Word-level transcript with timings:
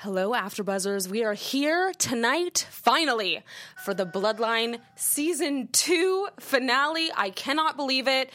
Hello, 0.00 0.32
AfterBuzzers. 0.32 1.08
We 1.08 1.24
are 1.24 1.32
here 1.32 1.90
tonight, 1.96 2.66
finally, 2.70 3.40
for 3.82 3.94
the 3.94 4.04
Bloodline 4.04 4.78
Season 4.94 5.70
2 5.72 6.28
finale. 6.38 7.08
I 7.16 7.30
cannot 7.30 7.78
believe 7.78 8.06
it. 8.06 8.30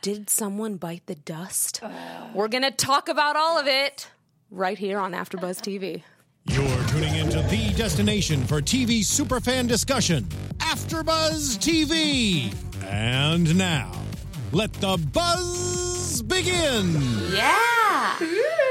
Did 0.00 0.30
someone 0.30 0.76
bite 0.76 1.04
the 1.06 1.16
dust? 1.16 1.82
We're 2.32 2.46
going 2.46 2.62
to 2.62 2.70
talk 2.70 3.08
about 3.08 3.34
all 3.34 3.58
of 3.58 3.66
it 3.66 4.10
right 4.52 4.78
here 4.78 5.00
on 5.00 5.10
AfterBuzz 5.10 5.60
TV. 5.60 6.04
You're 6.44 6.86
tuning 6.86 7.16
into 7.16 7.42
the 7.42 7.72
destination 7.76 8.44
for 8.44 8.60
TV 8.62 9.00
superfan 9.00 9.66
discussion, 9.66 10.22
AfterBuzz 10.58 11.58
TV. 11.58 12.54
And 12.84 13.58
now, 13.58 13.90
let 14.52 14.72
the 14.74 14.96
buzz 15.12 16.22
begin. 16.22 16.94
Yeah! 17.32 18.61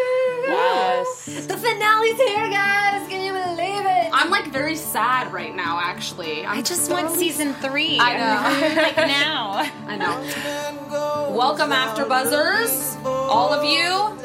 Yes. 0.52 1.26
The 1.48 1.58
finale's 1.58 2.18
here, 2.20 2.50
guys. 2.50 3.08
Can 3.10 3.24
you 3.24 3.34
believe 3.34 3.86
it? 3.86 4.10
I'm 4.14 4.30
like 4.30 4.48
very 4.52 4.76
sad 4.76 5.32
right 5.32 5.56
now, 5.56 5.80
actually. 5.82 6.46
I'm 6.46 6.60
I 6.60 6.62
just 6.62 6.92
want 6.92 7.12
season 7.12 7.54
three. 7.56 7.98
I 8.00 8.18
know. 8.18 8.76
like 8.82 8.98
now. 9.08 9.52
I 9.88 9.96
know. 9.98 11.36
Welcome, 11.36 11.72
After 11.72 12.06
Buzzers, 12.06 12.98
all 13.06 13.54
of 13.54 13.64
you. 13.64 14.18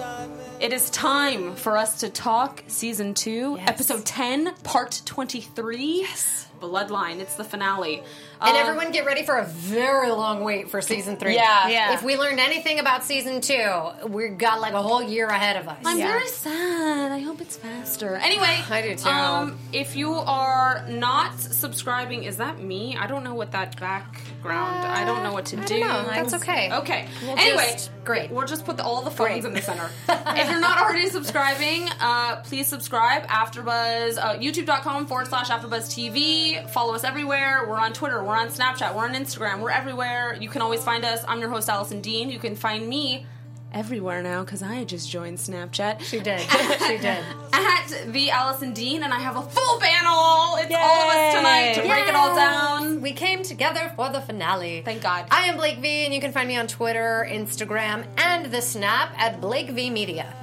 It 0.58 0.72
is 0.72 0.88
time 0.90 1.54
for 1.54 1.76
us 1.76 2.00
to 2.00 2.08
talk 2.08 2.64
season 2.66 3.12
two, 3.14 3.58
episode 3.60 4.04
10, 4.04 4.54
part 4.64 5.02
23. 5.04 6.00
Yes. 6.00 6.48
Bloodline. 6.60 7.20
It's 7.20 7.34
the 7.34 7.44
finale. 7.44 8.02
And 8.40 8.56
Uh, 8.56 8.60
everyone 8.60 8.92
get 8.92 9.06
ready 9.06 9.22
for 9.24 9.36
a 9.38 9.44
very 9.44 10.10
long 10.10 10.44
wait 10.44 10.70
for 10.70 10.80
season 10.82 11.16
three. 11.16 11.34
Yeah. 11.34 11.68
Yeah. 11.68 11.94
If 11.94 12.02
we 12.02 12.16
learned 12.16 12.38
anything 12.40 12.78
about 12.78 13.04
season 13.04 13.40
two, 13.40 13.90
we've 14.06 14.36
got 14.36 14.60
like 14.60 14.74
a 14.74 14.82
whole 14.82 15.02
year 15.02 15.26
ahead 15.28 15.56
of 15.56 15.68
us. 15.68 15.78
I'm 15.84 15.98
Yeah. 15.98 16.08
very 16.08 16.28
sad. 16.28 17.12
I 17.12 17.18
hope 17.20 17.40
it's 17.40 17.56
faster. 17.56 18.16
Anyway, 18.16 18.58
I 18.70 18.82
do 18.82 18.94
too. 18.96 19.08
Um, 19.08 19.58
if 19.72 19.96
you 19.96 20.12
are 20.12 20.84
not 20.88 21.40
subscribing, 21.40 22.24
is 22.24 22.36
that 22.36 22.60
me? 22.60 22.96
I 23.00 23.06
don't 23.06 23.24
know 23.24 23.34
what 23.34 23.52
that 23.52 23.78
background. 23.80 24.86
I 24.86 25.04
don't 25.04 25.22
know 25.22 25.32
what 25.32 25.46
to 25.46 25.56
do. 25.56 25.80
know. 25.80 26.04
That's 26.06 26.34
okay. 26.34 26.72
Okay. 26.72 27.08
We'll 27.22 27.38
anyway, 27.38 27.70
just- 27.72 27.90
great. 28.04 28.30
We'll 28.30 28.46
just 28.46 28.64
put 28.64 28.76
the, 28.76 28.84
all 28.84 29.02
the 29.02 29.10
phones 29.10 29.44
in 29.44 29.52
the 29.54 29.62
center. 29.62 29.90
if 30.08 30.50
you're 30.50 30.60
not 30.60 30.78
already 30.78 31.08
subscribing, 31.08 31.88
uh, 32.00 32.36
please 32.42 32.66
subscribe. 32.66 33.26
AfterBuzz, 33.26 34.18
uh, 34.18 34.34
YouTube.com 34.38 35.06
forward 35.06 35.26
slash 35.28 35.48
AfterBuzz 35.48 35.88
TV. 35.90 36.68
Follow 36.70 36.94
us 36.94 37.02
everywhere. 37.04 37.64
We're 37.68 37.78
on 37.80 37.92
Twitter. 37.92 38.22
We're 38.26 38.34
on 38.34 38.48
Snapchat. 38.48 38.96
We're 38.96 39.04
on 39.04 39.14
Instagram. 39.14 39.60
We're 39.60 39.70
everywhere. 39.70 40.36
You 40.40 40.48
can 40.48 40.60
always 40.60 40.82
find 40.82 41.04
us. 41.04 41.24
I'm 41.28 41.38
your 41.38 41.48
host, 41.48 41.68
Allison 41.68 42.00
Dean. 42.00 42.28
You 42.28 42.40
can 42.40 42.56
find 42.56 42.88
me 42.88 43.24
everywhere 43.72 44.20
now 44.20 44.42
because 44.42 44.64
I 44.64 44.82
just 44.82 45.08
joined 45.08 45.38
Snapchat. 45.38 46.00
She 46.00 46.18
did. 46.18 46.40
she 46.88 46.98
did. 46.98 47.24
At 47.52 48.06
the 48.08 48.30
Allison 48.30 48.72
Dean, 48.72 49.04
and 49.04 49.14
I 49.14 49.20
have 49.20 49.36
a 49.36 49.42
full 49.42 49.78
panel. 49.78 50.56
It's 50.58 50.74
all 50.74 51.08
of 51.08 51.14
us 51.14 51.34
tonight 51.34 51.72
to 51.74 51.82
break 51.82 52.08
it 52.08 52.16
all 52.16 52.34
down. 52.34 53.00
We 53.00 53.12
came 53.12 53.44
together 53.44 53.92
for 53.94 54.10
the 54.10 54.20
finale. 54.20 54.82
Thank 54.84 55.02
God. 55.02 55.26
I 55.30 55.44
am 55.44 55.56
Blake 55.56 55.78
V, 55.78 56.04
and 56.04 56.12
you 56.12 56.20
can 56.20 56.32
find 56.32 56.48
me 56.48 56.56
on 56.56 56.66
Twitter, 56.66 57.28
Instagram, 57.30 58.06
and 58.16 58.46
the 58.46 58.60
Snap 58.60 59.14
at 59.18 59.40
Blake 59.40 59.70
V 59.70 59.88
Media. 59.90 60.34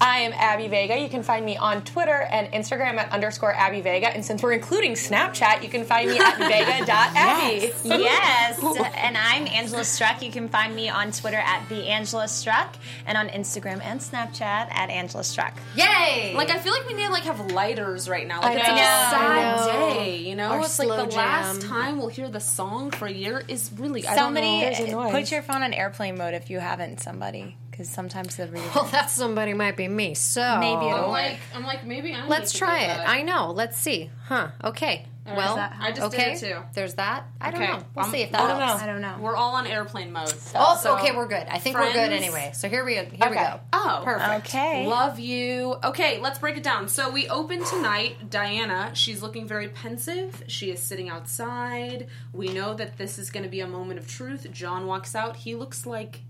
I 0.00 0.20
am 0.20 0.32
Abby 0.32 0.68
Vega. 0.68 0.98
You 0.98 1.08
can 1.10 1.22
find 1.22 1.44
me 1.44 1.56
on 1.58 1.82
Twitter 1.82 2.26
and 2.30 2.50
Instagram 2.52 2.94
at 2.96 3.12
underscore 3.12 3.52
Abby 3.54 3.82
Vega. 3.82 4.08
And 4.08 4.24
since 4.24 4.42
we're 4.42 4.52
including 4.52 4.92
Snapchat, 4.92 5.62
you 5.62 5.68
can 5.68 5.84
find 5.84 6.10
me 6.10 6.18
at 6.18 6.38
vega.abby. 6.38 7.72
Yes, 7.84 8.62
and 8.96 9.16
I'm 9.16 9.46
Angela 9.46 9.84
Struck. 9.84 10.22
You 10.22 10.30
can 10.32 10.48
find 10.48 10.74
me 10.74 10.88
on 10.88 11.12
Twitter 11.12 11.36
at 11.36 11.68
the 11.68 11.88
Angela 11.88 12.28
Struck, 12.28 12.76
and 13.06 13.18
on 13.18 13.28
Instagram 13.28 13.82
and 13.82 14.00
Snapchat 14.00 14.40
at 14.40 14.88
Angela 14.90 15.22
Struck. 15.22 15.54
Yay! 15.76 16.32
Like 16.34 16.50
I 16.50 16.58
feel 16.58 16.72
like 16.72 16.86
we 16.86 16.94
need 16.94 17.06
to 17.06 17.12
like 17.12 17.24
have 17.24 17.52
lighters 17.52 18.08
right 18.08 18.26
now. 18.26 18.40
Like 18.40 18.56
I 18.56 18.60
it's 18.60 18.66
such 18.66 18.78
a 18.78 19.10
sad 19.10 19.56
know. 19.56 19.94
day, 19.94 20.16
you 20.16 20.34
know. 20.34 20.48
Our 20.50 20.60
it's 20.60 20.78
like 20.78 20.88
slow 20.88 21.06
the 21.06 21.14
last 21.16 21.62
time 21.62 21.98
we'll 21.98 22.08
hear 22.08 22.28
the 22.28 22.40
song 22.40 22.90
for 22.90 23.06
a 23.06 23.12
year 23.12 23.42
is 23.48 23.70
really 23.76 24.06
I 24.06 24.14
Somebody 24.14 24.46
don't 24.46 24.90
know. 24.90 25.10
put 25.10 25.30
your 25.30 25.42
phone 25.42 25.62
on 25.62 25.74
airplane 25.74 26.16
mode 26.16 26.34
if 26.34 26.48
you 26.48 26.58
haven't. 26.58 27.00
Somebody, 27.00 27.56
because 27.80 27.92
sometimes 27.94 28.36
the 28.36 28.46
reader. 28.46 28.64
well, 28.74 28.84
that 28.86 29.08
somebody 29.10 29.54
might 29.54 29.76
be 29.76 29.88
me. 29.88 30.12
So 30.14 30.58
Maybe 30.60 30.86
it'll 30.86 31.04
I'm 31.06 31.10
like 31.10 31.38
I'm 31.54 31.64
like 31.64 31.86
maybe 31.86 32.12
I 32.12 32.26
Let's 32.26 32.52
need 32.54 32.58
try 32.58 32.78
do 32.80 32.84
it. 32.84 32.88
that. 32.88 33.08
I 33.08 33.22
know. 33.22 33.52
Let's 33.52 33.78
see. 33.78 34.10
Huh. 34.26 34.48
Okay. 34.62 35.06
well, 35.26 35.56
that- 35.56 35.76
I 35.80 35.92
just 35.92 36.10
did 36.10 36.20
okay. 36.20 36.32
it 36.32 36.38
too. 36.40 36.58
There's 36.74 36.94
that. 36.94 37.24
I 37.40 37.50
don't 37.52 37.62
Okay. 37.62 37.72
know. 37.72 37.84
We'll 37.94 38.04
Um, 38.06 38.10
see 38.10 38.22
if 38.22 38.32
that 38.32 38.40
I 38.40 38.46
don't 38.48 38.60
helps. 38.60 38.80
know. 38.82 38.84
I 38.88 38.92
don't 38.92 39.00
know. 39.00 39.16
We're 39.20 39.36
all 39.36 39.54
on 39.54 39.66
airplane 39.66 40.12
mode. 40.12 40.32
Oh, 40.56 40.76
So- 40.82 40.96
okay, 40.98 41.12
we're 41.16 41.28
good. 41.28 41.46
I 41.48 41.58
think 41.58 41.78
we're 41.78 41.92
good 41.92 42.12
anyway. 42.12 42.50
So 42.52 42.68
here 42.68 42.84
we 42.84 42.94
here 42.96 43.06
we 43.30 43.36
go. 43.36 43.60
Oh, 43.72 44.02
Perfect. 44.04 44.46
Okay. 44.48 44.86
Love 44.86 45.18
you. 45.20 45.76
Okay, 45.84 46.18
let's 46.18 46.38
break 46.38 46.56
it 46.56 46.62
down. 46.62 46.88
So 46.88 47.10
we 47.10 47.28
open 47.28 47.64
tonight. 47.64 48.28
Diana, 48.28 48.90
she's 48.94 49.22
looking 49.22 49.46
very 49.48 49.68
pensive. 49.68 50.42
She 50.48 50.70
is 50.70 50.82
sitting 50.82 51.08
outside. 51.08 52.08
We 52.32 52.48
know 52.48 52.74
that 52.74 52.98
this 52.98 53.18
is 53.18 53.30
going 53.30 53.44
to 53.44 53.48
be 53.50 53.60
a 53.60 53.66
moment 53.68 53.98
of 54.00 54.06
truth. 54.08 54.46
John 54.52 54.86
walks 54.86 55.14
out. 55.14 55.36
He 55.36 55.54
looks 55.54 55.86
like 55.86 56.20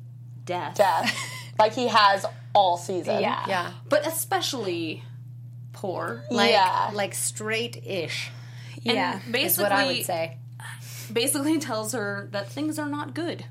death. 0.51 0.75
Death. 0.77 1.17
like 1.59 1.73
he 1.75 1.89
has 1.89 2.27
all 2.55 2.77
season. 2.77 3.21
Yeah. 3.21 3.45
Yeah. 3.49 3.71
But 3.89 4.07
especially 4.07 5.03
poor. 5.73 6.25
Like 6.31 6.51
Yeah. 6.51 6.91
like 6.93 7.15
straight 7.15 7.77
ish 7.87 8.31
Yeah, 8.83 9.19
is 9.19 9.23
basically, 9.25 9.45
is 9.47 9.59
what 9.59 9.73
I 9.73 9.87
would 9.87 10.05
say. 10.05 10.37
basically 11.13 11.59
tells 11.59 11.93
her 11.93 12.29
that 12.33 12.49
things 12.51 12.79
are 12.79 12.89
not 12.89 13.15
good. 13.15 13.45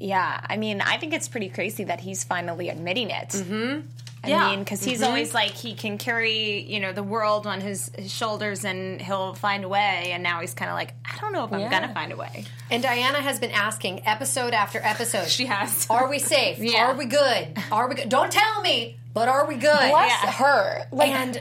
Yeah, 0.00 0.40
I 0.48 0.56
mean, 0.56 0.80
I 0.80 0.96
think 0.98 1.12
it's 1.12 1.26
pretty 1.26 1.48
crazy 1.48 1.82
that 1.84 2.00
he's 2.00 2.22
finally 2.22 2.68
admitting 2.68 3.10
it. 3.10 3.30
Mm-hmm. 3.30 3.80
I 4.24 4.28
Yeah. 4.30 4.50
mean, 4.50 4.60
because 4.60 4.82
he's 4.82 4.98
mm-hmm. 5.00 5.08
always 5.08 5.32
like 5.34 5.52
he 5.52 5.74
can 5.74 5.96
carry 5.98 6.60
you 6.62 6.80
know 6.80 6.92
the 6.92 7.02
world 7.02 7.46
on 7.46 7.60
his, 7.60 7.90
his 7.96 8.12
shoulders 8.12 8.64
and 8.64 9.00
he'll 9.00 9.34
find 9.34 9.64
a 9.64 9.68
way, 9.68 10.10
and 10.12 10.22
now 10.22 10.40
he's 10.40 10.54
kind 10.54 10.70
of 10.70 10.74
like, 10.74 10.94
I 11.04 11.16
don't 11.20 11.32
know 11.32 11.44
if 11.44 11.52
I'm 11.52 11.60
Yeah. 11.60 11.70
gonna 11.70 11.94
find 11.94 12.12
a 12.12 12.16
way. 12.16 12.44
And 12.70 12.82
Diana 12.82 13.20
has 13.20 13.38
been 13.38 13.52
asking 13.52 14.06
episode 14.06 14.54
after 14.54 14.80
episode. 14.82 15.28
She 15.28 15.46
has. 15.46 15.86
Are 15.90 16.08
we 16.08 16.18
safe? 16.18 16.58
Yeah. 16.58 16.86
Are 16.88 16.94
we 16.94 17.04
good? 17.06 17.56
Are 17.70 17.88
we 17.88 17.94
good? 17.94 18.08
Don't 18.08 18.32
tell 18.32 18.60
me, 18.62 18.98
but 19.14 19.28
are 19.28 19.46
we 19.46 19.54
good? 19.54 19.76
Bless 19.90 20.22
Yeah. 20.24 20.32
her. 20.32 20.86
Like, 20.92 21.10
And 21.10 21.40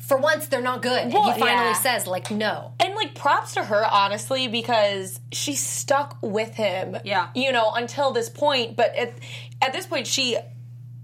for 0.00 0.16
once, 0.18 0.46
they're 0.48 0.60
not 0.60 0.82
good. 0.82 1.00
and 1.02 1.12
he 1.12 1.32
finally 1.40 1.74
says, 1.74 2.06
like, 2.06 2.30
no. 2.30 2.72
and 2.80 2.94
like 2.94 3.14
props 3.14 3.54
to 3.54 3.62
her 3.64 3.84
honestly 3.90 4.48
because 4.48 5.20
she 5.32 5.54
stuck 5.54 6.18
with 6.20 6.54
him 6.54 6.96
Yeah. 7.04 7.28
you 7.34 7.50
know 7.52 7.70
until 7.72 8.10
this 8.12 8.28
point 8.28 8.76
but 8.76 8.94
at, 8.96 9.12
at 9.62 9.72
this 9.72 9.86
point 9.86 10.06
she 10.06 10.36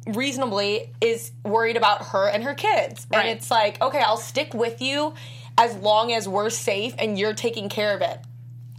reasonably 0.07 0.91
is 1.01 1.33
worried 1.45 1.77
about 1.77 2.07
her 2.09 2.29
and 2.29 2.45
her 2.45 2.55
kids 2.55 3.07
Right. 3.13 3.21
and 3.27 3.29
it's 3.37 3.51
like 3.51 3.81
okay 3.83 4.01
i'll 4.01 4.17
stick 4.17 4.55
with 4.55 4.81
you 4.81 5.15
as 5.59 5.75
long 5.77 6.13
as 6.13 6.29
we're 6.29 6.51
safe 6.51 6.95
and 6.99 7.19
you're 7.19 7.35
taking 7.35 7.69
care 7.69 7.95
of 7.95 8.03
it 8.03 8.19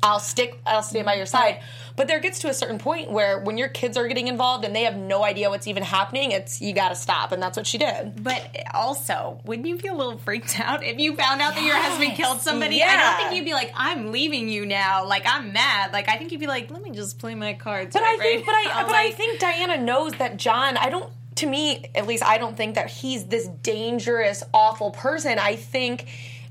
i'll 0.04 0.20
stick 0.20 0.60
i'll 0.66 0.84
stay 0.84 1.02
by 1.04 1.16
your 1.16 1.26
side 1.26 1.60
but 1.96 2.08
there 2.08 2.20
gets 2.20 2.38
to 2.40 2.48
a 2.48 2.54
certain 2.54 2.78
point 2.78 3.10
where 3.12 3.40
when 3.40 3.58
your 3.58 3.70
kids 3.70 3.98
are 3.98 4.08
getting 4.08 4.28
involved 4.28 4.64
and 4.64 4.76
they 4.76 4.84
have 4.84 4.96
no 4.96 5.24
idea 5.24 5.50
what's 5.50 5.66
even 5.68 5.82
happening 5.82 6.32
it's 6.32 6.62
you 6.62 6.72
gotta 6.72 6.94
stop 6.94 7.32
and 7.32 7.42
that's 7.42 7.58
what 7.58 7.66
she 7.66 7.80
did 7.80 8.24
But 8.24 8.56
also, 8.72 9.42
wouldn't 9.46 9.68
you 9.68 9.78
be 9.78 9.88
a 9.88 9.94
little 9.96 10.20
freaked 10.20 10.59
out 10.59 10.84
if 10.84 11.00
you 11.00 11.16
found 11.16 11.42
out 11.42 11.56
that 11.56 11.64
your 11.64 11.76
husband 11.76 12.14
killed 12.14 12.40
somebody? 12.42 12.84
I 12.84 12.96
don't 12.96 13.18
think 13.18 13.36
you'd 13.36 13.46
be 13.46 13.54
like, 13.54 13.72
I'm 13.76 14.12
leaving 14.12 14.48
you 14.50 14.66
now. 14.68 15.06
Like, 15.08 15.24
I'm 15.26 15.52
mad. 15.54 15.92
Like, 15.94 16.08
I 16.08 16.18
think 16.18 16.32
you'd 16.32 16.40
be 16.42 16.46
like, 16.46 16.70
let 16.70 16.84
me 16.84 16.92
just 16.92 17.18
play 17.18 17.34
my 17.34 17.54
cards. 17.54 17.94
But 17.94 18.04
right, 18.04 18.18
I 18.20 18.24
think, 18.24 18.46
but 18.46 18.54
I, 18.54 18.84
but 18.86 18.96
I 18.96 19.12
think 19.12 19.40
Diana 19.40 19.78
knows 19.82 20.12
that 20.14 20.38
John. 20.38 20.78
I 20.78 20.90
don't. 20.90 21.12
To 21.38 21.48
me, 21.48 21.90
at 21.96 22.06
least, 22.08 22.24
I 22.24 22.38
don't 22.38 22.56
think 22.58 22.75
that 22.75 22.90
he's 22.90 23.25
this 23.25 23.48
dangerous, 23.48 24.44
awful 24.53 24.92
person. 24.92 25.40
I 25.40 25.56
think 25.56 26.06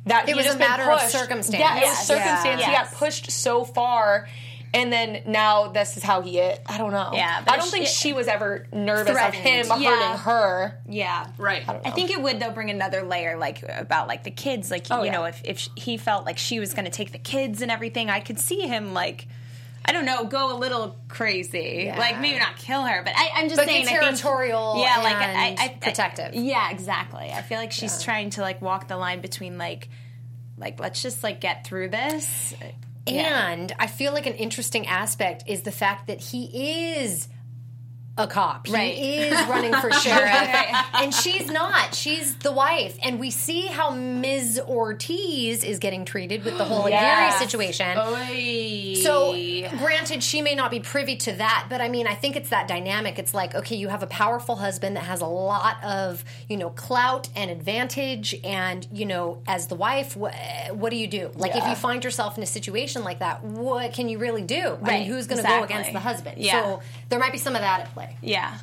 that 0.06 0.28
it 0.28 0.36
was 0.36 0.46
a 0.46 0.56
matter 0.58 0.90
of 0.90 1.00
circumstance. 1.02 1.60
Yeah, 1.60 1.78
it 1.78 1.86
was 1.88 1.98
circumstance. 1.98 2.60
Yeah. 2.60 2.66
He 2.66 2.72
Yes. 2.72 2.90
got 2.90 2.98
pushed 2.98 3.30
so 3.30 3.64
far. 3.64 4.28
And 4.74 4.92
then 4.92 5.22
now 5.26 5.68
this 5.68 5.96
is 5.96 6.02
how 6.02 6.20
he 6.20 6.38
is. 6.38 6.58
I 6.66 6.76
don't 6.76 6.92
know. 6.92 7.10
Yeah, 7.14 7.42
I 7.46 7.56
don't 7.56 7.64
she- 7.64 7.70
think 7.70 7.86
she 7.86 8.12
was 8.12 8.28
ever 8.28 8.66
nervous 8.72 9.12
Threatened. 9.12 9.70
of 9.70 9.78
him 9.78 9.80
Yeah. 9.82 9.90
hurting 9.96 10.18
her. 10.18 10.80
yeah. 10.88 11.26
Right. 11.38 11.64
I 11.66 11.90
think 11.92 12.10
it 12.10 12.20
would 12.20 12.40
though 12.40 12.50
bring 12.50 12.68
another 12.70 13.02
layer, 13.02 13.38
like 13.38 13.64
about 13.68 14.06
like 14.06 14.22
the 14.24 14.30
kids. 14.30 14.70
Like 14.70 14.86
oh, 14.90 14.98
you 15.00 15.06
yeah. 15.06 15.12
know, 15.12 15.24
if 15.24 15.40
if 15.44 15.68
he 15.76 15.96
felt 15.96 16.26
like 16.26 16.36
she 16.36 16.60
was 16.60 16.74
going 16.74 16.84
to 16.84 16.90
take 16.90 17.12
the 17.12 17.18
kids 17.18 17.62
and 17.62 17.70
everything, 17.70 18.10
I 18.10 18.20
could 18.20 18.38
see 18.38 18.60
him 18.68 18.92
like. 18.92 19.26
I 19.88 19.92
don't 19.92 20.04
know, 20.04 20.24
go 20.24 20.54
a 20.54 20.58
little 20.58 20.96
crazy. 21.08 21.92
Like 21.96 22.20
maybe 22.20 22.38
not 22.38 22.56
kill 22.56 22.82
her, 22.82 23.02
but 23.04 23.12
I, 23.16 23.30
I'm 23.36 23.48
just 23.48 23.56
But 23.56 23.66
saying. 23.66 23.86
I 23.86 23.88
think- 23.88 24.00
territorial 24.00 24.78
yeah, 24.78 24.96
like 25.02 25.16
I, 25.16 25.32
I, 25.32 25.56
I, 25.58 25.68
protective. 25.80 26.34
yeah, 26.34 26.70
exactly. 26.70 27.30
I 27.32 27.42
feel 27.42 27.58
like 27.58 27.72
she's 27.72 28.02
trying 28.02 28.30
to 28.30 28.40
like 28.40 28.60
walk 28.60 28.88
the 28.88 28.96
line 28.96 29.20
between 29.20 29.58
like, 29.58 29.88
like 30.58 30.80
let's 30.80 31.00
just 31.02 31.22
like 31.22 31.40
get 31.40 31.64
through 31.66 31.90
this. 31.90 32.54
And 33.06 33.72
I 33.78 33.86
feel 33.86 34.12
like 34.12 34.26
an 34.26 34.34
interesting 34.34 34.88
aspect 34.88 35.44
is 35.46 35.62
the 35.62 35.70
fact 35.70 36.08
that 36.08 36.20
he 36.20 36.94
is 36.96 37.28
a 38.18 38.26
cop. 38.26 38.66
Right. 38.70 38.94
He 38.94 39.18
is 39.18 39.46
running 39.48 39.74
for 39.74 39.92
sheriff, 40.04 40.32
and 40.94 41.12
she's 41.12 41.50
not. 41.50 41.94
She's 41.94 42.34
the 42.36 42.52
wife, 42.52 42.98
and 43.02 43.20
we 43.20 43.30
see 43.30 43.66
how 43.66 43.90
Ms. 43.90 44.60
Ortiz 44.66 45.62
is 45.64 45.78
getting 45.78 46.04
treated 46.04 46.44
with 46.44 46.56
the 46.56 46.64
whole 46.64 46.88
Yes. 46.96 47.34
Aguirre 47.36 47.46
situation. 47.48 47.98
Oy. 47.98 48.94
So, 49.02 49.32
granted, 49.78 50.22
she 50.22 50.40
may 50.40 50.54
not 50.54 50.70
be 50.70 50.80
privy 50.80 51.16
to 51.16 51.32
that, 51.32 51.66
but 51.68 51.80
I 51.80 51.88
mean, 51.88 52.06
I 52.06 52.14
think 52.14 52.36
it's 52.36 52.48
that 52.50 52.68
dynamic. 52.68 53.18
It's 53.18 53.34
like, 53.34 53.54
okay, 53.54 53.76
you 53.76 53.88
have 53.88 54.02
a 54.02 54.06
powerful 54.06 54.56
husband 54.56 54.96
that 54.96 55.04
has 55.04 55.20
a 55.20 55.26
lot 55.26 55.82
of, 55.84 56.24
you 56.48 56.56
know, 56.56 56.70
clout 56.70 57.28
and 57.36 57.50
advantage, 57.50 58.34
and 58.44 58.86
you 58.92 59.04
know, 59.04 59.42
as 59.46 59.66
the 59.66 59.74
wife, 59.74 60.16
what, 60.16 60.34
what 60.72 60.90
do 60.90 60.96
you 60.96 61.06
do? 61.06 61.30
Like, 61.34 61.54
if 61.54 61.66
you 61.66 61.74
find 61.74 62.02
yourself 62.02 62.36
in 62.36 62.42
a 62.42 62.46
situation 62.46 63.04
like 63.04 63.18
that, 63.18 63.44
what 63.44 63.92
can 63.92 64.08
you 64.08 64.18
really 64.18 64.42
do? 64.42 64.56
I 64.56 64.70
mean, 64.70 64.80
Right, 64.82 65.06
who's 65.06 65.26
going 65.26 65.42
to 65.42 65.48
go 65.48 65.62
against 65.64 65.92
the 65.92 66.00
husband? 66.00 66.38
Yeah. 66.38 66.62
So 66.62 66.82
there 67.08 67.18
might 67.18 67.32
be 67.32 67.38
some 67.38 67.54
of 67.54 67.60
that 67.60 67.80
at 67.80 67.92
play. 67.92 68.05
Yeah. 68.22 68.56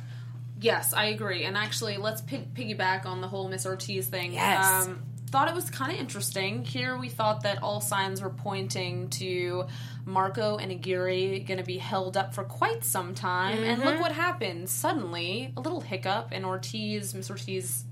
Yes, 0.60 0.92
I 0.94 1.06
agree. 1.06 1.44
And 1.44 1.56
actually, 1.56 1.96
let's 1.96 2.20
pi- 2.22 2.46
piggyback 2.54 3.06
on 3.06 3.20
the 3.20 3.28
whole 3.28 3.48
Miss 3.48 3.66
Ortiz 3.66 4.06
thing. 4.06 4.32
Yes. 4.32 4.86
Um, 4.86 5.02
thought 5.30 5.48
it 5.48 5.54
was 5.54 5.68
kind 5.68 5.92
of 5.92 5.98
interesting. 5.98 6.64
Here 6.64 6.96
we 6.96 7.08
thought 7.08 7.42
that 7.42 7.60
all 7.62 7.80
signs 7.80 8.22
were 8.22 8.30
pointing 8.30 9.08
to 9.10 9.64
Marco 10.06 10.56
and 10.58 10.70
Aguirre 10.70 11.40
going 11.40 11.58
to 11.58 11.64
be 11.64 11.78
held 11.78 12.16
up 12.16 12.34
for 12.34 12.44
quite 12.44 12.84
some 12.84 13.14
time. 13.14 13.62
And 13.64 13.78
Mm-hmm. 13.80 13.88
look 13.88 14.00
what 14.00 14.12
happened. 14.12 14.68
Suddenly, 14.70 15.52
a 15.56 15.60
little 15.60 15.80
hiccup, 15.80 16.28
and 16.32 16.44
Ortiz, 16.46 17.14
Miss 17.14 17.28
Ortiz 17.30 17.84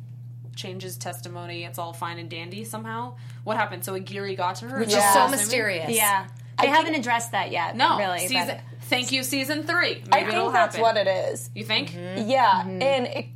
changes 0.54 0.96
testimony. 0.96 1.64
It's 1.64 1.78
all 1.78 1.92
fine 1.92 2.18
and 2.18 2.30
dandy 2.30 2.64
somehow. 2.64 3.14
What 3.44 3.56
happened? 3.56 3.84
So 3.84 3.94
Aguirre 3.94 4.34
got 4.36 4.56
to 4.56 4.68
her? 4.68 4.78
Which 4.78 4.88
Is 4.90 4.94
is 4.94 5.02
so 5.02 5.08
what 5.08 5.16
I'm 5.16 5.24
assuming? 5.34 5.38
mysterious. 5.38 5.90
Yeah. 5.90 6.26
They 6.58 6.66
think- 6.66 6.76
haven't 6.76 6.94
addressed 6.94 7.32
that 7.32 7.50
yet. 7.50 7.74
No, 7.76 7.98
really. 7.98 8.20
Season, 8.28 8.58
thank 8.92 9.12
you, 9.12 9.22
season 9.22 9.64
three. 9.64 10.02
Maybe 10.10 10.12
I 10.12 10.18
it'll 10.28 10.42
think 10.44 10.52
that's 10.54 10.76
happen. 10.76 10.80
what 10.82 10.96
it 10.96 11.08
is. 11.08 11.50
You 11.54 11.64
think? 11.64 11.90
Mm-hmm. 11.90 12.28
Yeah, 12.30 12.50
mm-hmm. 12.50 12.82
and 12.82 13.06
it, 13.06 13.26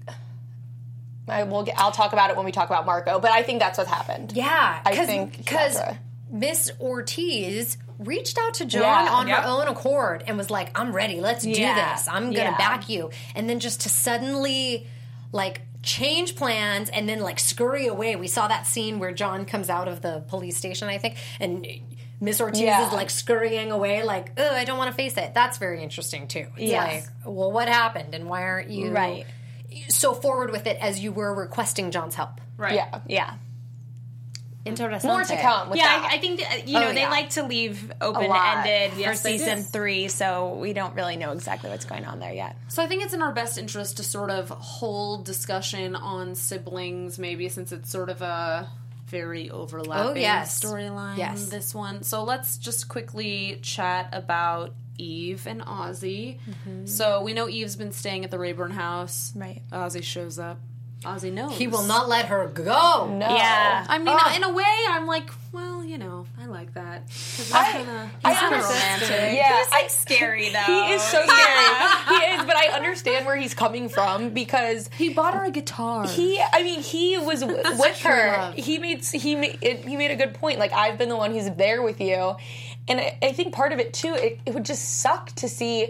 I 1.29 1.43
will. 1.43 1.64
Get, 1.64 1.79
I'll 1.79 1.93
talk 1.93 2.12
about 2.12 2.31
it 2.31 2.37
when 2.37 2.44
we 2.44 2.53
talk 2.53 2.69
about 2.70 2.87
Marco, 2.87 3.19
but 3.19 3.31
I 3.32 3.43
think 3.43 3.58
that's 3.61 3.79
what 3.79 3.87
happened. 3.87 4.32
Yeah, 4.35 4.81
I 4.85 5.05
think 5.06 5.37
because. 5.38 5.79
Miss 6.29 6.73
Ortiz 6.81 7.79
reached 8.00 8.37
out 8.37 8.55
to 8.55 8.64
John 8.64 8.82
Yeah. 8.82 9.12
on 9.12 9.29
Yep. 9.29 9.38
her 9.38 9.49
own 9.49 9.69
accord 9.69 10.25
and 10.26 10.37
was 10.37 10.50
like, 10.50 10.76
"I'm 10.79 10.93
ready. 10.93 11.20
Let's 11.20 11.44
do 11.44 11.55
this. 11.55 12.08
I'm 12.08 12.32
gonna 12.32 12.50
Yeah. 12.50 12.56
back 12.58 12.88
you." 12.88 13.11
And 13.37 13.49
then 13.49 13.61
just 13.61 13.82
to 13.82 13.88
suddenly, 13.88 14.87
like. 15.32 15.61
Change 15.82 16.35
plans 16.35 16.91
and 16.91 17.08
then 17.08 17.20
like 17.20 17.38
scurry 17.38 17.87
away. 17.87 18.17
We 18.17 18.26
saw 18.26 18.49
that 18.49 18.67
scene 18.67 18.99
where 18.99 19.12
John 19.12 19.44
comes 19.44 19.70
out 19.70 19.87
of 19.87 20.00
the 20.00 20.25
police 20.26 20.56
station, 20.56 20.88
I 20.88 20.99
think, 20.99 21.14
and 21.38 21.64
Miss 22.21 22.41
Ortiz 22.41 22.61
Yeah. 22.63 22.87
is 22.87 22.93
like 22.93 23.11
scurrying 23.11 23.71
away, 23.71 24.03
like, 24.03 24.33
"Oh, 24.39 24.55
I 24.55 24.65
don't 24.65 24.79
want 24.79 24.91
to 24.91 24.97
face 24.97 25.17
it." 25.19 25.35
That's 25.35 25.59
very 25.59 25.83
interesting 25.83 26.29
too. 26.29 26.47
It's 26.57 26.71
Yes. 26.71 27.11
like, 27.25 27.35
well, 27.37 27.53
what 27.53 27.69
happened, 27.69 28.15
and 28.15 28.29
why 28.29 28.43
aren't 28.43 28.71
you 28.71 28.91
Right. 28.91 29.27
so 29.89 30.15
forward 30.15 30.51
with 30.51 30.67
it 30.67 30.79
as 30.81 30.99
you 31.01 31.13
were 31.13 31.35
requesting 31.35 31.91
John's 31.91 32.15
help? 32.15 32.41
Right. 32.57 32.75
Yeah, 32.75 33.01
Yeah. 33.07 33.35
Interesting. 34.65 35.11
more 35.11 35.23
to 35.23 35.37
come. 35.41 35.69
With 35.71 35.79
Yeah, 35.79 35.85
that. 35.85 36.09
I, 36.11 36.15
I 36.17 36.19
think 36.19 36.41
that, 36.41 36.67
you 36.67 36.77
oh, 36.77 36.81
know 36.81 36.89
Oh, 36.89 36.93
they 36.93 37.03
yeah. 37.03 37.11
like 37.11 37.31
to 37.31 37.45
leave 37.45 37.93
open 38.01 38.25
ended 38.25 38.99
Yes, 38.99 39.23
for 39.23 39.29
season 39.29 39.63
three, 39.63 40.09
so 40.09 40.55
we 40.55 40.73
don't 40.73 40.95
really 40.97 41.15
know 41.17 41.31
exactly 41.31 41.71
what's 41.71 41.85
going 41.85 42.05
on 42.05 42.19
there 42.19 42.33
yet. 42.33 42.57
So 42.67 42.83
I 42.83 42.89
think 42.89 43.05
it's 43.05 43.15
in 43.15 43.23
our 43.23 43.31
best 43.33 43.59
interest 43.59 43.99
to 43.99 44.03
sort 44.03 44.31
of 44.31 44.49
hold 44.49 45.25
discussion 45.25 45.95
on 45.95 46.35
siblings, 46.35 47.17
maybe 47.17 47.49
since 47.49 47.71
it's 47.71 47.91
sort 47.93 48.11
of 48.11 48.23
a 48.23 48.69
very 49.08 49.50
overlapping 49.50 50.12
Oh, 50.12 50.14
yes. 50.14 50.61
storyline. 50.61 51.17
Yes. 51.19 51.49
This 51.49 51.75
one. 51.75 52.03
So 52.03 52.25
let's 52.25 52.58
just 52.58 52.88
quickly 52.88 53.58
chat 53.62 54.08
about 54.12 54.75
Eve 54.99 55.47
and 55.47 55.61
Ozzy. 55.62 56.38
Mm-hmm. 56.49 56.87
So 56.87 57.23
we 57.23 57.32
know 57.32 57.49
Eve's 57.49 57.76
been 57.76 57.93
staying 57.93 58.25
at 58.25 58.31
the 58.31 58.38
Rayburn 58.38 58.70
house. 58.73 59.32
Right. 59.37 59.62
Ozzy 59.70 60.03
shows 60.03 60.38
up. 60.38 60.58
Ozzy 61.03 61.32
knows. 61.32 61.56
He 61.56 61.67
will 61.69 61.82
not 61.85 62.08
let 62.08 62.26
her 62.26 62.49
go. 62.49 63.06
no. 63.12 63.29
Yeah. 63.29 63.85
I 63.88 63.99
mean, 63.99 64.08
Ah. 64.11 64.35
in 64.35 64.43
a 64.43 64.50
way, 64.53 64.64
I'm 64.88 65.06
like, 65.06 65.31
well, 65.53 65.85
you 65.85 65.99
know, 65.99 66.25
I 66.46 66.48
like 66.48 66.75
that. 66.75 67.02
'Cause 67.08 67.50
I- 67.52 67.64
he's 67.64 67.72
kinda, 67.72 68.10
I 68.25 68.31
he's 68.31 68.38
kinda 68.38 68.56
understand. 68.56 69.02
romantic. 69.02 69.72
I, 69.72 69.87
Scary 69.88 70.48
though. 70.50 70.58
he 70.60 70.93
is 70.94 71.02
so 71.02 71.22
scary. 71.26 71.28
he 72.20 72.26
is, 72.34 72.44
but 72.46 72.56
I 72.56 72.69
understand 72.75 73.26
where 73.26 73.37
he's 73.37 73.54
coming 73.54 73.88
from 73.88 74.31
because 74.31 74.88
He 74.96 75.08
bought 75.08 75.34
her 75.34 75.44
a 75.44 75.50
guitar. 75.50 76.06
he. 76.06 76.40
I 76.52 76.62
mean, 76.62 76.81
he 76.81 77.19
was 77.19 77.40
w- 77.40 77.60
with 77.78 78.00
her. 78.02 78.37
love. 78.37 78.54
He 78.54 78.78
made 78.78 79.04
he 79.04 79.34
made 79.34 79.58
it, 79.60 79.84
he 79.84 79.96
made 79.96 80.10
a 80.12 80.16
good 80.16 80.34
point. 80.34 80.58
Like 80.58 80.72
I've 80.72 80.98
been 80.98 81.08
the 81.08 81.16
one 81.16 81.32
who's 81.32 81.50
there 81.50 81.82
with 81.82 82.00
you, 82.00 82.37
and 82.88 83.00
I, 83.00 83.19
I 83.22 83.32
think 83.32 83.52
part 83.52 83.72
of 83.72 83.81
it 83.81 83.93
too. 83.93 84.14
It, 84.14 84.40
it 84.46 84.54
would 84.54 84.64
just 84.64 85.00
suck 85.00 85.32
to 85.37 85.48
see. 85.48 85.88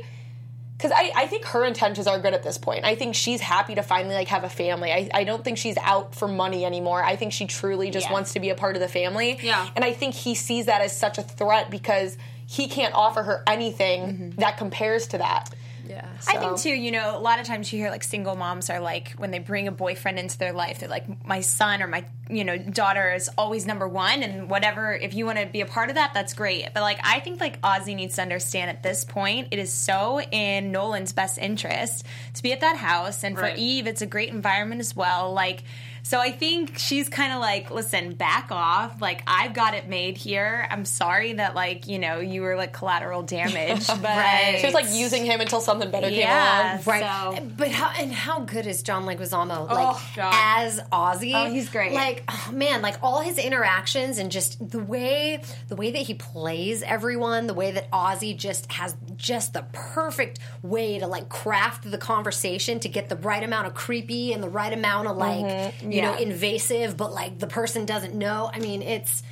Because 0.76 0.92
I, 0.94 1.10
I 1.16 1.26
think 1.26 1.46
her 1.46 1.64
intentions 1.64 2.06
are 2.06 2.18
good 2.18 2.34
at 2.34 2.42
this 2.42 2.58
point. 2.58 2.84
I 2.84 2.96
think 2.96 3.14
she's 3.14 3.40
happy 3.40 3.74
to 3.76 3.82
finally 3.82 4.14
like 4.14 4.28
have 4.28 4.44
a 4.44 4.48
family. 4.48 4.92
I, 4.92 5.08
I 5.14 5.24
don't 5.24 5.42
think 5.42 5.56
she's 5.56 5.78
out 5.78 6.14
for 6.14 6.28
money 6.28 6.66
anymore. 6.66 7.02
I 7.02 7.16
think 7.16 7.32
she 7.32 7.46
truly 7.46 7.90
just 7.90 8.06
Yeah. 8.06 8.12
wants 8.12 8.34
to 8.34 8.40
be 8.40 8.50
a 8.50 8.54
part 8.54 8.76
of 8.76 8.82
the 8.82 8.88
family. 8.88 9.38
Yeah. 9.42 9.66
And 9.74 9.84
I 9.84 9.92
think 9.92 10.14
he 10.14 10.34
sees 10.34 10.66
that 10.66 10.82
as 10.82 10.96
such 10.96 11.16
a 11.16 11.22
threat 11.22 11.70
because 11.70 12.18
he 12.46 12.68
can't 12.68 12.94
offer 12.94 13.22
her 13.22 13.42
anything 13.46 14.02
mm-hmm. 14.02 14.40
that 14.40 14.58
compares 14.58 15.06
to 15.08 15.18
that. 15.18 15.48
Yeah. 15.88 16.06
I 16.28 16.38
think 16.38 16.58
too, 16.58 16.70
you 16.70 16.90
know, 16.90 17.16
a 17.16 17.20
lot 17.20 17.40
of 17.40 17.46
times 17.46 17.72
you 17.72 17.78
hear 17.78 17.90
like 17.90 18.04
single 18.04 18.36
moms 18.36 18.70
are 18.70 18.80
like 18.80 19.12
when 19.12 19.30
they 19.30 19.38
bring 19.38 19.68
a 19.68 19.72
boyfriend 19.72 20.18
into 20.18 20.36
their 20.38 20.52
life, 20.52 20.80
they're 20.80 20.88
like, 20.88 21.26
my 21.26 21.40
son 21.40 21.82
or 21.82 21.86
my 21.86 22.04
you 22.28 22.44
know 22.44 22.58
daughter 22.58 23.14
is 23.14 23.30
always 23.38 23.66
number 23.66 23.86
one, 23.86 24.22
and 24.22 24.50
whatever. 24.50 24.92
If 24.94 25.14
you 25.14 25.26
want 25.26 25.38
to 25.38 25.46
be 25.46 25.60
a 25.60 25.66
part 25.66 25.88
of 25.90 25.94
that, 25.94 26.12
that's 26.12 26.34
great. 26.34 26.68
But 26.74 26.80
like, 26.80 26.98
I 27.04 27.20
think 27.20 27.40
like 27.40 27.60
Ozzy 27.62 27.94
needs 27.94 28.16
to 28.16 28.22
understand 28.22 28.70
at 28.70 28.82
this 28.82 29.04
point, 29.04 29.48
it 29.52 29.58
is 29.58 29.72
so 29.72 30.20
in 30.20 30.72
Nolan's 30.72 31.12
best 31.12 31.38
interest 31.38 32.04
to 32.34 32.42
be 32.42 32.52
at 32.52 32.60
that 32.60 32.76
house, 32.76 33.22
and 33.22 33.36
for 33.36 33.48
Eve, 33.56 33.86
it's 33.86 34.02
a 34.02 34.06
great 34.06 34.30
environment 34.30 34.80
as 34.80 34.94
well. 34.96 35.32
Like. 35.32 35.62
So 36.06 36.20
I 36.20 36.30
think 36.30 36.78
she's 36.78 37.08
kind 37.08 37.32
of 37.32 37.40
like, 37.40 37.72
listen, 37.72 38.14
back 38.14 38.52
off. 38.52 39.02
Like 39.02 39.24
I've 39.26 39.54
got 39.54 39.74
it 39.74 39.88
made 39.88 40.16
here. 40.16 40.64
I'm 40.70 40.84
sorry 40.84 41.32
that 41.32 41.56
like 41.56 41.88
you 41.88 41.98
know 41.98 42.20
you 42.20 42.42
were 42.42 42.54
like 42.54 42.72
collateral 42.72 43.22
damage, 43.24 43.84
but 43.88 44.04
Right. 44.04 44.58
She 44.60 44.66
was 44.66 44.72
like 44.74 44.86
using 44.88 45.24
him 45.24 45.40
until 45.40 45.60
something 45.60 45.90
better 45.90 46.08
Yeah. 46.08 46.78
came 46.78 46.92
along. 46.94 47.00
Right. 47.02 47.38
So- 47.40 47.46
But 47.56 47.72
how 47.72 47.90
and 48.00 48.12
how 48.12 48.38
good 48.38 48.68
is 48.68 48.84
John 48.84 49.04
Leguizamo 49.04 49.66
oh, 49.68 49.74
like 49.74 49.96
God. 50.14 50.32
as 50.32 50.80
Ozzy? 50.92 51.32
Oh, 51.34 51.50
he's 51.50 51.70
great. 51.70 51.90
Like 51.90 52.22
oh 52.28 52.50
man, 52.52 52.82
like 52.82 53.02
all 53.02 53.20
his 53.20 53.36
interactions 53.36 54.18
and 54.18 54.30
just 54.30 54.70
the 54.70 54.78
way 54.78 55.42
the 55.66 55.74
way 55.74 55.90
that 55.90 56.02
he 56.02 56.14
plays 56.14 56.84
everyone, 56.84 57.48
the 57.48 57.54
way 57.54 57.72
that 57.72 57.90
Ozzy 57.90 58.36
just 58.36 58.70
has 58.70 58.94
just 59.16 59.54
the 59.54 59.64
perfect 59.72 60.38
way 60.62 61.00
to 61.00 61.08
like 61.08 61.28
craft 61.28 61.90
the 61.90 61.98
conversation 61.98 62.78
to 62.78 62.88
get 62.88 63.08
the 63.08 63.16
right 63.16 63.42
amount 63.42 63.66
of 63.66 63.74
creepy 63.74 64.32
and 64.32 64.40
the 64.40 64.48
right 64.48 64.72
amount 64.72 65.08
of 65.08 65.16
like 65.16 65.44
mm-hmm. 65.44 65.95
You 65.96 66.02
know 66.02 66.16
invasive, 66.16 66.96
but 66.96 67.12
like 67.12 67.38
the 67.38 67.46
person 67.46 67.84
doesn't 67.86 68.14
know. 68.14 68.50
I 68.52 68.58
mean, 68.58 68.82
it's 68.82 69.22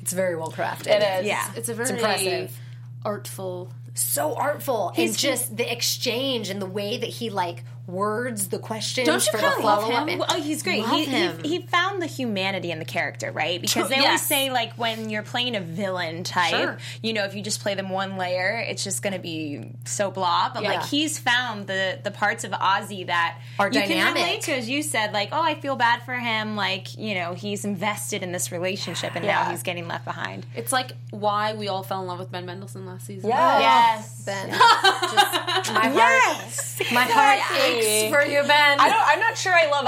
it's 0.00 0.12
very 0.12 0.36
well 0.36 0.52
crafted. 0.52 0.88
It 0.88 1.02
is. 1.20 1.26
Yeah. 1.26 1.50
It's 1.56 1.68
a 1.68 1.74
very 1.74 1.90
impressive. 1.90 2.58
artful. 3.04 3.72
so 3.94 4.34
artful 4.34 4.92
and 4.96 5.16
just 5.16 5.56
the 5.56 5.70
exchange 5.70 6.50
and 6.50 6.60
the 6.60 6.66
way 6.66 6.96
that 6.96 7.08
he 7.08 7.30
like 7.30 7.64
words 7.86 8.48
the 8.48 8.58
questions 8.58 9.06
Don't 9.06 9.24
you 9.24 9.30
for 9.32 9.36
the 9.38 9.42
kinda 9.50 9.66
love 9.66 9.82
follow 9.82 9.94
up. 9.94 10.08
him? 10.08 10.22
Oh, 10.28 10.40
he's 10.42 10.62
great. 10.62 10.82
Love 10.82 10.90
He, 10.90 11.04
him. 11.04 11.42
he 11.42 11.48
he 11.56 11.62
found 11.62 12.02
the 12.02 12.06
humanity 12.06 12.70
in 12.70 12.78
the 12.78 12.84
character, 12.84 13.30
right? 13.32 13.60
Because 13.60 13.88
they 13.88 13.96
Yes. 13.96 14.04
always 14.04 14.22
say 14.22 14.50
like 14.50 14.72
when 14.74 15.08
you're 15.10 15.22
playing 15.22 15.56
a 15.56 15.60
villain 15.60 16.22
type, 16.24 16.50
Sure. 16.50 16.78
you 17.02 17.12
know, 17.12 17.24
if 17.24 17.34
you 17.34 17.42
just 17.42 17.60
play 17.60 17.74
them 17.74 17.88
one 17.88 18.16
layer, 18.16 18.58
it's 18.68 18.82
just 18.84 19.02
going 19.02 19.12
to 19.12 19.18
be 19.18 19.70
so 19.84 20.10
blah. 20.10 20.50
But 20.52 20.62
Yeah. 20.64 20.72
like 20.74 20.86
he's 20.86 21.18
found 21.18 21.66
the 21.66 21.98
the 22.02 22.10
parts 22.10 22.44
of 22.44 22.50
Ozzy 22.52 23.06
that 23.06 23.38
Are 23.58 23.68
you 23.68 23.80
can 23.80 23.88
dynamic. 23.90 24.14
relate 24.16 24.42
to, 24.42 24.52
as 24.56 24.68
you 24.68 24.82
said. 24.82 25.12
Like, 25.12 25.28
oh, 25.32 25.40
I 25.42 25.54
feel 25.54 25.76
bad 25.76 26.02
for 26.02 26.14
him. 26.14 26.56
Like, 26.56 26.96
you 26.98 27.14
know, 27.14 27.34
he's 27.34 27.64
invested 27.64 28.22
in 28.22 28.32
this 28.32 28.50
relationship, 28.52 29.12
and 29.14 29.24
now 29.24 29.50
he's 29.50 29.62
getting 29.62 29.86
left 29.88 30.04
behind. 30.04 30.44
It's 30.54 30.72
like 30.72 30.92
why 31.10 31.54
we 31.54 31.68
all 31.68 31.82
fell 31.82 32.00
in 32.02 32.06
love 32.08 32.18
with 32.18 32.30
Ben 32.30 32.44
Mendelsohn 32.46 32.84
last 32.84 33.06
season. 33.06 33.30
Yeah. 33.30 33.60
Yes. 33.60 34.22
Ben, 34.26 34.48
just 34.50 35.72
my 35.72 35.88
heart, 35.88 36.92
my 36.92 37.02
heart 37.04 37.38
aches 37.78 38.14
for 38.14 38.22
you, 38.22 38.42
Ben. 38.42 38.80
I 38.80 38.88
don't. 38.88 39.02
I'm 39.08 39.20
not 39.20 39.36
sure. 39.38 39.52
I 39.52 39.70
love 39.70 39.84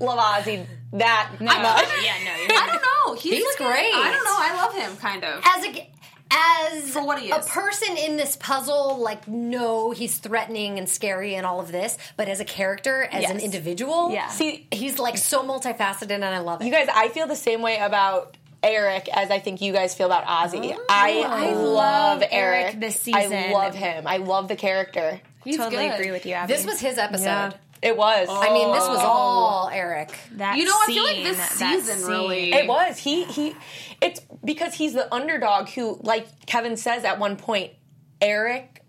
love 0.00 0.18
Ozzy 0.18 0.66
that 0.94 1.30
No, 1.40 1.46
much. 1.46 1.86
yeah, 2.04 2.14
no, 2.24 2.36
you're 2.42 2.52
I 2.52 2.66
don't 2.66 2.82
know. 2.82 3.14
He's, 3.20 3.34
He's 3.34 3.44
like 3.44 3.56
great. 3.58 3.94
I 3.94 4.10
don't 4.10 4.24
know. 4.24 4.36
I 4.36 4.62
love 4.64 4.74
him 4.74 4.96
kind 4.98 5.24
of. 5.24 5.42
as 5.44 5.64
a 5.64 5.88
as 6.34 6.90
For 6.90 7.04
what 7.04 7.18
he 7.20 7.30
a 7.30 7.38
person 7.40 7.96
in 7.98 8.16
this 8.16 8.36
puzzle, 8.36 8.98
like 8.98 9.28
no, 9.28 9.90
he's 9.90 10.16
threatening 10.18 10.78
and 10.78 10.88
scary 10.88 11.34
and 11.34 11.44
all 11.46 11.60
of 11.60 11.70
this, 11.70 11.98
but 12.16 12.26
as 12.28 12.40
a 12.40 12.44
character, 12.44 13.02
as 13.12 13.28
an 13.30 13.38
individual, 13.38 14.10
Yeah. 14.12 14.28
See, 14.28 14.66
he's 14.70 14.98
like 14.98 15.18
so 15.18 15.42
multifaceted, 15.42 16.10
and 16.10 16.24
I 16.24 16.38
love 16.38 16.62
it. 16.62 16.64
you 16.64 16.70
guys, 16.72 16.88
I 16.92 17.08
feel 17.08 17.26
the 17.26 17.36
same 17.36 17.60
way 17.60 17.76
about 17.78 18.36
Eric 18.62 19.08
as 19.14 19.30
I 19.30 19.40
think 19.40 19.60
you 19.60 19.72
guys 19.74 19.94
feel 19.94 20.06
about 20.06 20.24
Ozzy. 20.24 20.74
I, 20.88 21.12
oh, 21.18 21.22
I 21.24 21.52
love 21.52 21.62
love 21.64 22.22
Eric. 22.30 22.64
Eric 22.66 22.80
this 22.80 22.96
I 23.12 23.24
season. 23.24 23.52
love 23.52 23.74
him. 23.74 24.06
I 24.06 24.16
love 24.18 24.48
the 24.48 24.56
character. 24.56 25.20
He's 25.44 25.56
totally 25.56 25.88
good. 25.88 25.94
agree 25.94 26.10
with 26.10 26.26
you. 26.26 26.34
Abby. 26.34 26.52
this 26.52 26.64
was 26.64 26.80
his 26.80 26.98
episode. 26.98 27.24
Yeah. 27.24 27.52
It 27.82 27.96
was. 27.96 28.28
I 28.30 28.52
mean, 28.52 28.70
this 28.72 28.86
was 28.86 28.98
oh. 29.00 29.06
all 29.06 29.68
Eric. 29.72 30.16
that 30.36 30.56
You 30.56 30.64
know, 30.64 30.72
I 30.72 30.86
feel 30.86 31.02
like 31.02 31.24
this 31.24 31.40
season 31.50 32.06
really- 32.08 32.52
It 32.52 32.68
was. 32.68 32.96
He 32.98 33.24
he 33.24 33.56
it's 34.00 34.20
because 34.44 34.74
he's 34.74 34.92
the 34.92 35.12
underdog 35.12 35.68
who 35.68 35.98
like 36.02 36.46
Kevin 36.46 36.76
says 36.76 37.04
at 37.04 37.18
one 37.18 37.36
point, 37.36 37.72
Eric 38.20 38.82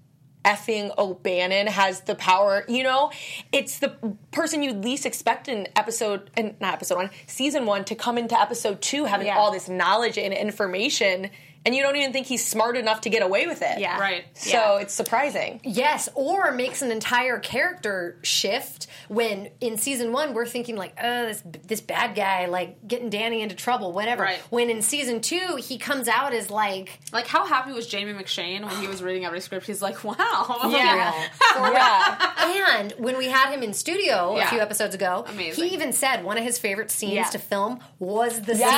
effing 0.46 0.96
O'Bannon 0.98 1.68
has 1.68 2.02
the 2.02 2.16
power. 2.16 2.66
You 2.68 2.84
know, 2.84 3.12
it's 3.52 3.80
the 3.80 3.90
person 4.32 4.62
you 4.62 4.74
least 4.74 5.06
expect 5.06 5.48
in 5.48 5.68
episode, 5.76 6.30
and 6.36 6.60
not 6.60 6.74
episode 6.74 6.96
one, 6.98 7.10
season 7.28 7.66
one, 7.66 7.86
to 7.86 7.96
come 7.96 8.18
into 8.18 8.40
episode 8.40 8.82
two 8.82 9.06
having 9.06 9.28
Yeah. 9.28 9.38
all 9.38 9.52
this 9.52 9.70
knowledge 9.70 10.18
and 10.18 10.34
information, 10.34 11.30
and 11.66 11.74
you 11.76 11.82
don't 11.84 11.96
even 11.96 12.12
think 12.14 12.28
he's 12.28 12.46
smart 12.46 12.78
enough 12.78 13.02
to 13.02 13.10
get 13.10 13.22
away 13.24 13.48
with 13.48 13.62
it. 13.62 13.80
Yeah. 13.80 14.00
Right. 14.00 14.26
So 14.34 14.50
Yeah. 14.50 14.78
it's 14.80 14.94
surprising. 14.94 15.62
Yes, 15.64 16.10
or 16.16 16.52
makes 16.52 16.82
an 16.82 16.92
entire 16.92 17.40
character 17.40 18.18
shift 18.24 18.88
when 19.08 19.50
in 19.62 19.78
season 19.78 20.12
one 20.12 20.34
we're 20.34 20.46
thinking 20.46 20.76
like, 20.76 20.94
oh, 21.02 21.26
this 21.28 21.44
this 21.68 21.82
bad 21.82 22.16
guy 22.16 22.46
like 22.48 22.88
getting 22.88 23.10
Danny 23.10 23.42
into 23.42 23.56
trouble, 23.56 23.92
whatever. 23.92 24.24
Right. 24.24 24.40
When 24.50 24.70
in 24.70 24.82
season 24.82 25.22
two 25.22 25.58
he 25.58 25.78
comes 25.78 26.08
out 26.08 26.34
as 26.34 26.50
like, 26.50 27.00
Like, 27.12 27.28
how 27.28 27.46
happy 27.46 27.72
was 27.72 27.88
Jamie 27.88 28.14
McShane 28.14 28.66
when 28.66 28.76
he 28.82 28.88
was 28.88 29.02
reading 29.04 29.26
every 29.26 29.40
script? 29.42 29.66
He's 29.66 29.82
like, 29.82 30.04
wow. 30.04 30.16
Yeah. 30.70 31.14
Yeah. 31.74 32.80
and 32.80 32.92
when 32.98 33.18
we 33.18 33.28
had 33.30 33.52
him 33.52 33.64
in 33.64 33.74
studio 33.74 34.36
Yeah. 34.36 34.46
a 34.46 34.50
few 34.50 34.60
episodes 34.60 34.96
ago, 34.96 35.26
Amazing. 35.28 35.64
he 35.64 35.74
even 35.74 35.94
said 35.94 36.24
one 36.24 36.38
of 36.38 36.44
his 36.44 36.58
favorite 36.60 36.92
scenes 36.92 37.14
Yeah. 37.14 37.24
to 37.30 37.40
film 37.40 37.80
was 38.00 38.42
the 38.42 38.56
Yes. 38.56 38.70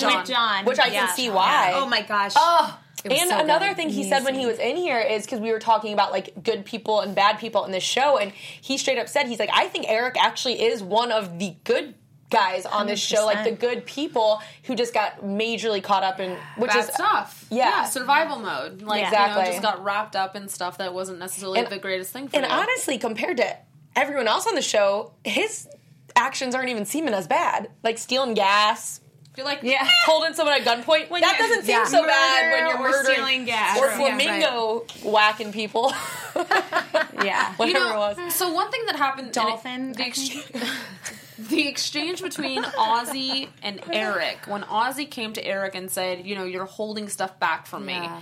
scene. 0.00 0.08
Yeah, 0.10 0.18
with 0.18 0.28
John. 0.28 0.64
Which 0.64 0.78
I 0.78 0.90
can 0.90 1.08
see 1.14 1.30
why. 1.30 1.72
Oh 1.74 1.86
my 1.86 2.02
gosh. 2.02 2.31
Oh, 2.36 2.78
it 3.04 3.10
was 3.10 3.20
And 3.20 3.30
so 3.30 3.38
another 3.40 3.68
good. 3.68 3.76
thing 3.76 3.88
he 3.90 4.08
said 4.08 4.24
when 4.24 4.34
he 4.34 4.46
was 4.46 4.58
in 4.58 4.76
here 4.76 5.00
is 5.00 5.24
because 5.24 5.40
we 5.40 5.50
were 5.52 5.58
talking 5.58 5.92
about 5.92 6.12
like 6.12 6.42
good 6.42 6.64
people 6.64 7.00
and 7.00 7.14
bad 7.14 7.38
people 7.38 7.64
in 7.64 7.72
this 7.72 7.82
show, 7.82 8.16
and 8.18 8.32
he 8.32 8.78
straight 8.78 8.98
up 8.98 9.08
said 9.08 9.26
he's 9.26 9.38
like, 9.40 9.50
I 9.52 9.66
think 9.68 9.86
Eric 9.88 10.16
actually 10.18 10.62
is 10.62 10.82
one 10.82 11.10
of 11.12 11.38
the 11.38 11.54
good 11.64 11.94
guys 12.30 12.64
on 12.64 12.86
this 12.86 12.98
show, 12.98 13.26
like 13.26 13.44
the 13.44 13.50
good 13.52 13.84
people 13.84 14.40
who 14.62 14.74
just 14.74 14.94
got 14.94 15.20
majorly 15.22 15.82
caught 15.82 16.02
up 16.02 16.18
in 16.18 16.34
which 16.56 16.70
Bad 16.70 16.78
is 16.78 16.86
stuff. 16.94 17.44
Yeah. 17.50 17.84
survival 17.84 18.38
mode. 18.38 18.80
Like, 18.80 19.00
you 19.02 19.06
Exactly. 19.08 19.42
know, 19.42 19.50
just 19.50 19.60
got 19.62 19.84
wrapped 19.84 20.16
up 20.16 20.34
in 20.34 20.48
stuff 20.48 20.78
that 20.78 20.94
wasn't 20.94 21.18
necessarily 21.18 21.58
And- 21.60 21.68
the 21.68 21.78
greatest 21.78 22.10
thing 22.10 22.28
for 22.28 22.38
him. 22.38 22.44
And 22.44 22.50
you. 22.52 22.58
honestly, 22.58 22.96
compared 22.96 23.36
to 23.36 23.56
everyone 23.94 24.28
else 24.28 24.46
on 24.46 24.54
the 24.54 24.62
show, 24.62 25.12
his 25.24 25.68
actions 26.16 26.54
aren't 26.54 26.70
even 26.70 26.86
seeming 26.86 27.12
as 27.12 27.26
bad. 27.26 27.68
Like 27.82 27.98
stealing 27.98 28.32
gas, 28.32 29.01
You're 29.36 29.46
like, 29.46 29.60
Yeah. 29.62 29.78
Ah! 29.80 29.88
holding 30.04 30.34
someone 30.34 30.60
at 30.60 30.66
gunpoint. 30.66 31.08
When 31.10 31.22
that 31.22 31.38
you're- 31.38 31.48
doesn't 31.48 31.64
seem 31.64 31.76
yeah. 31.76 31.84
so 31.84 32.06
bad 32.06 32.52
when 32.52 32.66
you're 32.68 32.76
or 32.86 32.90
murdering 32.90 33.14
stealing 33.14 33.44
gas. 33.46 33.78
or 33.78 33.86
Yeah, 33.86 33.96
flamingo 33.96 34.84
whacking 35.04 35.52
people. 35.52 35.92
yeah. 36.36 37.50
You 37.52 37.56
Whatever 37.56 37.78
know, 37.78 38.10
it 38.10 38.16
was. 38.18 38.34
so 38.34 38.52
one 38.52 38.70
thing 38.70 38.82
that 38.86 38.96
happened 38.96 39.28
and 39.28 39.36
it- 39.36 39.40
Dolphin, 39.40 39.92
the, 39.92 40.02
ex- 40.02 40.28
the 41.38 41.68
exchange 41.68 42.22
between 42.22 42.62
Ozzy 42.62 43.48
and 43.62 43.80
Eric 43.92 44.38
when 44.46 44.62
Ozzy 44.62 45.10
came 45.10 45.32
to 45.34 45.44
Eric 45.44 45.74
and 45.74 45.90
said, 45.90 46.26
"You 46.26 46.34
know, 46.34 46.44
you're 46.44 46.64
holding 46.66 47.08
stuff 47.08 47.38
back 47.40 47.66
from 47.66 47.86
me." 47.86 47.94
Yeah. 47.94 48.20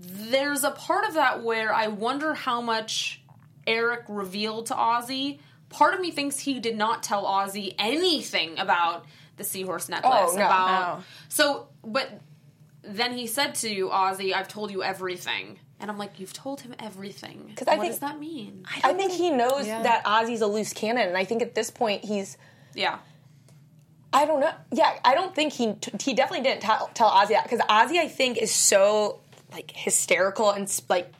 There's 0.00 0.64
a 0.64 0.70
part 0.72 1.04
of 1.06 1.14
that 1.14 1.42
where 1.42 1.72
I 1.72 1.86
wonder 1.88 2.34
how 2.34 2.60
much 2.60 3.20
Eric 3.66 4.02
revealed 4.08 4.66
to 4.66 4.74
Ozzy. 4.74 5.38
Part 5.70 5.94
of 5.94 6.00
me 6.00 6.10
thinks 6.10 6.38
he 6.40 6.60
did 6.60 6.76
not 6.76 7.02
tell 7.02 7.24
Ozzy 7.24 7.74
anything 7.78 8.58
about 8.58 9.06
the 9.36 9.44
seahorse 9.44 9.88
oh, 9.90 9.94
necklace. 9.94 10.30
Oh, 10.32 10.36
no. 10.36 10.46
about 10.46 10.98
No. 10.98 11.04
so, 11.28 11.68
but 11.84 12.20
then 12.82 13.16
he 13.16 13.26
said 13.26 13.54
to 13.56 13.72
you, 13.72 13.88
Ozzy, 13.88 14.34
"I've 14.34 14.48
told 14.48 14.70
you 14.70 14.82
everything." 14.82 15.58
And 15.80 15.90
I'm 15.90 15.98
like, 15.98 16.20
you've 16.20 16.32
told 16.32 16.60
him 16.60 16.74
everything. 16.78 17.52
'Cause 17.56 17.66
I 17.66 17.72
what 17.74 17.80
think- 17.82 17.92
does 17.94 17.98
that 18.00 18.18
mean? 18.20 18.64
I 18.84 18.92
think 18.94 19.10
he 19.12 19.30
knows 19.30 19.66
Yeah. 19.66 19.82
that 19.82 20.04
Ozzy's 20.04 20.40
a 20.40 20.46
loose 20.46 20.72
cannon, 20.72 21.08
and 21.08 21.16
I 21.16 21.24
think 21.24 21.42
at 21.42 21.54
this 21.56 21.70
point 21.72 22.04
he's. 22.04 22.36
Yeah. 22.74 22.98
I 24.12 24.26
don't 24.26 24.40
know. 24.40 24.52
Yeah, 24.72 24.98
I 25.04 25.14
don't 25.14 25.34
think 25.34 25.52
he 25.54 25.74
he 26.00 26.12
definitely 26.14 26.44
didn't 26.44 26.60
tell, 26.62 26.90
tell 26.94 27.10
Ozzy 27.10 27.28
that 27.30 27.44
because 27.44 27.60
Ozzy 27.60 27.96
I 27.98 28.08
think 28.08 28.36
is 28.38 28.52
so 28.52 29.20
like 29.52 29.70
hysterical 29.74 30.50
and 30.50 30.70
like 30.88 31.12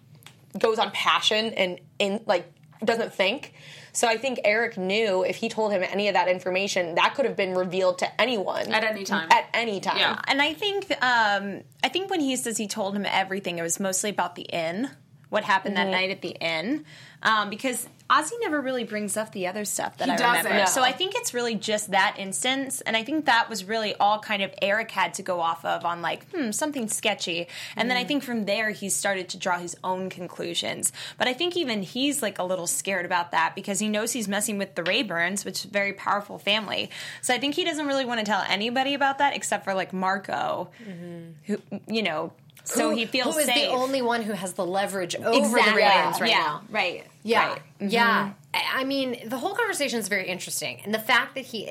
goes 0.59 0.78
on 0.78 0.90
passion 0.90 1.54
and 1.54 1.81
in 1.99 2.23
like 2.26 2.52
doesn't 2.85 3.14
think. 3.14 3.54
So 3.92 4.08
I 4.08 4.16
think 4.16 4.40
Eric 4.44 4.78
knew 4.78 5.22
if 5.22 5.37
he 5.37 5.49
told 5.49 5.72
him 5.72 5.82
any 5.82 6.08
of 6.08 6.14
that 6.14 6.28
information, 6.28 6.94
that 6.94 7.14
could 7.14 7.26
have 7.26 7.37
been 7.37 7.54
revealed 7.54 7.99
to 7.99 8.20
anyone 8.20 8.72
At 8.72 8.84
any 8.84 9.04
time. 9.04 9.28
At 9.30 9.46
any 9.52 9.80
time. 9.80 9.99
Yeah. 9.99 10.18
And 10.26 10.40
I 10.40 10.54
think 10.54 10.90
um, 11.02 11.62
I 11.84 11.88
think 11.88 12.11
when 12.11 12.20
he 12.20 12.34
says 12.37 12.56
he 12.56 12.66
told 12.66 12.96
him 12.96 13.04
everything, 13.06 13.58
it 13.58 13.62
was 13.62 13.78
mostly 13.78 14.11
about 14.11 14.34
the 14.34 14.42
inn, 14.42 14.90
what 15.32 15.44
happened 15.44 15.76
Mm-hmm. 15.76 15.90
that 15.90 15.96
night 15.96 16.10
at 16.10 16.20
the 16.20 16.36
inn, 16.40 16.84
um, 17.22 17.48
because 17.48 17.88
Ozzy 18.10 18.32
never 18.42 18.60
really 18.60 18.84
brings 18.84 19.16
up 19.16 19.32
the 19.32 19.46
other 19.46 19.64
stuff 19.64 19.96
that 19.96 20.04
He 20.04 20.12
I 20.12 20.16
doesn't. 20.18 20.44
remember. 20.44 20.58
No. 20.64 20.66
So 20.66 20.82
I 20.82 20.92
think 20.92 21.14
it's 21.16 21.32
really 21.32 21.54
just 21.54 21.92
that 21.92 22.16
instance, 22.18 22.82
and 22.82 22.94
I 22.94 23.02
think 23.04 23.24
that 23.24 23.48
was 23.48 23.64
really 23.64 23.94
all 23.94 24.18
kind 24.18 24.42
of 24.42 24.52
Eric 24.60 24.90
had 24.90 25.14
to 25.14 25.22
go 25.22 25.40
off 25.40 25.64
of 25.64 25.86
on 25.86 26.02
like 26.02 26.30
hmm 26.32 26.50
something 26.50 26.88
sketchy, 26.88 27.46
and 27.76 27.86
Mm. 27.86 27.88
then 27.90 27.96
I 27.96 28.04
think 28.04 28.22
from 28.22 28.44
there 28.44 28.70
he 28.70 28.90
started 28.90 29.30
to 29.30 29.38
draw 29.38 29.58
his 29.58 29.74
own 29.82 30.10
conclusions. 30.10 30.92
But 31.16 31.28
I 31.28 31.32
think 31.32 31.56
even 31.56 31.82
he's 31.82 32.20
like 32.20 32.38
a 32.38 32.44
little 32.44 32.66
scared 32.66 33.06
about 33.06 33.30
that 33.30 33.54
because 33.54 33.78
he 33.78 33.88
knows 33.88 34.12
he's 34.12 34.28
messing 34.28 34.58
with 34.58 34.74
the 34.74 34.82
Rayburns, 34.82 35.46
which 35.46 35.60
is 35.60 35.64
a 35.64 35.68
very 35.68 35.94
powerful 35.94 36.38
family. 36.38 36.90
So 37.22 37.32
I 37.32 37.38
think 37.38 37.54
he 37.54 37.64
doesn't 37.64 37.86
really 37.86 38.04
want 38.04 38.20
to 38.20 38.26
tell 38.26 38.44
anybody 38.46 38.92
about 38.92 39.16
that 39.18 39.34
except 39.34 39.64
for 39.64 39.72
like 39.72 39.94
Marco, 39.94 40.68
who 41.46 41.56
you 41.88 42.02
know. 42.02 42.32
So 42.64 42.90
Who- 42.90 42.97
he 42.97 43.06
feels 43.06 43.35
who 43.35 43.40
is 43.40 43.47
safe. 43.47 43.71
the 43.71 43.75
only 43.75 44.02
one 44.02 44.23
who 44.23 44.32
has 44.32 44.52
the 44.52 44.64
leverage 44.64 45.16
over 45.16 45.37
exactly. 45.37 45.82
the 45.82 45.88
Rayburns 45.88 46.21
right 46.21 46.30
yeah, 46.30 46.38
now. 46.38 46.62
right. 46.71 47.06
Yeah, 47.25 47.49
right. 47.49 47.62
yeah. 47.80 48.32
I 48.54 48.62
I 48.80 48.85
mean, 48.85 49.28
the 49.28 49.38
whole 49.38 49.54
conversation 49.54 49.99
is 49.99 50.09
very 50.09 50.28
interesting, 50.28 50.80
and 50.85 50.94
the 50.94 50.99
fact 51.00 51.35
that 51.35 51.47
he 51.47 51.71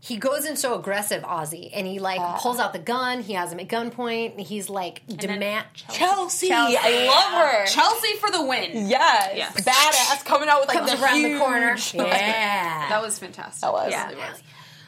he 0.00 0.18
goes 0.18 0.44
in 0.44 0.56
so 0.56 0.78
aggressive, 0.78 1.22
Ozzy, 1.24 1.70
and 1.74 1.84
he 1.86 1.98
like 1.98 2.20
uh. 2.20 2.38
pulls 2.38 2.60
out 2.60 2.72
the 2.72 2.78
gun. 2.78 3.22
He 3.22 3.32
has 3.32 3.52
him 3.52 3.58
at 3.58 3.66
gunpoint. 3.66 4.32
And 4.32 4.40
he's 4.40 4.68
like 4.70 5.02
then 5.08 5.16
demand. 5.16 5.66
Chelsea, 5.90 6.48
Chelsea. 6.48 6.76
I 6.78 7.06
love 7.06 7.32
her. 7.32 7.66
Chelsea 7.66 8.14
for 8.14 8.30
the 8.30 8.44
win. 8.44 8.88
Yes. 8.88 9.32
Yes. 9.36 9.64
badass 9.64 10.24
coming 10.24 10.48
out 10.48 10.60
with 10.60 10.68
like 10.68 10.78
Comes 10.78 10.92
the 10.92 11.02
around 11.02 11.22
the 11.22 11.38
corner. 11.38 11.76
Yeah. 11.94 12.88
That 12.88 13.02
was 13.02 13.18
fantastic. 13.18 13.62
That 13.62 13.72
was. 13.72 13.92
It 13.92 13.96
really 13.96 14.14
was. 14.14 14.42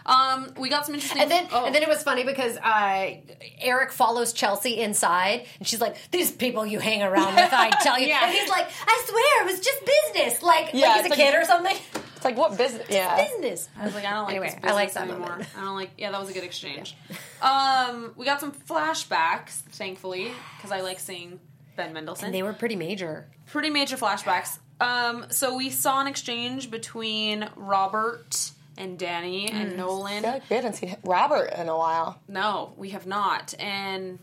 Um, 0.09 0.55
we 0.59 0.69
got 0.71 0.87
some 0.87 0.95
interesting. 0.95 1.21
And 1.23 1.31
then, 1.31 1.47
oh. 1.53 1.67
and 1.67 1.75
then 1.75 1.83
it 1.83 1.89
was 1.89 2.03
funny 2.03 2.25
because 2.25 2.57
uh, 2.57 3.15
Eric 3.61 3.93
follows 3.93 4.33
Chelsea 4.33 4.81
inside, 4.81 5.45
and 5.59 5.69
she's 5.69 5.81
like, 5.81 5.97
"These 6.11 6.33
people 6.33 6.65
you 6.67 6.79
hang 6.79 7.03
around 7.03 7.35
with, 7.35 7.53
I 7.53 7.69
tell 7.83 7.99
you." 7.99 8.07
Yeah. 8.09 8.25
And 8.25 8.33
he's 8.35 8.49
like, 8.49 8.67
"I 8.87 9.05
swear, 9.07 9.43
it 9.47 9.53
was 9.53 9.61
just 9.61 9.79
business, 10.15 10.43
like, 10.43 10.71
Yeah, 10.73 10.87
like 10.89 10.97
he's 11.03 11.05
a 11.05 11.07
it's 11.09 11.17
kid 11.17 11.35
or 11.35 11.45
something." 11.45 11.77
It's 12.17 12.25
like 12.25 12.37
what 12.37 12.57
business? 12.59 12.87
Yeah. 12.91 13.17
business. 13.23 13.69
I 13.79 13.85
was 13.85 13.95
like, 13.95 14.05
I 14.05 14.11
don't 14.11 14.25
like 14.25 14.31
Anyway, 14.33 14.59
this 14.61 14.71
I 14.73 14.75
like 14.75 14.93
that 14.95 15.09
anymore. 15.09 15.29
moment. 15.29 15.49
I 15.57 15.61
don't 15.61 15.77
like. 15.77 15.91
Yeah, 15.99 16.11
that 16.11 16.19
was 16.21 16.31
a 16.31 16.33
good 16.33 16.43
exchange. 16.43 16.97
Um, 17.41 18.13
we 18.17 18.25
got 18.25 18.41
some 18.41 18.51
flashbacks, 18.53 19.53
thankfully, 19.71 20.33
because 20.57 20.73
I 20.73 20.81
like 20.81 20.99
seeing 20.99 21.39
Ben 21.77 21.93
Mendelsohn. 21.93 22.27
And 22.27 22.35
they 22.35 22.43
were 22.43 22.53
pretty 22.55 22.75
major. 22.75 23.29
pretty 23.47 23.71
major 23.71 23.97
flashbacks. 23.97 24.59
Um, 24.81 25.27
so 25.31 25.55
we 25.57 25.71
saw 25.71 26.01
an 26.01 26.07
exchange 26.09 26.71
between 26.71 27.49
Robert 27.55 28.51
and 28.79 28.99
Danny 28.99 29.51
and 29.51 29.73
mm. 29.73 29.77
Nolan. 29.77 30.23
Yeah, 30.23 30.41
we 30.49 30.57
hadn't 30.57 30.75
seen 30.75 30.97
Robert 31.05 31.53
in 31.57 31.69
a 31.69 31.77
while. 31.77 32.21
No, 32.29 32.73
we 32.77 32.91
have 32.91 33.07
not. 33.07 33.53
And, 33.59 34.19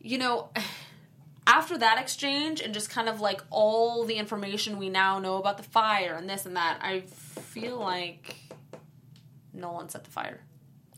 you 0.00 0.18
know, 0.18 0.48
after 1.46 1.78
that 1.78 2.00
exchange 2.00 2.60
and 2.60 2.74
just 2.74 2.90
kind 2.90 3.08
of 3.08 3.20
like 3.20 3.42
all 3.50 4.04
the 4.04 4.14
information 4.14 4.78
we 4.78 4.88
now 4.88 5.18
know 5.18 5.36
about 5.36 5.58
the 5.58 5.62
fire 5.62 6.14
and 6.14 6.28
this 6.28 6.46
and 6.46 6.56
that, 6.56 6.78
I 6.82 7.00
feel 7.00 7.78
like 7.78 8.34
Nolan 9.52 9.90
set 9.90 10.04
the 10.04 10.10
fire. 10.10 10.40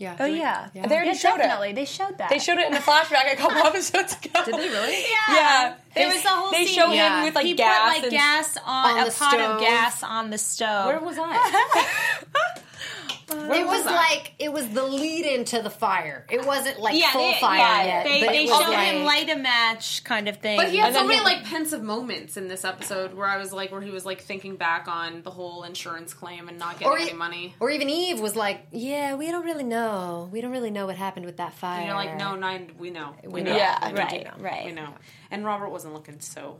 Yeah. 0.03 0.17
Oh 0.19 0.25
yeah, 0.25 0.69
They 0.75 0.81
already 0.81 1.11
yeah, 1.11 1.13
showed 1.15 1.37
definitely. 1.39 1.71
it. 1.71 1.75
They 1.77 1.85
showed 1.85 2.19
that. 2.19 2.29
They 2.29 2.41
showed 2.41 2.59
it 2.59 2.67
in 2.67 2.75
a 2.75 2.81
flashback 2.81 3.33
a 3.33 3.37
couple 3.37 3.59
episodes 3.71 4.17
ago. 4.17 4.45
Did 4.45 4.55
they 4.57 4.69
really? 4.69 5.01
Yeah, 5.03 5.35
Yeah, 5.37 5.75
There 5.95 6.09
They- 6.09 6.17
was 6.17 6.25
a 6.25 6.29
whole 6.29 6.51
They 6.51 6.67
scene. 6.67 6.75
show 6.75 6.91
him 6.91 7.23
with 7.25 7.35
like 7.37 7.47
he 7.47 7.55
gas. 7.55 7.95
put 7.95 8.03
like 8.03 8.11
gas 8.11 8.57
on, 8.67 8.91
On 8.91 8.99
a 8.99 9.05
pot 9.05 9.13
stove. 9.13 9.41
of 9.57 9.61
gas 9.61 10.03
on 10.03 10.31
the 10.31 10.39
stove. 10.39 10.87
Where 10.87 10.99
was 11.01 11.17
I? 11.21 11.87
It 13.33 13.67
was 13.67 13.85
that? 13.85 13.95
like 13.95 14.33
it 14.39 14.53
was 14.53 14.69
the 14.71 14.83
lead 14.83 15.25
into 15.27 15.61
the 15.63 15.71
fire. 15.71 16.27
It 16.31 16.45
wasn't 16.47 16.79
like 16.81 16.99
yeah, 16.99 17.13
full 17.13 17.33
they, 17.33 17.39
fire 17.41 17.59
yeah, 17.59 17.85
yet. 17.85 18.05
they, 18.05 18.21
but 18.21 18.29
they 18.31 18.45
it 18.45 18.51
was 18.51 18.61
showed 18.61 18.73
him 18.75 19.05
light 19.05 19.29
a 19.31 19.37
match 19.37 20.05
kind 20.05 20.29
of 20.29 20.37
thing. 20.39 20.57
But 20.59 20.71
he 20.71 20.77
had 20.79 20.89
And 20.89 20.95
so 20.97 21.07
many 21.07 21.19
he- 21.19 21.25
like 21.25 21.45
pensive 21.45 21.83
moments 21.83 22.37
in 22.37 22.49
this 22.49 22.65
episode 22.65 23.15
where 23.15 23.27
I 23.27 23.39
was 23.39 23.53
like, 23.53 23.73
where 23.73 23.81
he 23.81 23.91
was 23.91 24.05
like 24.07 24.21
thinking 24.21 24.57
back 24.57 24.89
on 24.89 25.23
the 25.23 25.31
whole 25.31 25.65
insurance 25.65 26.15
claim 26.15 26.49
and 26.49 26.59
not 26.59 26.79
getting 26.79 26.89
Or, 26.93 26.99
any 26.99 27.13
money. 27.13 27.55
or 27.61 27.71
even 27.71 27.89
Eve 27.91 28.21
was 28.21 28.37
like, 28.37 28.67
"Yeah, 28.73 29.15
we 29.15 29.31
don't 29.31 29.45
really 29.45 29.65
know. 29.65 30.29
We 30.33 30.41
don't 30.41 30.53
really 30.53 30.71
know 30.71 30.87
what 30.87 30.97
happened 30.97 31.27
with 31.27 31.39
that 31.39 31.53
fire." 31.55 31.79
And 31.81 31.87
you're 31.89 31.97
like, 31.97 32.17
no, 32.17 32.35
nine, 32.37 32.73
we 32.79 32.91
know, 32.91 33.15
we 33.25 33.43
know, 33.43 33.55
Yeah. 33.57 33.91
we 33.93 33.99
right, 33.99 34.25
know. 34.25 34.33
right. 34.43 34.65
we 34.67 34.73
know. 34.73 34.95
And 35.31 35.45
Robert 35.45 35.71
wasn't 35.71 35.95
looking 35.95 36.21
so 36.21 36.59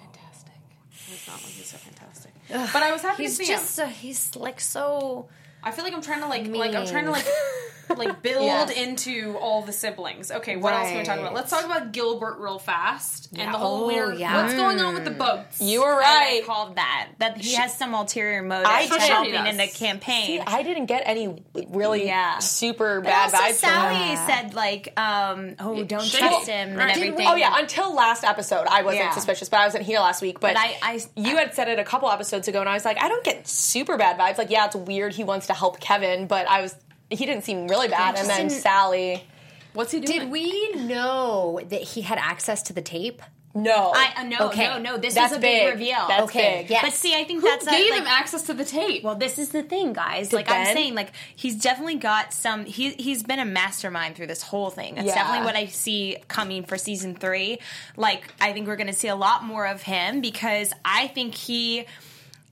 fantastic. 0.00 0.52
He 0.90 1.12
was 1.12 1.26
not 1.26 1.36
looking 1.42 1.62
so 1.64 1.76
fantastic. 1.76 2.32
But 2.48 2.82
I 2.82 2.92
was 2.92 3.02
happy 3.02 3.24
He's 3.24 3.38
to 3.38 3.44
see 3.44 3.52
just 3.52 3.78
him. 3.78 3.86
uh, 3.88 3.90
he's 3.90 4.36
like 4.36 4.60
so. 4.60 5.28
I 5.64 5.70
feel 5.70 5.84
like 5.84 5.94
I'm 5.94 6.02
trying 6.02 6.20
to 6.20 6.28
like 6.28 6.46
like 6.48 6.74
I'm 6.74 6.86
trying 6.86 7.06
to 7.06 7.10
like 7.10 7.26
like 7.96 8.22
build 8.22 8.44
Yes. 8.44 8.70
into 8.70 9.36
all 9.38 9.62
the 9.62 9.72
siblings. 9.72 10.30
Okay, 10.30 10.56
what 10.56 10.72
else 10.74 10.88
can 10.88 10.98
we 10.98 11.04
talk 11.04 11.18
about? 11.18 11.34
Let's 11.34 11.50
talk 11.50 11.64
about 11.64 11.92
Gilbert 11.92 12.38
real 12.38 12.58
fast 12.58 13.30
and 13.36 13.52
the 13.52 13.58
whole 13.58 13.84
Oh, 13.84 13.86
weird. 13.86 14.18
yeah. 14.18 14.42
What's 14.42 14.54
going 14.54 14.80
on 14.80 14.94
with 14.94 15.04
the 15.04 15.10
boats? 15.10 15.60
You 15.60 15.80
were 15.82 15.96
right. 15.96 16.04
I 16.06 16.24
right. 16.38 16.46
called 16.46 16.76
that. 16.76 17.10
That 17.18 17.36
he 17.38 17.54
has 17.54 17.76
some 17.76 17.94
ulterior 17.94 18.42
motive 18.42 18.66
I 18.68 18.86
for 18.86 18.94
did. 18.94 19.02
helping 19.02 19.34
in 19.46 19.56
the 19.56 19.66
does. 19.66 19.76
campaign. 19.76 20.42
I 20.46 20.62
didn't 20.62 20.86
get 20.86 21.02
any 21.06 21.42
really 21.68 22.06
Yeah. 22.06 22.38
super 22.38 23.00
But 23.00 23.06
bad 23.08 23.34
also 23.34 23.36
vibes. 23.36 23.48
from 23.48 23.70
Sally 23.70 23.94
him. 23.96 24.16
said 24.26 24.54
like, 24.54 24.98
um, 25.00 25.56
"Oh, 25.60 25.82
don't 25.84 26.02
Shady. 26.02 26.18
trust 26.28 26.46
him 26.48 26.68
and 26.70 26.78
Right. 26.78 26.94
Did 26.94 27.00
we- 27.00 27.08
everything." 27.08 27.28
Oh 27.28 27.34
yeah, 27.36 27.58
until 27.58 27.94
last 27.94 28.24
episode, 28.24 28.66
I 28.68 28.82
wasn't 28.82 29.04
Yeah. 29.04 29.10
suspicious, 29.12 29.48
but 29.48 29.60
I 29.60 29.64
wasn't 29.66 29.84
here 29.84 30.00
last 30.00 30.22
week. 30.22 30.40
But, 30.40 30.54
But 30.54 30.60
I- 30.60 30.78
I- 30.82 31.00
you 31.16 31.36
had 31.36 31.54
said 31.54 31.68
it 31.68 31.78
a 31.78 31.84
couple 31.84 32.10
episodes 32.10 32.48
ago, 32.48 32.60
and 32.60 32.68
I 32.68 32.74
was 32.74 32.84
like, 32.84 33.02
I 33.02 33.08
don't 33.08 33.24
get 33.24 33.46
super 33.48 33.96
bad 33.96 34.18
vibes. 34.18 34.38
Like, 34.38 34.50
yeah, 34.50 34.66
it's 34.66 34.76
weird 34.76 35.14
he 35.14 35.24
wants 35.24 35.46
to 35.48 35.54
help 35.54 35.80
Kevin, 35.80 36.26
but 36.26 36.48
I 36.48 36.60
was 36.60 36.74
he 37.10 37.26
didn't 37.26 37.44
seem 37.44 37.68
really 37.68 37.88
bad. 37.88 38.16
And 38.16 38.28
then 38.28 38.48
didn't- 38.48 38.60
Sally, 38.62 39.24
What's 39.72 39.90
he 39.90 39.98
doing? 40.00 40.20
Did 40.20 40.30
we 40.30 40.72
know 40.74 41.60
that 41.68 41.82
he 41.82 42.02
had 42.02 42.18
access 42.18 42.62
to 42.64 42.72
the 42.72 42.82
tape? 42.82 43.20
no, 43.56 43.92
I 43.94 44.12
uh, 44.16 44.22
no, 44.24 44.38
Okay. 44.48 44.66
no, 44.66 44.78
no. 44.80 44.96
This 44.98 45.14
That's 45.14 45.30
is 45.30 45.38
a 45.38 45.40
big, 45.40 45.62
big. 45.62 45.72
reveal. 45.74 46.08
That's 46.08 46.24
Okay, 46.24 46.62
big. 46.62 46.70
yes. 46.70 46.82
But 46.82 46.92
see, 46.92 47.14
I 47.14 47.22
think 47.22 47.40
Who 47.40 47.48
that's 47.48 47.64
a, 47.64 47.70
gave 47.70 47.90
like, 47.90 48.00
him 48.00 48.06
access 48.08 48.42
to 48.46 48.54
the 48.54 48.64
tape? 48.64 49.04
Well, 49.04 49.14
this 49.14 49.38
is 49.38 49.50
the 49.50 49.62
thing, 49.62 49.92
guys. 49.92 50.32
like 50.32 50.50
I'm 50.50 50.66
saying, 50.74 50.96
like 50.96 51.12
he's 51.36 51.54
definitely 51.54 51.94
got 51.96 52.32
some. 52.32 52.64
He 52.64 52.90
he's 52.94 53.22
been 53.22 53.38
a 53.38 53.44
mastermind 53.44 54.16
through 54.16 54.26
this 54.26 54.42
whole 54.42 54.70
thing. 54.70 54.96
That's 54.96 55.06
Yeah. 55.06 55.14
definitely 55.14 55.44
what 55.46 55.54
I 55.54 55.66
see 55.66 56.16
coming 56.26 56.64
for 56.64 56.76
season 56.76 57.14
three. 57.14 57.58
Like 57.96 58.24
I 58.40 58.52
think 58.52 58.66
we're 58.66 58.74
going 58.76 58.88
to 58.88 58.92
see 58.92 59.06
a 59.08 59.14
lot 59.16 59.44
more 59.44 59.66
of 59.68 59.82
him 59.82 60.20
because 60.20 60.72
I 60.84 61.06
think 61.06 61.36
he 61.36 61.86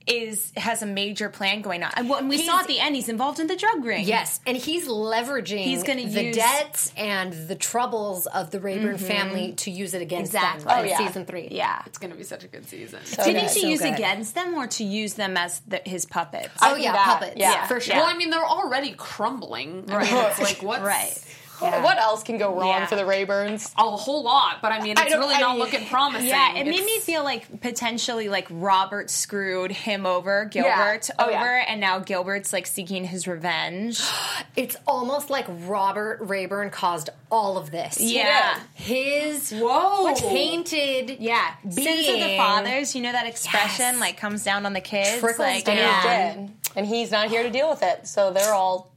is 0.05 0.51
has 0.57 0.81
a 0.81 0.85
major 0.85 1.29
plan 1.29 1.61
going 1.61 1.83
on. 1.83 1.91
And 1.95 2.09
when 2.09 2.27
we 2.27 2.37
saw 2.45 2.59
at 2.59 2.67
the 2.67 2.79
end, 2.79 2.95
he's 2.95 3.09
involved 3.09 3.39
in 3.39 3.47
the 3.47 3.55
drug 3.55 3.83
ring. 3.85 4.05
Yes, 4.05 4.39
and 4.45 4.57
he's 4.57 4.87
leveraging 4.87 5.63
He's 5.63 5.83
gonna 5.83 6.05
the 6.07 6.23
use- 6.25 6.35
debts 6.35 6.91
and 6.97 7.31
the 7.47 7.55
troubles 7.55 8.25
of 8.27 8.51
the 8.51 8.59
Rayburn 8.59 8.95
mm-hmm. 8.95 9.05
family 9.05 9.51
to 9.53 9.71
use 9.71 9.93
it 9.93 10.01
against 10.01 10.33
Exactly. 10.33 10.65
them 10.65 10.79
Oh, 10.79 10.83
yeah. 10.83 10.97
season 10.97 11.25
three. 11.25 11.47
yeah. 11.51 11.81
it's 11.85 11.97
going 11.97 12.11
to 12.11 12.17
be 12.17 12.23
such 12.23 12.43
a 12.43 12.47
good 12.47 12.65
season. 12.67 12.99
Do 13.23 13.31
you 13.31 13.37
think 13.39 13.51
to 13.53 13.59
So 13.59 13.67
use 13.67 13.79
good. 13.81 13.93
against 13.93 14.35
them 14.35 14.53
or 14.55 14.67
to 14.67 14.83
use 14.83 15.13
them 15.13 15.37
as 15.37 15.59
the, 15.67 15.81
his 15.85 16.05
puppets? 16.05 16.49
Oh 16.61 16.75
yeah, 16.75 16.91
that- 16.93 17.05
puppets. 17.05 17.37
yeah. 17.37 17.65
for 17.67 17.79
sure. 17.79 17.95
Well, 17.95 18.05
I 18.05 18.15
mean, 18.17 18.29
they're 18.29 18.45
already 18.45 18.93
crumbling. 18.97 19.85
I 19.89 20.03
mean, 20.03 20.25
it's 20.25 20.39
like 20.41 20.61
what's 20.61 20.83
Right. 20.83 21.17
What 21.63 21.97
else 21.97 22.23
can 22.23 22.37
go 22.37 22.53
wrong 22.53 22.67
Yeah. 22.67 22.85
for 22.85 22.95
the 22.95 23.03
Rayburns? 23.03 23.71
a 23.77 23.81
whole 23.81 24.23
lot, 24.23 24.61
but 24.61 24.71
I 24.71 24.79
mean, 24.81 24.91
it's 24.97 25.01
don't- 25.11 25.19
really 25.19 25.35
I 25.35 25.39
not 25.39 25.51
mean- 25.51 25.59
looking 25.59 25.85
promising. 25.87 26.27
Yeah, 26.27 26.55
it 26.55 26.65
made 26.65 26.83
me 26.83 26.99
feel 26.99 27.23
like 27.23 27.61
potentially 27.61 28.29
like 28.29 28.47
Robert 28.49 29.09
screwed 29.09 29.71
him 29.71 30.05
over, 30.05 30.45
Gilbert 30.45 31.09
Oh, 31.19 31.25
over, 31.25 31.31
yeah. 31.31 31.65
and 31.67 31.79
now 31.81 31.99
Gilbert's 31.99 32.51
like 32.53 32.67
seeking 32.67 33.05
his 33.05 33.27
revenge. 33.27 33.99
It's 34.55 34.75
almost 34.87 35.31
like 35.31 35.45
Robert 35.49 36.19
Rayburn 36.21 36.69
caused 36.69 37.09
all 37.31 37.57
of 37.57 37.71
this. 37.71 37.99
Yeah. 37.99 38.59
His 38.75 39.51
Whoa. 39.51 40.13
tainted 40.13 41.17
Yeah, 41.19 41.53
sins 41.67 42.07
of 42.07 42.19
the 42.19 42.37
fathers. 42.37 42.95
You 42.95 43.01
know 43.01 43.11
that 43.11 43.25
expression 43.25 43.93
Yes. 43.93 43.99
like 43.99 44.17
comes 44.17 44.43
down 44.43 44.65
on 44.67 44.73
the 44.73 44.81
kids. 44.81 45.19
Trickles 45.19 45.39
like, 45.39 45.65
down. 45.65 45.77
yeah. 45.77 46.35
And 46.75 46.85
he's 46.85 47.09
not 47.11 47.29
here 47.29 47.41
to 47.43 47.49
deal 47.49 47.69
with 47.69 47.81
it, 47.83 48.07
so 48.07 48.31
they're 48.31 48.53
all. 48.53 48.91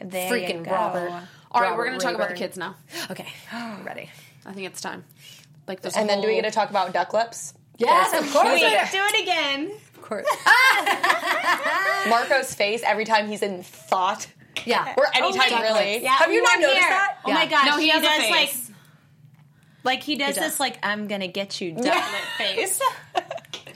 There 0.00 0.36
you 0.36 0.46
freaking 0.46 0.64
go. 0.64 0.70
Robert. 0.70 1.12
All 1.52 1.60
right, 1.60 1.70
Robert 1.70 1.78
we're 1.78 1.86
going 1.88 1.98
to 1.98 2.04
talk 2.04 2.14
about 2.14 2.28
the 2.28 2.34
kids 2.36 2.56
now. 2.56 2.76
Okay, 3.10 3.26
ready. 3.84 4.08
I 4.46 4.52
think 4.52 4.66
it's 4.66 4.80
time. 4.80 5.04
Like, 5.66 5.80
there's 5.82 5.96
And 5.96 6.08
then 6.08 6.20
do 6.20 6.28
we 6.28 6.34
get 6.34 6.44
to 6.44 6.50
talk 6.50 6.70
about 6.70 6.92
duck 6.92 7.12
lips? 7.12 7.54
Yes, 7.78 8.12
of 8.12 8.30
course. 8.32 8.52
We 8.54 8.60
do. 8.60 8.68
do 8.68 8.98
it 9.16 9.22
again. 9.22 9.70
Of 9.94 10.02
course. 10.02 10.26
Marco's 12.08 12.54
face 12.54 12.82
every 12.84 13.04
time 13.04 13.26
he's 13.28 13.42
in 13.42 13.62
thought, 13.62 14.26
Yeah. 14.64 14.94
or 14.96 15.06
anytime 15.14 15.50
duck 15.50 15.62
really. 15.62 16.02
Yeah, 16.02 16.10
Have 16.16 16.30
you 16.30 16.36
we 16.36 16.42
not 16.42 16.50
weren't 16.52 16.60
noticed 16.62 16.80
here. 16.80 16.88
that? 16.90 17.18
Oh 17.24 17.32
my 17.32 17.42
Yeah. 17.44 17.48
gosh, 17.50 17.66
No, 17.66 17.76
he, 17.78 17.88
has 17.88 18.02
does 18.02 18.18
a 18.18 18.20
face. 18.22 18.30
like 18.32 18.76
like 19.82 20.02
he 20.02 20.16
does, 20.16 20.34
does. 20.34 20.44
this 20.44 20.60
like 20.60 20.78
I'm 20.82 21.06
gonna 21.08 21.28
get 21.28 21.60
you 21.60 21.72
duck 21.72 21.84
Yeah. 21.84 22.08
lip 22.12 22.22
face. 22.56 22.80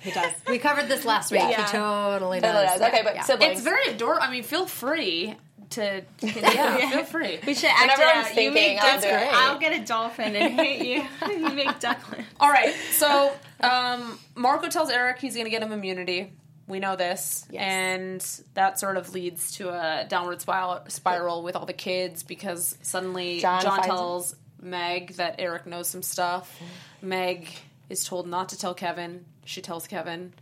He 0.04 0.11
does. 0.11 0.33
We 0.47 0.59
covered 0.59 0.87
this 0.88 1.07
last 1.07 1.31
week. 1.33 1.40
Yeah. 1.40 1.64
He 1.64 1.73
totally 1.73 2.38
Totally 2.38 2.40
does. 2.40 2.78
does. 2.78 2.88
Okay, 2.93 3.00
but 3.02 3.14
Yeah. 3.14 3.23
siblings. 3.23 3.52
It's 3.54 3.62
very 3.62 3.87
adorable. 3.87 4.23
I 4.23 4.31
mean, 4.31 4.43
feel 4.43 4.66
free 4.66 5.35
to. 5.75 6.02
Yeah, 6.21 6.90
feel 6.90 7.04
free. 7.04 7.38
We 7.47 7.54
should 7.54 7.71
act 7.71 7.81
Whenever 7.83 8.02
it 8.02 8.09
I'm 8.09 8.25
out. 8.25 8.28
You 8.31 8.35
thinking, 8.35 8.54
make 8.54 8.83
I'll 8.83 8.93
duck 8.95 9.02
do 9.02 9.09
it. 9.09 9.28
I'll 9.33 9.59
get 9.59 9.81
a 9.81 9.85
dolphin 9.85 10.37
and 10.37 10.61
hit 10.61 10.87
you. 10.87 11.04
you 11.31 11.54
make 11.54 11.78
duckling. 11.81 12.25
All 12.40 12.50
right, 12.50 12.75
so 12.93 13.33
um, 13.61 14.19
Marco 14.35 14.69
tells 14.69 14.90
Eric 14.90 15.19
he's 15.19 15.35
going 15.35 15.47
to 15.47 15.50
get 15.50 15.62
him 15.62 15.73
immunity. 15.73 16.33
We 16.66 16.81
know 16.81 16.97
this, 16.97 17.47
and 17.54 18.25
that 18.54 18.78
sort 18.78 18.97
of 18.97 19.12
leads 19.12 19.52
to 19.57 19.69
a 19.69 20.07
downward 20.09 20.40
spiral, 20.40 20.81
spiral 20.88 21.43
with 21.43 21.57
all 21.57 21.66
the 21.66 21.75
kids 21.75 22.23
because 22.23 22.78
suddenly 22.81 23.40
John 23.40 23.61
John, 23.61 23.78
finds- 23.81 23.87
tells 23.87 24.37
Meg 24.62 25.14
that 25.16 25.37
Eric 25.38 25.66
knows 25.66 25.88
some 25.88 26.02
stuff. 26.02 26.59
Meg 27.02 27.49
is 27.90 28.04
told 28.04 28.26
not 28.26 28.49
to 28.49 28.59
tell 28.59 28.73
Kevin. 28.73 29.26
She 29.45 29.61
tells 29.61 29.87
Kevin. 29.87 30.33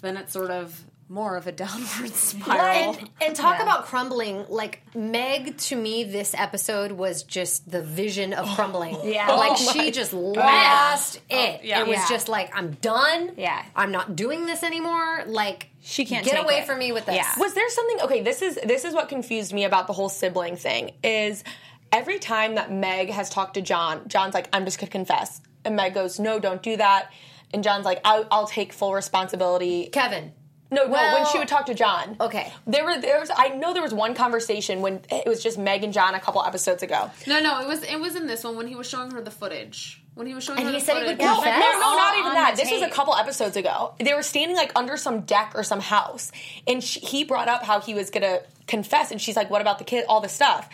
Then 0.00 0.16
it's 0.16 0.32
sort 0.32 0.50
of 0.50 0.80
more 1.10 1.36
of 1.36 1.46
a 1.46 1.52
downward 1.64 2.10
spiral. 2.14 2.94
And, 2.96 3.10
and 3.24 3.36
talk 3.36 3.60
about 3.60 3.86
crumbling. 3.86 4.44
Like 4.48 4.82
Meg, 4.94 5.56
to 5.58 5.76
me, 5.76 6.04
this 6.04 6.34
episode 6.34 6.92
was 6.92 7.22
just 7.22 7.70
the 7.70 7.82
vision 7.82 8.32
of 8.32 8.46
crumbling. 8.54 8.96
Yeah. 9.04 9.30
like 9.32 9.52
Oh 9.52 9.72
she 9.72 9.90
just 9.90 10.12
lost 10.12 11.20
oh, 11.30 11.34
it. 11.34 11.64
yeah. 11.64 11.80
It 11.80 11.86
was 11.86 11.96
Yeah. 11.96 12.06
just 12.08 12.28
like 12.28 12.54
I'm 12.56 12.72
done. 12.72 13.32
Yeah. 13.36 13.62
I'm 13.74 13.90
not 13.92 14.16
doing 14.16 14.44
this 14.46 14.62
anymore. 14.62 15.24
Like 15.26 15.70
She 15.80 16.04
can't 16.04 16.24
get 16.24 16.34
take 16.36 16.44
away 16.44 16.58
it. 16.58 16.66
from 16.66 16.78
me 16.78 16.92
with 16.92 17.06
this. 17.06 17.14
Yeah. 17.16 17.32
Was 17.38 17.54
there 17.54 17.68
something? 17.70 18.00
Okay, 18.02 18.22
this 18.22 18.42
is 18.42 18.58
this 18.64 18.84
is 18.84 18.92
what 18.94 19.08
confused 19.08 19.52
me 19.52 19.64
about 19.64 19.86
the 19.86 19.92
whole 19.94 20.08
sibling 20.10 20.56
thing. 20.56 20.92
Is 21.02 21.42
every 21.90 22.18
time 22.18 22.56
that 22.56 22.70
Meg 22.70 23.08
has 23.10 23.30
talked 23.30 23.54
to 23.54 23.62
John, 23.62 24.06
John's 24.08 24.34
like, 24.34 24.48
"I'm 24.52 24.64
just 24.66 24.78
gonna 24.78 24.90
confess," 24.90 25.40
and 25.64 25.74
Meg 25.74 25.94
goes, 25.94 26.18
"No, 26.18 26.38
don't 26.38 26.62
do 26.62 26.76
that." 26.76 27.10
And 27.54 27.64
John's 27.64 27.86
like, 27.86 28.00
"I'll, 28.04 28.26
I'll 28.30 28.46
take 28.46 28.74
full 28.74 28.92
responsibility." 28.92 29.86
Kevin. 29.90 30.32
No, 30.70 30.84
no. 30.86 30.92
When 30.92 31.26
she 31.26 31.38
would 31.38 31.48
talk 31.48 31.66
to 31.66 31.74
John, 31.74 32.16
Okay. 32.20 32.52
There 32.66 32.84
were 32.84 33.00
there 33.00 33.18
was 33.20 33.30
I 33.34 33.48
know 33.48 33.72
there 33.72 33.82
was 33.82 33.94
one 33.94 34.14
conversation 34.14 34.82
when 34.82 35.00
it 35.10 35.26
was 35.26 35.42
just 35.42 35.56
Meg 35.58 35.82
and 35.84 35.92
John 35.92 36.14
a 36.14 36.20
couple 36.20 36.42
episodes 36.44 36.82
ago. 36.82 37.10
no, 37.26 37.40
no, 37.40 37.60
it 37.60 37.66
was 37.68 37.82
it 37.84 37.98
was 37.98 38.16
in 38.16 38.26
this 38.26 38.44
one 38.44 38.56
when 38.56 38.66
he 38.66 38.74
was 38.74 38.86
showing 38.88 39.10
her 39.12 39.20
the 39.22 39.30
footage. 39.30 40.02
When 40.14 40.26
he 40.26 40.34
was 40.34 40.42
showing 40.44 40.58
And 40.58 40.66
her 40.66 40.72
he 40.74 40.80
the 40.80 40.84
said 40.84 40.94
he 40.96 41.04
would 41.04 41.10
footage. 41.16 41.24
No, 41.26 41.34
confess? 41.36 41.60
no, 41.60 41.72
no, 41.80 41.96
not 41.96 42.18
even 42.18 42.32
that. 42.34 42.56
the 42.56 42.62
This 42.62 42.72
was 42.72 42.82
a 42.82 42.90
couple 42.90 43.14
episodes 43.14 43.56
ago. 43.56 43.94
They 44.00 44.12
were 44.14 44.22
standing 44.22 44.56
like 44.56 44.72
under 44.76 44.96
some 44.96 45.20
deck 45.22 45.52
or 45.54 45.62
some 45.62 45.80
house, 45.80 46.32
and 46.66 46.82
she, 46.84 47.00
he 47.00 47.24
brought 47.24 47.48
up 47.48 47.62
how 47.62 47.80
he 47.80 47.94
was 47.94 48.10
gonna 48.10 48.40
confess, 48.66 49.10
and 49.10 49.20
she's 49.20 49.36
like, 49.36 49.48
"What 49.48 49.60
about 49.62 49.78
the 49.78 49.84
kid? 49.84 50.04
All 50.08 50.20
the 50.20 50.28
stuff." 50.28 50.68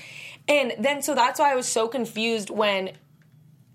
And 0.48 0.72
then 0.78 1.02
so 1.02 1.14
that's 1.14 1.38
why 1.38 1.52
I 1.52 1.54
was 1.54 1.66
so 1.68 1.88
confused 1.88 2.50
when 2.50 2.92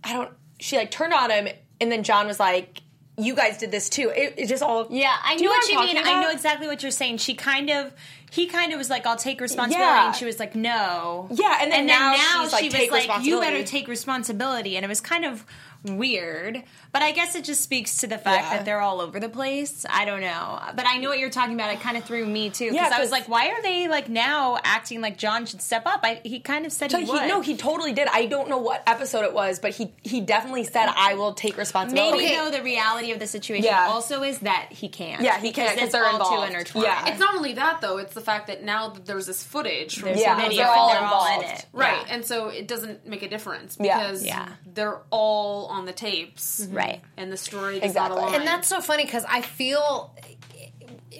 I 0.03 0.13
don't. 0.13 0.31
She 0.59 0.75
like 0.75 0.91
turned 0.91 1.13
on 1.13 1.29
him, 1.31 1.47
and 1.79 1.91
then 1.91 2.03
John 2.03 2.25
was 2.27 2.39
like, 2.39 2.81
"You 3.19 3.35
guys 3.35 3.57
did 3.57 3.71
this 3.71 3.89
too." 3.89 4.09
It, 4.15 4.35
it 4.37 4.45
just 4.47 4.63
all 4.63 4.87
Yeah, 4.89 5.13
I 5.23 5.35
know 5.35 5.49
what 5.49 5.67
know 5.67 5.73
you 5.73 5.79
mean. 5.87 5.95
talking 5.97 6.15
I 6.15 6.21
know 6.21 6.31
exactly 6.31 6.67
what 6.67 6.81
you're 6.81 6.91
saying. 6.91 7.17
She 7.17 7.33
kind 7.35 7.69
of, 7.69 7.93
he 8.31 8.47
kind 8.47 8.71
of 8.73 8.77
was 8.77 8.89
like, 8.89 9.05
"I'll 9.05 9.15
take 9.17 9.41
responsibility," 9.41 9.91
Yeah. 9.91 10.07
and 10.07 10.15
she 10.15 10.25
was 10.25 10.39
like, 10.39 10.55
"No." 10.55 11.27
Yeah, 11.31 11.59
and 11.61 11.71
then 11.71 11.85
now 11.87 12.15
she's 12.15 12.51
like, 12.53 12.71
she 12.71 12.89
was 12.89 13.07
like, 13.07 13.23
"You 13.25 13.39
better 13.39 13.63
take 13.63 13.87
responsibility," 13.87 14.75
and 14.77 14.83
it 14.85 14.89
was 14.89 15.01
kind 15.01 15.25
of 15.25 15.45
weird. 15.83 16.63
But 16.91 17.01
I 17.01 17.11
guess 17.11 17.35
it 17.35 17.43
just 17.43 17.61
speaks 17.61 17.97
to 17.97 18.07
the 18.07 18.17
fact 18.17 18.45
Yeah. 18.45 18.57
that 18.57 18.65
they're 18.65 18.81
all 18.81 18.99
over 19.01 19.19
the 19.19 19.29
place. 19.29 19.85
I 19.89 20.05
don't 20.05 20.21
know, 20.21 20.59
but 20.75 20.85
I 20.87 20.97
know 20.97 21.09
what 21.09 21.19
you're 21.19 21.29
talking 21.29 21.53
about. 21.53 21.71
It 21.73 21.79
kind 21.81 21.97
of 21.97 22.03
threw 22.03 22.25
me 22.25 22.49
too 22.49 22.71
because 22.71 22.89
Yeah, 22.89 22.95
I 22.95 22.99
was 22.99 23.11
like, 23.11 23.29
"Why 23.29 23.49
are 23.49 23.61
they 23.61 23.87
like 23.87 24.09
now 24.09 24.57
acting 24.63 25.01
like 25.01 25.17
John 25.17 25.45
should 25.45 25.61
step 25.61 25.83
up?" 25.85 26.01
I, 26.03 26.21
he 26.23 26.39
kind 26.39 26.65
of 26.65 26.71
said 26.71 26.91
So 26.91 26.97
he 26.97 27.05
he, 27.05 27.11
would. 27.11 27.27
no, 27.27 27.41
he 27.41 27.55
totally 27.55 27.93
did. 27.93 28.07
I 28.11 28.25
don't 28.25 28.49
know 28.49 28.57
what 28.57 28.83
episode 28.87 29.23
it 29.23 29.33
was, 29.33 29.59
but 29.59 29.71
he 29.71 29.93
he 30.03 30.21
definitely 30.21 30.63
said, 30.63 30.89
"I 30.95 31.13
will 31.15 31.33
take 31.33 31.57
responsibility." 31.57 32.17
Maybe 32.17 32.33
Okay. 32.33 32.35
though 32.37 32.57
the 32.57 32.63
reality 32.63 33.11
of 33.11 33.19
the 33.19 33.27
situation 33.27 33.65
Yeah. 33.65 33.87
also 33.87 34.23
is 34.23 34.39
that 34.39 34.67
he 34.71 34.89
can't. 34.89 35.21
Yeah, 35.21 35.39
he 35.39 35.51
can't, 35.51 35.75
'cause 35.75 35.83
it's 35.83 35.91
they're 35.93 36.05
all 36.07 36.37
too 36.37 36.43
intertwined. 36.47 36.85
Yeah. 36.87 37.07
It's 37.07 37.19
not 37.19 37.35
only 37.35 37.53
that 37.53 37.81
though; 37.81 37.97
it's 37.97 38.13
the 38.13 38.21
fact 38.21 38.47
that 38.47 38.63
now 38.63 38.89
that 38.89 39.05
there's 39.05 39.27
this 39.27 39.43
footage 39.43 39.97
from 39.99 40.09
There's 40.09 40.21
Yeah, 40.21 40.35
video 40.35 40.63
they're 40.63 40.67
and 40.71 40.79
all 40.79 40.89
they're 40.89 41.01
all 41.35 41.39
in 41.41 41.45
it. 41.49 41.65
right, 41.73 42.03
Yeah. 42.07 42.13
and 42.15 42.25
so 42.25 42.47
it 42.49 42.67
doesn't 42.67 43.05
make 43.05 43.21
a 43.21 43.29
difference 43.29 43.77
Yeah. 43.79 43.97
because 43.99 44.25
Yeah. 44.25 44.47
they're 44.65 44.99
all 45.11 45.68
on 45.69 45.85
the 45.85 45.93
tapes, 45.93 46.61
mm-hmm. 46.61 46.75
Right. 46.75 47.01
And 47.17 47.31
the 47.31 47.37
story 47.37 47.77
Exactly. 47.79 48.19
not. 48.21 48.35
And 48.35 48.45
that's 48.47 48.67
so 48.67 48.81
funny 48.81 49.05
because 49.05 49.25
I 49.27 49.41
feel 49.41 50.13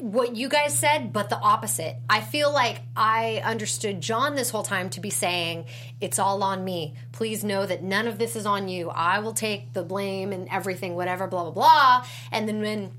what 0.01 0.35
you 0.35 0.47
guys 0.49 0.77
said, 0.77 1.11
but 1.11 1.29
the 1.29 1.37
opposite. 1.37 1.95
I 2.09 2.21
feel 2.21 2.53
like 2.53 2.79
I 2.95 3.41
understood 3.43 3.99
John 4.01 4.35
this 4.35 4.49
whole 4.49 4.63
time 4.63 4.89
to 4.91 5.01
be 5.01 5.09
saying, 5.09 5.65
It's 5.99 6.19
all 6.19 6.41
on 6.43 6.63
me. 6.63 6.95
Please 7.11 7.43
know 7.43 7.65
that 7.65 7.83
none 7.83 8.07
of 8.07 8.17
this 8.17 8.35
is 8.35 8.45
on 8.45 8.69
you. 8.69 8.89
I 8.89 9.19
will 9.19 9.33
take 9.33 9.73
the 9.73 9.83
blame 9.83 10.31
and 10.31 10.47
everything, 10.49 10.95
whatever, 10.95 11.27
blah, 11.27 11.43
blah, 11.43 11.51
blah. 11.51 12.05
And 12.31 12.47
then 12.47 12.61
when 12.61 12.91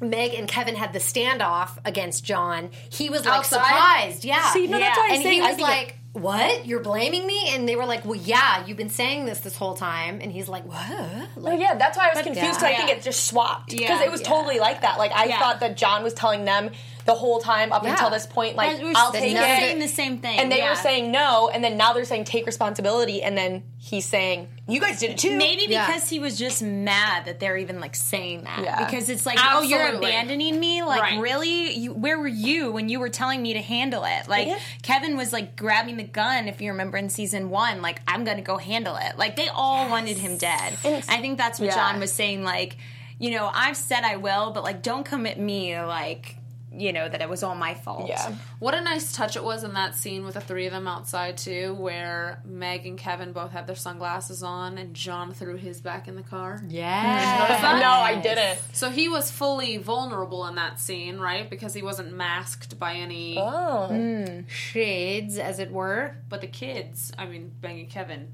Meg 0.00 0.34
and 0.34 0.48
Kevin 0.48 0.74
had 0.74 0.92
the 0.92 0.98
standoff 1.00 1.78
against 1.84 2.24
John, 2.24 2.70
he 2.90 3.10
was 3.10 3.24
like 3.24 3.38
Outside? 3.40 3.62
surprised. 3.64 4.24
Yeah. 4.24 4.50
See, 4.52 4.66
no, 4.66 4.78
that's 4.78 4.96
Yeah. 4.96 5.02
why 5.02 5.08
I'm 5.08 5.14
and 5.14 5.22
saying 5.22 5.40
he 5.42 5.46
I 5.46 5.50
was 5.50 5.58
it- 5.58 5.62
like, 5.62 5.97
"What? 6.20 6.66
You're 6.66 6.80
blaming 6.82 7.26
me?" 7.26 7.48
And 7.54 7.68
they 7.68 7.76
were 7.76 7.86
like, 7.86 8.04
"Well, 8.04 8.14
yeah, 8.16 8.64
you've 8.66 8.76
been 8.76 8.90
saying 8.90 9.26
this 9.26 9.40
this 9.40 9.56
whole 9.56 9.74
time." 9.74 10.20
And 10.20 10.30
he's 10.32 10.48
like, 10.48 10.64
"What?" 10.64 11.28
Like, 11.36 11.60
yeah, 11.60 11.74
that's 11.76 11.96
why 11.96 12.08
I 12.10 12.14
was 12.14 12.22
confused 12.24 12.60
yeah. 12.62 12.68
I 12.68 12.74
think 12.76 12.90
it 12.90 13.02
just 13.02 13.24
swapped 13.26 13.70
because 13.70 14.00
Yeah. 14.00 14.04
it 14.04 14.10
was 14.10 14.22
totally 14.22 14.58
like 14.58 14.82
that. 14.82 14.98
Like 14.98 15.12
I 15.12 15.24
Yeah. 15.26 15.38
thought 15.38 15.60
that 15.60 15.76
John 15.76 16.02
was 16.02 16.14
telling 16.14 16.44
them 16.44 16.70
the 17.08 17.14
whole 17.14 17.40
time 17.40 17.72
up 17.72 17.82
Yeah. 17.82 17.92
until 17.92 18.10
this 18.10 18.26
point. 18.26 18.54
Like, 18.54 18.76
But 18.76 18.82
we're 18.84 18.92
I'll 18.94 19.08
still 19.08 19.22
take 19.22 19.34
saying 19.34 19.78
it. 19.78 19.80
the 19.80 19.88
same 19.88 20.18
thing. 20.18 20.38
and 20.38 20.52
they 20.52 20.58
yeah. 20.58 20.68
were 20.70 20.76
saying 20.76 21.10
no, 21.10 21.48
and 21.48 21.64
then 21.64 21.78
now 21.78 21.94
they're 21.94 22.04
saying 22.04 22.24
take 22.24 22.44
responsibility, 22.44 23.22
and 23.22 23.36
then 23.36 23.62
he's 23.78 24.04
saying 24.04 24.46
you 24.68 24.78
guys 24.78 25.00
did 25.00 25.12
it 25.12 25.18
too. 25.18 25.34
Maybe 25.36 25.64
Yeah. 25.66 25.86
because 25.86 26.10
he 26.10 26.18
was 26.20 26.38
just 26.38 26.62
mad 26.62 27.24
that 27.24 27.40
they're 27.40 27.56
even 27.56 27.80
like 27.80 27.96
saying 27.96 28.42
that. 28.44 28.60
Yeah. 28.62 28.84
Because 28.84 29.08
it's 29.08 29.24
like, 29.24 29.38
oh, 29.42 29.62
you're 29.62 29.94
abandoning 29.96 30.60
me. 30.60 30.82
Like, 30.82 31.00
Right. 31.00 31.18
really? 31.18 31.72
You, 31.72 31.94
where 31.94 32.18
were 32.18 32.28
you 32.28 32.70
when 32.72 32.90
you 32.90 33.00
were 33.00 33.08
telling 33.08 33.40
me 33.40 33.54
to 33.54 33.62
handle 33.62 34.04
it? 34.04 34.28
Like, 34.28 34.46
Yeah. 34.48 34.58
Kevin 34.82 35.16
was 35.16 35.32
like 35.32 35.56
grabbing 35.56 35.96
the 35.96 36.04
gun. 36.04 36.46
If 36.46 36.60
you 36.60 36.70
remember 36.72 36.98
in 36.98 37.08
season 37.08 37.48
one, 37.48 37.80
like, 37.80 38.00
I'm 38.06 38.24
gonna 38.24 38.42
go 38.42 38.58
handle 38.58 38.96
it. 38.96 39.16
Like, 39.16 39.36
they 39.36 39.48
all 39.48 39.88
wanted 39.88 40.18
him 40.18 40.36
dead. 40.36 40.74
it's- 40.84 41.08
I 41.08 41.22
think 41.22 41.38
that's 41.38 41.58
what 41.58 41.66
Yeah. 41.70 41.74
John 41.76 42.00
was 42.00 42.12
saying. 42.12 42.44
Like, 42.44 42.76
you 43.18 43.30
know, 43.30 43.50
I've 43.52 43.76
said 43.76 44.04
I 44.04 44.16
will, 44.16 44.50
but 44.50 44.62
like, 44.62 44.82
don't 44.82 45.04
come 45.04 45.24
at 45.26 45.40
me 45.40 45.80
like, 45.80 46.36
you 46.70 46.92
know, 46.92 47.08
that 47.08 47.22
it 47.22 47.28
was 47.28 47.42
all 47.42 47.54
my 47.54 47.74
fault. 47.74 48.08
Yeah. 48.08 48.34
What 48.58 48.74
a 48.74 48.80
nice 48.80 49.12
touch 49.12 49.36
it 49.36 49.42
was 49.44 49.64
in 49.64 49.72
that 49.74 49.94
scene 49.94 50.24
with 50.24 50.34
the 50.34 50.40
three 50.40 50.66
of 50.66 50.72
them 50.72 50.86
outside 50.86 51.38
too, 51.38 51.74
where 51.74 52.42
Meg 52.44 52.86
and 52.86 52.98
Kevin 52.98 53.32
both 53.32 53.52
had 53.52 53.66
their 53.66 53.74
sunglasses 53.76 54.42
on, 54.42 54.76
and 54.78 54.94
John 54.94 55.32
threw 55.32 55.56
his 55.56 55.80
back 55.80 56.08
in 56.08 56.16
the 56.16 56.22
car. 56.22 56.62
Yeah. 56.68 57.78
No, 57.80 57.90
I 57.90 58.20
didn't. 58.20 58.58
So 58.72 58.90
he 58.90 59.08
was 59.08 59.30
fully 59.30 59.78
vulnerable 59.78 60.46
in 60.46 60.56
that 60.56 60.78
scene, 60.78 61.18
right? 61.18 61.48
Because 61.48 61.72
he 61.74 61.82
wasn't 61.82 62.12
masked 62.12 62.78
by 62.78 62.94
any. 62.94 63.36
Oh. 63.38 64.42
Shades, 64.48 65.38
as 65.38 65.58
it 65.58 65.70
were. 65.72 66.16
But 66.28 66.40
the 66.42 66.46
kids, 66.48 67.12
I 67.18 67.26
mean, 67.26 67.52
Meg 67.62 67.78
and 67.78 67.88
Kevin, 67.88 68.32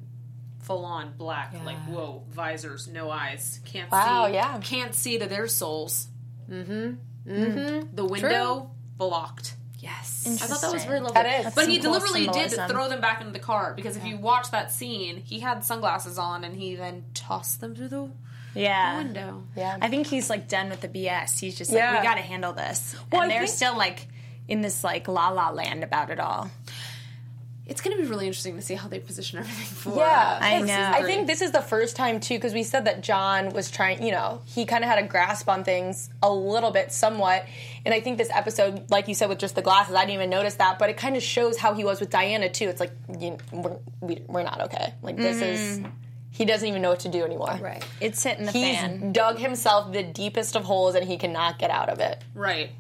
full 0.63 0.85
on 0.85 1.13
black, 1.17 1.55
like 1.65 1.77
whoa, 1.87 2.25
visors, 2.31 2.89
no 2.89 3.11
eyes, 3.11 3.61
can't 3.65 3.91
Wow, 3.93 4.27
see. 4.29 4.35
yeah. 4.35 4.59
can't 4.61 4.95
see 4.95 5.19
to 5.19 5.27
their 5.27 5.47
souls. 5.47 6.09
Mm-hmm. 6.51 6.95
Mm-hmm. 7.27 7.95
The 7.95 8.05
window 8.05 8.71
blocked. 8.97 9.55
Yes. 9.79 10.25
I 10.27 10.47
thought 10.47 10.61
that 10.63 10.73
was 10.73 10.85
very 10.85 11.01
lovely. 11.01 11.15
That 11.23 11.47
is. 11.47 11.55
But 11.55 11.69
he 11.69 11.79
cool 11.79 11.93
deliberately 11.93 12.27
did 12.29 12.53
throw 12.71 12.89
them 12.89 13.01
back 13.03 13.21
into 13.21 13.33
the 13.33 13.39
car 13.39 13.75
because 13.77 13.97
if 13.97 14.05
you 14.05 14.17
watch 14.17 14.51
that 14.53 14.73
scene, 14.73 15.19
he 15.19 15.41
had 15.41 15.63
sunglasses 15.65 16.19
on 16.19 16.43
and 16.45 16.57
he 16.57 16.75
then 16.75 17.05
tossed 17.13 17.61
them 17.61 17.75
through 17.75 17.89
the 17.89 18.11
Yeah. 18.55 18.97
window. 18.97 19.43
Yeah. 19.57 19.77
I 19.83 19.89
think 19.91 20.07
he's 20.07 20.31
like 20.31 20.49
done 20.49 20.71
with 20.71 20.81
the 20.81 20.89
BS. 20.89 21.39
He's 21.39 21.57
just 21.59 21.71
Yeah. 21.71 21.91
like, 21.93 22.01
we 22.01 22.07
got 22.09 22.15
to 22.15 22.23
handle 22.23 22.55
this. 22.55 22.97
Well, 23.13 23.23
and 23.23 23.31
I 23.31 23.35
they're 23.35 23.47
think- 23.47 23.57
still 23.57 23.77
like 23.77 24.07
in 24.49 24.63
this 24.63 24.83
like 24.85 25.07
la 25.09 25.29
la 25.31 25.51
land 25.51 25.83
about 25.85 26.09
it 26.11 26.21
all. 26.21 26.51
It's 27.67 27.81
going 27.81 27.97
to 27.97 28.03
be 28.03 28.07
really 28.07 28.27
interesting 28.27 28.57
to 28.57 28.63
see 28.63 28.75
how 28.75 28.89
they 28.89 28.99
position 28.99 29.39
everything 29.39 29.65
for. 29.65 29.97
Yeah, 29.99 30.39
I 30.41 30.61
know. 30.61 30.91
I 30.95 31.03
think 31.03 31.27
this 31.27 31.41
is 31.41 31.51
the 31.51 31.63
first 31.63 31.97
time 31.97 32.21
too, 32.21 32.35
because 32.35 32.53
we 32.53 32.63
said 32.63 32.85
that 32.85 33.03
John 33.03 33.55
was 33.55 33.71
trying. 33.71 34.03
You 34.03 34.13
know, 34.13 34.43
he 34.45 34.67
kind 34.67 34.85
of 34.85 34.91
had 34.91 35.03
a 35.03 35.07
grasp 35.07 35.49
on 35.49 35.65
things 35.65 36.11
a 36.23 36.31
little 36.31 36.71
bit, 36.71 36.93
somewhat. 36.93 37.47
And 37.87 37.95
I 37.95 38.01
think 38.01 38.19
this 38.19 38.29
episode, 38.31 38.91
like 38.91 39.09
you 39.09 39.15
said, 39.15 39.31
with 39.31 39.39
just 39.39 39.55
the 39.55 39.63
glasses, 39.63 39.95
I 39.95 40.01
didn't 40.01 40.15
even 40.15 40.29
notice 40.31 40.57
that, 40.57 40.79
but 40.79 40.91
it 40.91 40.99
kind 40.99 41.17
of 41.17 41.23
shows 41.23 41.57
how 41.57 41.73
he 41.73 41.85
was 41.85 42.01
with 42.01 42.11
Diana 42.11 42.51
too. 42.51 42.69
It's 42.69 42.81
like 42.81 42.93
you, 43.19 43.39
we're, 43.51 43.77
we, 44.01 44.23
we're 44.27 44.43
not 44.43 44.61
okay. 44.63 44.93
Like 45.01 45.17
this 45.17 45.41
is. 45.41 45.79
Mm. 45.79 45.91
He 46.31 46.45
doesn't 46.45 46.69
even 46.69 46.83
know 46.83 46.91
what 46.91 47.01
to 47.01 47.09
do 47.09 47.23
anymore. 47.23 47.57
Right. 47.63 47.87
It's 48.01 48.21
hitting 48.25 48.45
the 48.45 48.51
He's 48.51 48.77
fan. 48.77 49.13
dug 49.13 49.39
himself 49.39 49.93
the 49.93 50.03
deepest 50.03 50.57
of 50.57 50.65
holes, 50.65 50.97
and 50.97 51.07
he 51.07 51.17
cannot 51.17 51.61
get 51.61 51.71
out 51.71 51.89
of 51.89 52.01
it. 52.01 52.21
Right. 52.35 52.73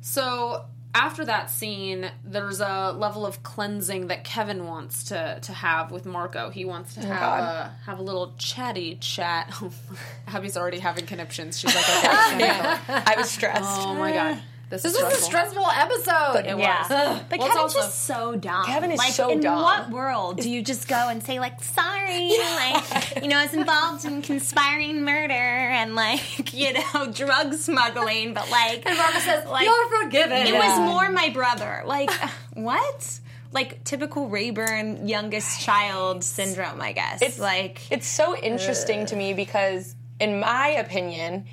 So 0.00 0.64
after 0.94 1.24
that 1.24 1.50
scene, 1.50 2.10
there's 2.24 2.60
a 2.60 2.92
level 2.96 3.24
of 3.24 3.42
cleansing 3.42 4.08
that 4.08 4.24
Kevin 4.24 4.66
wants 4.66 5.04
to 5.04 5.38
to 5.40 5.52
have 5.52 5.90
with 5.90 6.04
Marco. 6.04 6.50
He 6.50 6.64
wants 6.64 6.94
to 6.94 7.00
oh 7.00 7.06
have 7.06 7.20
God. 7.20 7.40
a 7.40 7.76
have 7.86 7.98
a 7.98 8.02
little 8.02 8.34
chatty 8.36 8.96
chat. 8.96 9.52
Abby's 10.28 10.56
already 10.56 10.80
having 10.80 11.06
conniptions. 11.06 11.58
She's 11.58 11.74
like, 11.74 11.88
okay. 11.88 12.50
I 12.88 13.14
was 13.16 13.30
stressed. 13.30 13.62
oh 13.64 13.94
my 13.94 14.12
god, 14.12 14.42
this, 14.72 14.82
This 14.82 14.94
is 14.96 15.02
was 15.02 15.12
a 15.12 15.16
stressful. 15.22 15.62
stressful 15.62 15.66
episode. 15.70 16.46
It 16.50 16.58
Yeah. 16.58 16.80
was. 16.80 16.88
But 17.28 17.38
Well, 17.38 17.46
it's 17.48 17.56
Kevin's 17.56 17.74
just 17.74 18.04
so 18.04 18.34
dumb. 18.36 18.66
Kevin 18.66 18.90
is 18.90 18.98
like, 18.98 19.12
so 19.12 19.30
in 19.30 19.40
dumb. 19.40 19.62
what 19.62 19.90
world 19.90 20.38
do 20.40 20.50
you 20.50 20.62
just 20.62 20.88
go 20.88 21.08
and 21.08 21.22
say 21.22 21.38
like 21.38 21.62
sorry, 21.62 22.30
like 22.56 23.22
you 23.22 23.28
know, 23.28 23.38
I 23.38 23.44
was 23.44 23.54
involved 23.54 24.04
in 24.04 24.22
conspiring 24.22 25.02
murder 25.04 25.32
and 25.34 25.94
like 25.94 26.52
you 26.54 26.72
know 26.72 27.12
drug 27.12 27.54
smuggling, 27.54 28.34
but 28.34 28.50
like 28.50 28.82
And 28.86 28.98
Marco 28.98 29.18
says, 29.20 29.46
Like, 29.46 29.64
"You're 29.66 30.02
forgiven." 30.02 30.46
it 30.46 30.54
was 30.54 30.78
more 30.80 31.08
my 31.10 31.28
brother. 31.30 31.82
Like 31.86 32.10
what? 32.54 33.20
Like 33.52 33.84
typical 33.84 34.28
Rayburn 34.28 35.06
youngest 35.08 35.60
child 35.60 36.24
syndrome, 36.24 36.80
I 36.80 36.92
guess. 36.92 37.20
It's 37.20 37.38
like 37.38 37.80
It's 37.92 38.06
so 38.06 38.34
interesting 38.36 39.04
to 39.06 39.16
me 39.16 39.34
because, 39.34 39.94
in 40.18 40.40
my 40.40 40.68
opinion, 40.68 41.44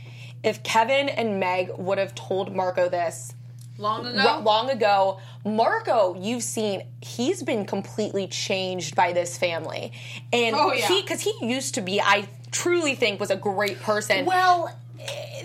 if 0.43 0.63
Kevin 0.63 1.09
and 1.09 1.39
Meg 1.39 1.71
would 1.77 1.97
have 1.97 2.15
told 2.15 2.55
Marco 2.55 2.89
this 2.89 3.33
Long 3.77 4.05
ago. 4.05 4.23
ro- 4.23 4.39
long 4.41 4.69
ago, 4.69 5.19
Marco, 5.45 6.15
you've 6.19 6.43
seen, 6.43 6.83
he's 7.01 7.43
been 7.43 7.65
completely 7.65 8.27
changed 8.27 8.95
by 8.95 9.13
this 9.13 9.37
family, 9.37 9.93
and 10.33 10.55
Oh, 10.55 10.73
yeah. 10.73 10.87
he 10.87 11.01
because 11.01 11.21
he 11.21 11.33
used 11.41 11.75
to 11.75 11.81
be, 11.81 12.01
I 12.01 12.27
truly 12.51 12.95
think, 12.95 13.19
was 13.19 13.31
a 13.31 13.37
great 13.37 13.79
person. 13.81 14.25
Well, 14.25 14.69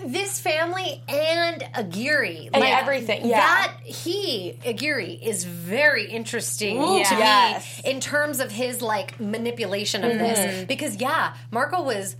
this 0.05 0.39
family 0.39 1.01
and 1.07 1.63
Aguirre 1.73 2.49
And 2.53 2.63
everything, 2.63 3.25
yeah. 3.25 3.39
That 3.39 3.73
he 3.83 4.59
Aguirre 4.65 5.17
is 5.21 5.45
very 5.45 6.05
interesting 6.05 6.77
Ooh, 6.77 7.03
to 7.03 7.15
yes. 7.15 7.81
me 7.83 7.91
in 7.91 7.99
terms 7.99 8.39
of 8.39 8.51
his 8.51 8.81
like 8.81 9.19
manipulation 9.19 10.03
of 10.03 10.11
mm-hmm. 10.11 10.23
this 10.23 10.65
because 10.65 10.97
yeah, 10.97 11.35
Marco 11.51 11.81
was 11.81 12.15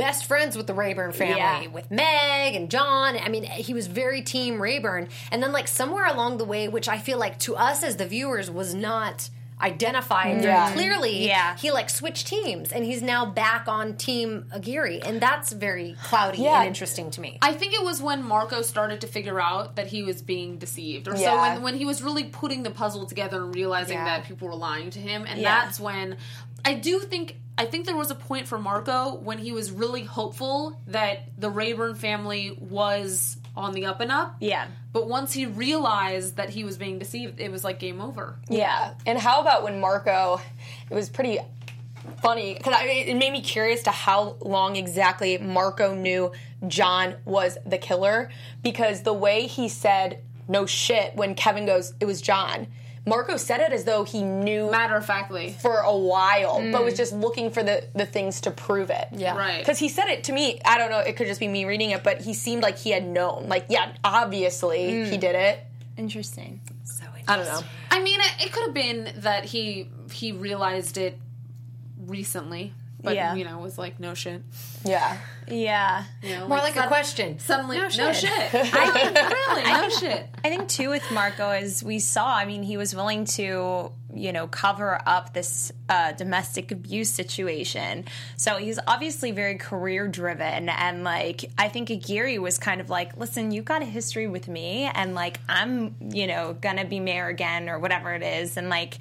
best 0.00 0.24
friends 0.26 0.56
with 0.56 0.66
the 0.66 0.74
Rayburn 0.74 1.12
family 1.12 1.36
Yeah. 1.38 1.66
with 1.68 1.90
Meg 1.90 2.54
and 2.54 2.70
John. 2.70 3.16
I 3.16 3.28
mean, 3.28 3.44
he 3.44 3.74
was 3.74 3.86
very 3.86 4.22
team 4.22 4.60
Rayburn, 4.60 5.08
and 5.30 5.42
then 5.42 5.52
like 5.52 5.68
somewhere 5.68 6.06
along 6.06 6.38
the 6.38 6.44
way, 6.44 6.68
which 6.68 6.88
I 6.88 6.98
feel 6.98 7.18
like 7.18 7.38
to 7.40 7.54
us 7.56 7.82
as 7.82 7.96
the 7.96 8.06
viewers 8.06 8.50
was 8.50 8.74
not 8.74 9.28
identified 9.62 10.40
very 10.40 10.52
Yeah. 10.54 10.72
clearly 10.72 11.26
Yeah. 11.26 11.54
he 11.58 11.70
like 11.70 11.90
switched 11.90 12.26
teams 12.26 12.72
and 12.72 12.82
he's 12.82 13.02
now 13.02 13.26
back 13.26 13.68
on 13.68 13.94
team 13.96 14.46
Aguirre 14.52 15.00
and 15.04 15.20
that's 15.20 15.52
very 15.52 15.96
cloudy 16.02 16.38
Yeah. 16.42 16.60
and 16.60 16.68
interesting 16.68 17.10
to 17.10 17.20
me 17.20 17.38
I 17.42 17.52
think 17.52 17.74
it 17.74 17.82
was 17.82 18.00
when 18.00 18.22
Marco 18.22 18.62
started 18.62 19.02
to 19.02 19.06
figure 19.06 19.38
out 19.38 19.76
that 19.76 19.88
he 19.88 20.02
was 20.02 20.22
being 20.22 20.56
deceived, 20.56 21.08
or 21.08 21.14
so 21.16 21.36
when, 21.42 21.60
when 21.60 21.74
he 21.76 21.84
was 21.84 22.02
really 22.02 22.24
putting 22.24 22.62
the 22.62 22.70
puzzle 22.70 23.04
together 23.04 23.42
and 23.44 23.54
realizing 23.54 23.98
Yeah. 23.98 24.06
that 24.06 24.24
people 24.24 24.48
were 24.48 24.54
lying 24.54 24.88
to 24.90 24.98
him, 24.98 25.26
and 25.28 25.38
Yeah. 25.38 25.60
that's 25.60 25.78
when 25.78 26.16
I 26.64 26.74
do 26.74 27.00
think 27.00 27.36
I 27.58 27.66
think 27.66 27.86
there 27.86 27.96
was 27.96 28.10
a 28.10 28.14
point 28.14 28.48
for 28.48 28.58
Marco 28.58 29.16
when 29.16 29.38
he 29.38 29.52
was 29.52 29.70
really 29.70 30.02
hopeful 30.02 30.80
that 30.86 31.28
the 31.38 31.50
Rayburn 31.50 31.94
family 31.94 32.56
was 32.58 33.36
on 33.56 33.74
the 33.74 33.86
up 33.86 34.00
and 34.00 34.10
up. 34.10 34.36
yeah. 34.40 34.66
But 34.92 35.06
once 35.08 35.32
he 35.32 35.46
realized 35.46 36.36
that 36.36 36.50
he 36.50 36.64
was 36.64 36.76
being 36.76 36.98
deceived, 36.98 37.38
it 37.38 37.52
was 37.52 37.62
like 37.62 37.78
game 37.78 38.00
over. 38.00 38.36
Yeah. 38.48 38.94
And 39.06 39.18
how 39.18 39.40
about 39.40 39.62
when 39.62 39.78
Marco? 39.78 40.40
It 40.90 40.94
was 40.94 41.08
pretty 41.08 41.38
funny 42.22 42.54
because 42.54 42.74
it 42.80 43.16
made 43.16 43.32
me 43.32 43.40
curious 43.40 43.82
to 43.84 43.90
how 43.90 44.36
long 44.40 44.76
exactly 44.76 45.38
Marco 45.38 45.94
knew 45.94 46.32
John 46.66 47.16
was 47.24 47.56
the 47.66 47.78
killer 47.78 48.30
because 48.62 49.02
the 49.02 49.12
way 49.12 49.46
he 49.46 49.68
said 49.68 50.22
no 50.48 50.66
shit 50.66 51.14
when 51.14 51.34
Kevin 51.34 51.66
goes 51.66 51.94
it 52.00 52.06
was 52.06 52.20
John. 52.20 52.66
Marco 53.06 53.36
said 53.36 53.60
it 53.60 53.72
as 53.72 53.84
though 53.84 54.04
he 54.04 54.22
knew 54.22 54.70
Matter 54.70 54.96
of 54.96 55.06
factly. 55.06 55.56
for 55.60 55.78
a 55.78 55.96
while, 55.96 56.60
but 56.70 56.84
was 56.84 56.94
mm. 56.94 56.98
just 56.98 57.12
looking 57.12 57.50
for 57.50 57.62
the, 57.62 57.84
the 57.94 58.04
things 58.06 58.42
to 58.42 58.50
prove 58.50 58.90
it. 58.90 59.08
Yeah. 59.12 59.36
Right. 59.36 59.58
Because 59.58 59.78
he 59.78 59.88
said 59.88 60.08
it 60.08 60.24
to 60.24 60.32
me. 60.32 60.60
I 60.64 60.78
don't 60.78 60.90
know. 60.90 60.98
It 60.98 61.16
could 61.16 61.26
just 61.26 61.40
be 61.40 61.48
me 61.48 61.64
reading 61.64 61.90
it, 61.90 62.04
but 62.04 62.20
he 62.20 62.34
seemed 62.34 62.62
like 62.62 62.78
he 62.78 62.90
had 62.90 63.06
known. 63.06 63.48
Like, 63.48 63.66
yeah, 63.68 63.92
obviously 64.04 64.80
mm. 64.80 65.10
he 65.10 65.16
did 65.16 65.34
it. 65.34 65.60
Interesting. 65.96 66.60
so 66.84 67.04
interesting. 67.04 67.24
I 67.28 67.36
don't 67.36 67.46
know. 67.46 67.60
I 67.90 68.02
mean, 68.02 68.20
it, 68.20 68.46
it 68.46 68.52
could 68.52 68.64
have 68.64 68.74
been 68.74 69.12
that 69.18 69.44
he 69.44 69.88
he 70.12 70.32
realized 70.32 70.98
it 70.98 71.18
recently, 72.06 72.74
but 73.02 73.14
Yeah. 73.14 73.34
you 73.34 73.44
know, 73.44 73.58
was 73.58 73.78
like 73.78 73.98
no 74.00 74.14
shit. 74.14 74.42
Yeah. 74.84 75.16
Yeah. 75.48 76.04
You 76.22 76.36
know, 76.36 76.48
more 76.48 76.58
like 76.58 76.76
a 76.76 76.86
question 76.86 77.38
Suddenly, 77.38 77.76
no 77.78 77.84
No 77.84 77.88
shit. 77.88 78.16
shit. 78.16 78.52
really, 78.72 79.62
no 79.64 79.88
shit. 79.88 80.28
I 80.44 80.48
think 80.48 80.68
too 80.68 80.90
with 80.90 81.02
Marco, 81.10 81.48
as 81.50 81.82
we 81.82 81.98
saw, 81.98 82.34
I 82.36 82.44
mean, 82.44 82.62
he 82.62 82.76
was 82.76 82.94
willing 82.94 83.24
to, 83.36 83.90
you 84.14 84.32
know, 84.32 84.46
cover 84.46 85.00
up 85.06 85.32
this 85.34 85.72
uh, 85.88 86.12
domestic 86.12 86.70
abuse 86.70 87.10
situation. 87.10 88.04
So 88.36 88.56
he's 88.58 88.78
obviously 88.86 89.32
very 89.32 89.56
career 89.56 90.06
driven, 90.08 90.68
and 90.68 91.02
like 91.04 91.50
I 91.58 91.68
think 91.68 91.90
Aguirre 91.90 92.38
was 92.38 92.58
kind 92.58 92.80
of 92.80 92.88
like, 92.90 93.16
listen, 93.16 93.50
you've 93.50 93.64
got 93.64 93.82
a 93.82 93.86
history 93.86 94.28
with 94.28 94.46
me, 94.48 94.90
and 94.94 95.14
like 95.14 95.40
I'm, 95.48 95.96
you 96.10 96.26
know, 96.28 96.56
gonna 96.60 96.84
be 96.84 97.00
mayor 97.00 97.26
again 97.28 97.68
or 97.68 97.78
whatever 97.78 98.14
it 98.14 98.22
is, 98.22 98.56
and 98.56 98.68
like. 98.68 98.98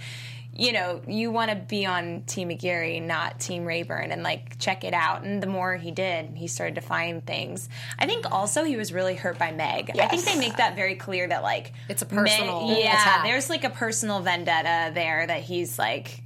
You 0.60 0.74
know, 0.74 1.02
you 1.08 1.32
want 1.32 1.52
to 1.52 1.56
be 1.56 1.86
on 1.86 2.24
Team 2.28 2.50
Aguirre, 2.50 3.00
not 3.00 3.39
Team 3.39 3.63
Rayburn, 3.65 4.12
and 4.12 4.24
like 4.24 4.60
check 4.60 4.84
it 4.84 4.93
out. 4.93 5.24
And 5.24 5.41
the 5.41 5.48
more 5.48 5.78
he 5.78 5.91
did, 5.91 6.32
he 6.36 6.48
started 6.48 6.76
to 6.76 6.82
find 6.82 7.26
things. 7.26 7.69
I 7.98 8.06
think 8.06 8.30
also 8.30 8.65
he 8.65 8.76
was 8.76 8.91
really 8.91 9.15
hurt 9.15 9.39
by 9.39 9.52
Meg. 9.54 9.91
I 9.98 10.08
think 10.08 10.26
they 10.26 10.38
make 10.38 10.58
that 10.58 10.76
very 10.76 10.95
clear 10.95 11.28
that 11.28 11.43
like 11.43 11.72
It's 11.88 12.02
a 12.02 12.06
personal 12.06 12.67
Meg- 12.67 12.80
yeah, 12.84 12.91
attack. 13.02 13.24
there's 13.24 13.50
like 13.50 13.63
a 13.63 13.69
personal 13.69 14.19
vendetta 14.19 14.91
there 14.93 15.26
that 15.26 15.43
he's 15.43 15.80
like 15.80 16.24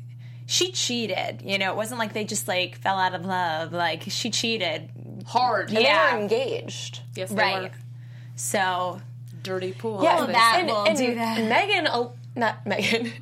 she 0.47 0.71
cheated. 0.71 1.41
You 1.43 1.57
know, 1.59 1.69
it 1.71 1.75
wasn't 1.77 1.99
like 1.99 2.13
they 2.13 2.25
just 2.25 2.47
like 2.47 2.75
fell 2.79 2.97
out 2.97 3.13
of 3.13 3.25
love. 3.25 3.71
Like 3.71 4.03
she 4.07 4.31
cheated. 4.31 4.89
Hard. 5.27 5.69
And 5.69 5.77
Yeah. 5.79 6.09
they 6.09 6.15
were 6.17 6.21
engaged. 6.23 7.01
Yes, 7.15 7.29
they 7.29 7.35
Right. 7.35 7.61
were. 7.71 7.77
So 8.35 8.99
dirty 9.43 9.73
pool. 9.73 10.01
Yeah, 10.03 10.21
That's 10.21 10.31
that 10.33 10.55
and, 10.61 10.67
will 10.69 10.85
and 10.85 10.97
do 10.97 11.15
that. 11.15 11.37
Megan, 11.43 11.87
not 12.35 12.65
Megan. 12.65 13.11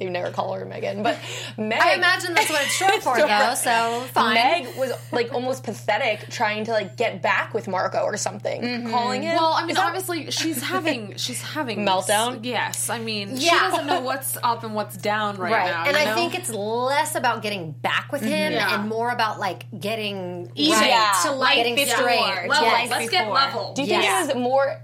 they 0.00 0.08
never 0.08 0.30
call 0.32 0.54
her 0.54 0.64
Megan, 0.64 1.02
but 1.02 1.18
Meg. 1.58 1.78
I 1.80 1.94
imagine 1.94 2.34
that's 2.34 2.50
what 2.50 2.62
it's 2.62 2.72
short 2.72 3.02
for, 3.02 3.16
though. 3.18 3.54
So 3.54 4.00
fine. 4.12 4.34
Meg 4.34 4.76
was 4.76 4.92
like 5.12 5.32
almost 5.32 5.62
pathetic 5.62 6.28
trying 6.30 6.64
to 6.64 6.72
like 6.72 6.96
get 6.96 7.20
back 7.22 7.54
with 7.54 7.68
Marco 7.68 7.98
or 8.00 8.16
something, 8.16 8.62
Mm-hmm. 8.62 8.90
calling 8.90 9.22
him. 9.22 9.36
Well, 9.36 9.52
I 9.52 9.60
mean, 9.62 9.70
Is 9.70 9.76
that- 9.76 9.86
obviously, 9.86 10.30
she's 10.30 10.62
having 10.62 11.14
she's 11.16 11.40
having 11.42 11.80
Meltdown? 11.80 12.40
Yes, 12.44 12.88
I 12.90 12.98
mean, 12.98 13.38
she 13.38 13.50
doesn't 13.50 13.86
know 13.86 14.00
what's 14.00 14.36
up 14.42 14.64
and 14.64 14.74
what's 14.74 14.96
down 14.96 15.36
right, 15.36 15.52
Right. 15.52 15.66
now. 15.70 15.84
and 15.84 15.96
you 15.96 16.02
I 16.02 16.04
know? 16.06 16.14
think 16.14 16.34
it's 16.34 16.50
less 16.50 17.14
about 17.14 17.42
getting 17.42 17.72
back 17.72 18.10
with 18.10 18.22
him 18.22 18.52
Yeah. 18.54 18.80
and 18.80 18.88
more 18.88 19.10
about 19.10 19.38
like 19.38 19.66
getting 19.78 20.50
Even 20.54 20.78
right, 20.80 20.88
Yeah. 20.88 21.12
to 21.24 21.32
life 21.32 21.54
getting 21.56 21.74
before. 21.74 21.96
straight. 21.96 22.48
level. 22.48 22.66
Yes. 22.66 22.90
Let's 22.90 23.10
get 23.10 23.20
before. 23.24 23.34
level. 23.34 23.72
Do 23.74 23.82
you 23.82 23.88
think 23.88 24.02
Yes. 24.02 24.28
it 24.30 24.34
was 24.36 24.42
more 24.42 24.80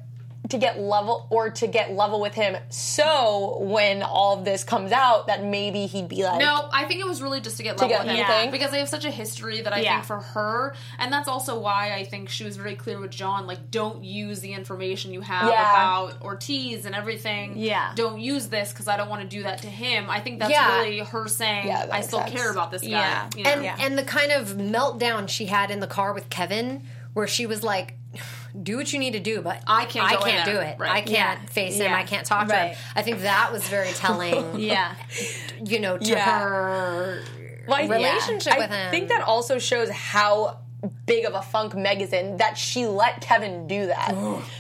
to 0.51 0.59
get 0.59 0.79
level 0.79 1.27
or 1.31 1.51
to 1.51 1.67
get 1.67 1.93
level 1.93 2.21
with 2.21 2.35
him 2.35 2.57
so 2.69 3.59
when 3.61 4.03
all 4.03 4.39
of 4.39 4.45
this 4.45 4.63
comes 4.65 4.93
out 4.93 5.27
that 5.27 5.43
maybe 5.45 5.87
he'd 5.87 6.09
be 6.09 6.23
like 6.25 6.39
No, 6.41 6.69
I 6.73 6.85
think 6.85 7.01
it 7.01 7.07
was 7.07 7.21
really 7.23 7.41
just 7.41 7.57
to 7.57 7.63
get 7.63 7.79
level 7.81 7.89
get- 7.89 8.01
with 8.05 8.11
him 8.13 8.19
you 8.19 8.25
think? 8.27 8.53
because 8.53 8.71
they 8.71 8.79
have 8.79 8.89
such 8.89 9.05
a 9.05 9.11
history 9.11 9.61
that 9.63 9.73
I 9.73 9.81
Yeah. 9.81 9.95
think 9.95 10.05
for 10.07 10.21
her, 10.21 10.75
and 10.99 11.13
that's 11.13 11.29
also 11.29 11.59
why 11.59 11.95
I 11.95 12.05
think 12.05 12.29
she 12.29 12.45
was 12.45 12.57
very 12.57 12.75
clear 12.77 13.01
with 13.01 13.11
John. 13.11 13.47
Like, 13.47 13.71
don't 13.71 14.05
use 14.05 14.41
the 14.41 14.53
information 14.53 15.13
you 15.13 15.21
have 15.23 15.49
Yeah. 15.51 15.71
about 15.71 16.23
Ortiz 16.23 16.87
and 16.87 16.95
everything. 16.95 17.55
Yeah. 17.57 17.93
don't 17.95 18.21
use 18.21 18.49
this 18.49 18.73
because 18.73 18.89
I 18.89 18.97
don't 18.97 19.09
want 19.09 19.23
to 19.23 19.29
do 19.29 19.43
that 19.45 19.63
to 19.63 19.69
him. 19.69 20.09
I 20.11 20.21
think 20.21 20.39
that's 20.39 20.51
Yeah. 20.53 20.77
really 20.79 20.99
her 21.01 21.29
saying, 21.29 21.67
Yeah, 21.69 21.87
"I 21.91 22.01
still 22.03 22.21
sense. 22.21 22.33
care 22.33 22.51
about 22.51 22.71
this 22.71 22.83
guy." 22.83 22.89
Yeah. 22.89 23.29
you 23.37 23.43
know? 23.45 23.51
and 23.51 23.65
Yeah. 23.65 23.77
and 23.79 23.99
the 23.99 24.03
kind 24.03 24.31
of 24.33 24.49
meltdown 24.51 25.29
she 25.29 25.47
had 25.47 25.71
in 25.71 25.81
the 25.81 25.87
car 25.87 26.13
with 26.13 26.29
Kevin, 26.31 26.83
where 27.15 27.27
she 27.27 27.47
was 27.47 27.63
like, 27.63 27.95
"Do 28.61 28.77
what 28.77 28.93
you 28.93 28.99
need 28.99 29.13
to 29.13 29.21
do, 29.21 29.41
but 29.43 29.63
I 29.67 29.85
can't 29.87 30.07
I 30.11 30.17
can't 30.17 30.45
do 30.47 30.57
it. 30.59 30.79
Right. 30.79 30.91
I 30.91 31.01
can't 31.03 31.41
Yeah. 31.43 31.47
face 31.51 31.77
him. 31.77 31.83
Yeah. 31.91 31.97
I 31.97 32.03
can't 32.05 32.27
talk 32.27 32.49
to 32.49 32.55
Right. 32.55 32.71
him." 32.73 32.79
I 32.95 33.03
think 33.03 33.21
that 33.23 33.53
was 33.53 33.67
very 33.69 33.93
telling. 33.93 34.59
Yeah. 34.61 34.95
you 35.65 35.81
know, 35.81 35.99
to 35.99 36.05
Yeah. 36.05 36.39
her 36.41 37.23
relationship 37.69 38.57
with 38.59 38.71
him. 38.71 38.89
I 38.89 38.91
think 38.91 39.09
that 39.09 39.23
also 39.23 39.59
shows 39.59 39.91
how 39.91 40.59
big 41.07 41.25
of 41.25 41.35
a 41.35 41.43
funk 41.43 41.75
Meg 41.75 42.01
is 42.01 42.13
in 42.13 42.37
that 42.37 42.57
she 42.57 42.87
let 42.87 43.21
Kevin 43.21 43.67
do 43.67 43.87
that 43.87 44.15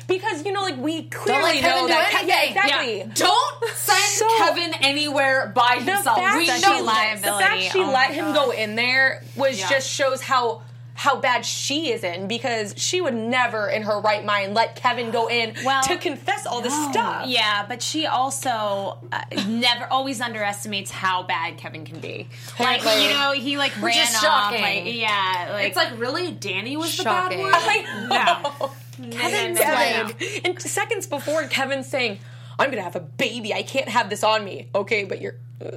because 0.09 0.45
you 0.45 0.51
know 0.53 0.62
like 0.62 0.77
we 0.79 1.05
clearly 1.05 1.61
Kevin 1.61 1.83
know 1.83 1.87
that 1.88 2.11
Ke- 2.11 2.27
yeah 2.27 2.42
exactly. 2.42 2.99
Yeah. 2.99 3.05
Don't 3.14 3.64
send 3.75 4.03
So- 4.03 4.38
Kevin 4.38 4.75
anywhere 4.81 5.53
by 5.55 5.77
himself. 5.81 6.19
We 6.19 6.47
know 6.49 6.57
she, 6.59 6.81
liability. 6.81 7.21
the 7.23 7.38
fact 7.38 7.62
she 7.73 7.81
Oh 7.81 7.92
let 7.92 8.11
him 8.12 8.33
go 8.33 8.51
in 8.51 8.75
there 8.75 9.23
was 9.37 9.59
Yeah. 9.59 9.69
just 9.69 9.88
shows 9.88 10.21
how 10.23 10.62
how 10.97 11.21
bad 11.21 11.45
she 11.45 11.93
is 11.93 12.03
in 12.03 12.27
because 12.27 12.75
she 12.77 13.01
would 13.01 13.15
never 13.15 13.69
in 13.69 13.83
her 13.83 14.01
right 14.01 14.25
mind 14.25 14.55
let 14.55 14.75
Kevin 14.77 15.11
go 15.11 15.29
in 15.29 15.55
Well, 15.65 15.83
to 15.85 15.97
confess 15.99 16.47
all 16.47 16.63
this 16.63 16.73
stuff. 16.91 17.27
Yeah, 17.29 17.65
but 17.69 17.83
she 17.83 18.07
also 18.07 18.99
uh, 19.13 19.23
never 19.47 19.85
always 19.91 20.21
underestimates 20.21 20.91
how 20.91 21.23
bad 21.23 21.59
Kevin 21.59 21.85
can 21.85 22.01
be. 22.01 22.29
Like 22.59 22.81
Apparently. 22.81 23.05
you 23.05 23.11
know, 23.11 23.33
he 23.33 23.59
like 23.59 23.81
ran 23.81 23.97
is 24.09 24.15
off. 24.17 24.21
shocking. 24.23 24.63
Like 24.63 24.95
yeah, 24.95 25.49
like 25.53 25.69
It's 25.69 25.77
like 25.77 25.99
really, 25.99 26.33
Danny 26.33 26.77
was 26.77 26.91
Shocking. 26.93 27.39
the 27.45 27.45
bad 27.51 27.53
one. 27.53 28.11
I 28.11 28.49
know. 28.59 28.71
Kevin's 29.11 29.59
Kevin, 29.59 30.07
like, 30.19 30.41
and 30.47 30.61
seconds 30.63 31.07
before 31.07 31.43
Kevin's 31.49 31.87
saying, 31.87 32.19
"I'm 32.59 32.71
gonna 32.71 32.81
have 32.83 32.97
a 32.97 33.01
baby. 33.01 33.53
I 33.53 33.63
can't 33.63 33.91
have 33.91 34.09
this 34.09 34.25
on 34.25 34.43
me." 34.45 34.69
Okay, 34.75 35.05
but 35.05 35.21
you're. 35.21 35.35
Uh, 35.63 35.77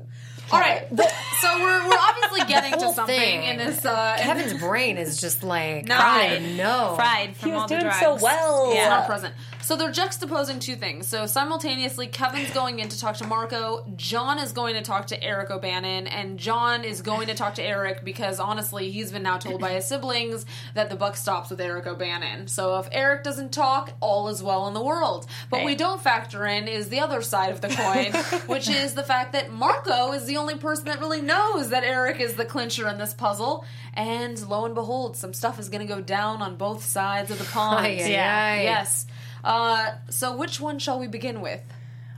All 0.52 0.60
right, 0.60 0.88
so 0.90 1.60
we're, 1.60 1.88
we're 1.90 1.98
obviously 2.00 2.46
getting 2.48 2.74
to 2.74 2.92
something 2.94 3.16
thing. 3.16 3.44
in 3.44 3.58
this. 3.58 3.86
Uh, 3.86 4.16
Kevin's 4.20 4.60
brain 4.60 4.98
is 4.98 5.20
just 5.22 5.44
like 5.44 5.88
fried 5.88 5.88
No. 5.88 5.96
I 5.96 6.40
know. 6.56 6.94
fried 6.96 7.36
from 7.36 7.50
he 7.50 7.54
was 7.54 7.62
all 7.62 7.68
the 7.68 7.74
doing 7.76 7.84
drugs. 7.86 8.00
so 8.00 8.18
well. 8.22 8.74
Yeah. 8.74 8.90
not 8.90 9.06
present. 9.08 9.34
So 9.70 9.76
they're 9.76 9.92
juxtaposing 9.92 10.62
two 10.62 10.76
things. 10.76 11.08
So 11.08 11.28
simultaneously, 11.28 12.08
Kevin's 12.08 12.50
going 12.50 12.80
in 12.80 12.90
to 12.90 13.00
talk 13.00 13.18
to 13.18 13.28
Marco. 13.28 13.86
John 13.96 14.40
is 14.40 14.52
going 14.52 14.74
to 14.74 14.82
talk 14.82 15.06
to 15.08 15.24
Eric 15.24 15.52
O'Bannon, 15.52 16.08
and 16.08 16.40
John 16.40 16.84
is 16.84 17.04
going 17.04 17.28
to 17.28 17.36
talk 17.36 17.54
to 17.54 17.64
Eric 17.64 18.04
because 18.04 18.40
honestly, 18.40 18.90
he's 18.90 19.12
been 19.12 19.22
now 19.22 19.38
told 19.38 19.62
by 19.62 19.74
his 19.74 19.86
siblings 19.86 20.48
that 20.74 20.90
the 20.90 20.96
buck 20.96 21.16
stops 21.16 21.52
with 21.52 21.62
Eric 21.62 21.86
O'Bannon. 21.86 22.48
So 22.48 22.80
if 22.80 22.90
Eric 22.92 23.24
doesn't 23.24 23.52
talk, 23.52 23.94
all 24.00 24.30
is 24.30 24.42
well 24.42 24.68
in 24.68 24.74
the 24.74 24.84
world. 24.84 25.28
But 25.52 25.64
we 25.64 25.76
don't 25.76 26.02
factor 26.02 26.48
in 26.48 26.68
is 26.68 26.90
the 26.90 27.02
other 27.02 27.22
side 27.22 27.52
of 27.52 27.62
the 27.62 27.70
coin, 27.70 28.42
which 28.48 28.68
is 28.72 28.96
the 28.96 29.04
fact 29.04 29.34
that 29.34 29.52
Marco 29.52 30.14
is 30.14 30.26
the 30.26 30.38
only 30.38 30.56
person 30.56 30.86
that 30.86 31.00
really 31.00 31.22
knows 31.22 31.70
that 31.70 31.84
Eric 31.84 32.20
is 32.20 32.34
the 32.34 32.46
clincher 32.46 32.88
in 32.88 32.98
this 32.98 33.14
puzzle. 33.14 33.64
And 33.94 34.42
lo 34.50 34.66
and 34.66 34.74
behold, 34.74 35.16
some 35.16 35.36
stuff 35.36 35.60
is 35.60 35.70
going 35.70 35.88
to 35.88 35.94
go 35.94 36.02
down 36.02 36.42
on 36.42 36.56
both 36.56 36.84
sides 36.84 37.30
of 37.30 37.38
the 37.38 37.46
pond. 37.46 37.86
Yeah. 37.86 38.62
Yes. 38.62 39.06
Uh, 39.44 39.92
so 40.10 40.36
which 40.36 40.60
one 40.60 40.80
shall 40.80 41.00
we 41.00 41.08
begin 41.08 41.42
with? 41.42 41.62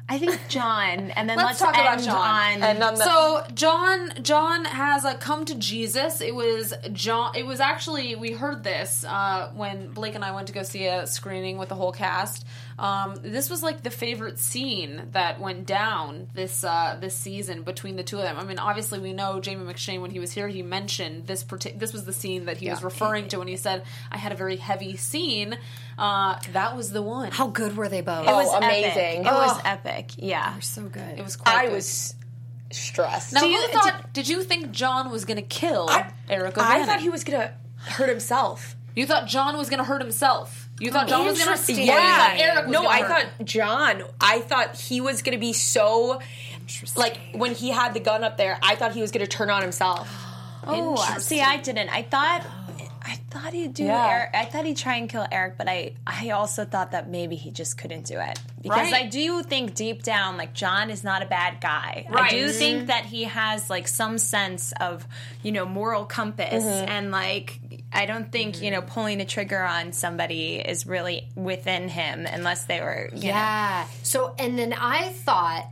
I 0.09 0.17
think 0.17 0.37
John, 0.49 1.11
and 1.11 1.29
then 1.29 1.37
Let's 1.37 1.47
let's, 1.47 1.59
talk 1.59 1.73
about 1.73 1.99
end 1.99 2.03
John. 2.03 2.17
on. 2.17 2.63
And 2.63 2.83
on 2.83 2.95
the, 2.95 3.03
So 3.05 3.45
John 3.53 4.11
John 4.21 4.65
has 4.65 5.05
a 5.05 5.15
come 5.15 5.45
to 5.45 5.55
Jesus. 5.55 6.19
It 6.19 6.35
was 6.35 6.73
John. 6.91 7.33
It 7.33 7.45
was 7.45 7.61
actually 7.61 8.15
we 8.15 8.33
heard 8.33 8.61
this 8.61 9.05
uh, 9.07 9.51
when 9.55 9.91
Blake 9.91 10.15
and 10.15 10.25
I 10.25 10.33
went 10.33 10.47
to 10.47 10.53
go 10.53 10.63
see 10.63 10.85
a 10.85 11.07
screening 11.07 11.57
with 11.57 11.69
the 11.69 11.75
whole 11.75 11.93
cast. 11.93 12.45
Um, 12.81 13.15
this 13.21 13.47
was 13.49 13.61
like 13.61 13.83
the 13.83 13.91
favorite 13.91 14.39
scene 14.39 15.09
that 15.11 15.39
went 15.39 15.67
down 15.67 16.29
this 16.33 16.63
uh, 16.63 16.97
this 16.99 17.15
season 17.15 17.61
between 17.61 17.95
the 17.95 18.01
two 18.03 18.17
of 18.17 18.23
them. 18.23 18.37
I 18.39 18.43
mean, 18.43 18.57
obviously 18.57 18.97
we 18.97 19.13
know 19.13 19.39
Jamie 19.39 19.71
McShane 19.71 20.01
when 20.01 20.09
he 20.09 20.17
was 20.19 20.31
here. 20.31 20.47
He 20.47 20.63
mentioned 20.63 21.27
this. 21.27 21.43
Partic- 21.43 21.77
this 21.77 21.93
was 21.93 22.05
the 22.05 22.13
scene 22.13 22.45
that 22.45 22.57
he 22.57 22.69
was 22.71 22.81
referring 22.83 23.27
to 23.29 23.37
when 23.37 23.47
he 23.47 23.55
said, 23.55 23.83
"I 24.11 24.17
had 24.17 24.31
a 24.31 24.35
very 24.35 24.55
heavy 24.55 24.97
scene." 24.97 25.57
Uh, 25.97 26.39
that 26.53 26.75
was 26.75 26.91
the 26.91 27.03
one. 27.03 27.29
How 27.31 27.47
good 27.47 27.77
were 27.77 27.87
they 27.87 28.01
both? 28.01 28.27
it 28.27 28.31
was 28.31 28.47
Oh, 28.49 28.57
epic. 28.57 28.67
amazing. 28.85 29.21
It 29.25 29.31
was 29.31 29.57
Oh. 29.57 29.61
epic. 29.63 30.11
Yeah. 30.17 30.53
They're 30.53 30.61
so 30.61 30.81
good. 30.89 31.19
it 31.19 31.23
was. 31.23 31.35
Quite 31.35 31.55
I 31.55 31.65
good. 31.67 31.73
was 31.75 32.15
stressed. 32.71 33.33
Now, 33.33 33.41
Do 33.41 33.45
who 33.47 33.53
you- 33.53 33.67
thought? 33.67 34.11
Did 34.13 34.27
you 34.27 34.41
think 34.43 34.71
John 34.71 35.11
was 35.11 35.25
going 35.25 35.37
to 35.37 35.43
kill 35.43 35.87
I, 35.89 36.11
Eric 36.29 36.57
I 36.57 36.85
thought 36.85 37.01
he 37.01 37.09
was 37.09 37.23
gonna 37.23 37.51
hurt 37.77 38.09
himself. 38.09 38.75
You 38.95 39.05
thought 39.05 39.27
John 39.27 39.57
was 39.57 39.69
going 39.69 39.77
to 39.79 39.83
hurt 39.85 40.01
himself. 40.01 40.69
You 40.81 40.91
thought 40.91 41.07
John 41.07 41.25
was 41.25 41.35
to. 41.35 41.41
interesting. 41.41 41.77
Yeah. 41.77 41.83
You 41.83 41.91
Yeah, 41.91 42.17
thought 42.17 42.39
Eric 42.39 42.65
was 42.67 42.73
no, 42.73 42.85
I 42.87 43.01
hurt 43.01 43.07
thought. 43.37 43.45
John. 43.45 44.03
I 44.19 44.39
thought 44.39 44.75
he 44.75 44.99
was 45.01 45.21
gonna 45.21 45.37
be 45.37 45.53
so. 45.53 46.19
Like 46.95 47.17
when 47.33 47.53
he 47.53 47.69
had 47.69 47.93
the 47.93 47.99
gun 47.99 48.23
up 48.23 48.37
there, 48.37 48.57
I 48.63 48.75
thought 48.75 48.93
he 48.93 49.01
was 49.01 49.11
gonna 49.11 49.27
turn 49.27 49.49
on 49.49 49.61
himself. 49.61 50.09
Oh, 50.65 50.95
see, 51.19 51.41
I 51.41 51.57
didn't. 51.57 51.89
I 51.89 52.01
thought. 52.03 52.45
I 53.03 53.15
thought 53.31 53.51
he'd 53.53 53.73
do 53.73 53.85
Yeah. 53.85 54.07
Eric. 54.07 54.29
I 54.35 54.45
thought 54.45 54.63
he'd 54.63 54.77
try 54.77 54.95
and 54.97 55.09
kill 55.09 55.25
Eric, 55.31 55.57
but 55.57 55.67
I, 55.67 55.93
I 56.05 56.29
also 56.29 56.65
thought 56.65 56.91
that 56.91 57.09
maybe 57.09 57.35
he 57.35 57.49
just 57.49 57.75
couldn't 57.75 58.05
do 58.05 58.19
it 58.19 58.39
because 58.61 58.91
Right. 58.91 59.05
I 59.05 59.07
do 59.07 59.41
think 59.41 59.73
deep 59.73 60.03
down, 60.03 60.37
like 60.37 60.53
John 60.53 60.91
is 60.91 61.03
not 61.03 61.23
a 61.23 61.25
bad 61.25 61.59
guy. 61.61 62.05
I 62.07 62.11
Right. 62.13 62.29
do 62.29 62.45
Mhm. 62.49 62.57
think 62.59 62.87
that 62.87 63.05
he 63.05 63.23
has 63.23 63.71
like 63.71 63.87
some 63.87 64.19
sense 64.19 64.71
of, 64.79 65.07
you 65.41 65.51
know, 65.51 65.65
moral 65.65 66.05
compass, 66.05 66.63
and 66.63 67.09
like 67.09 67.59
I 67.93 68.05
don't 68.05 68.31
think 68.31 68.61
you 68.61 68.71
know 68.71 68.81
mm-hmm. 68.81 68.93
pulling 68.93 69.21
a 69.21 69.25
trigger 69.25 69.61
on 69.61 69.91
somebody 69.91 70.55
is 70.55 70.85
really 70.85 71.27
within 71.35 71.89
him 71.89 72.25
unless 72.25 72.65
they 72.65 72.79
were, 72.79 73.09
you 73.13 73.23
know, 73.23 73.27
Yeah. 73.27 73.87
So, 74.03 74.33
and 74.39 74.57
then 74.57 74.73
I 74.73 75.09
thought 75.09 75.67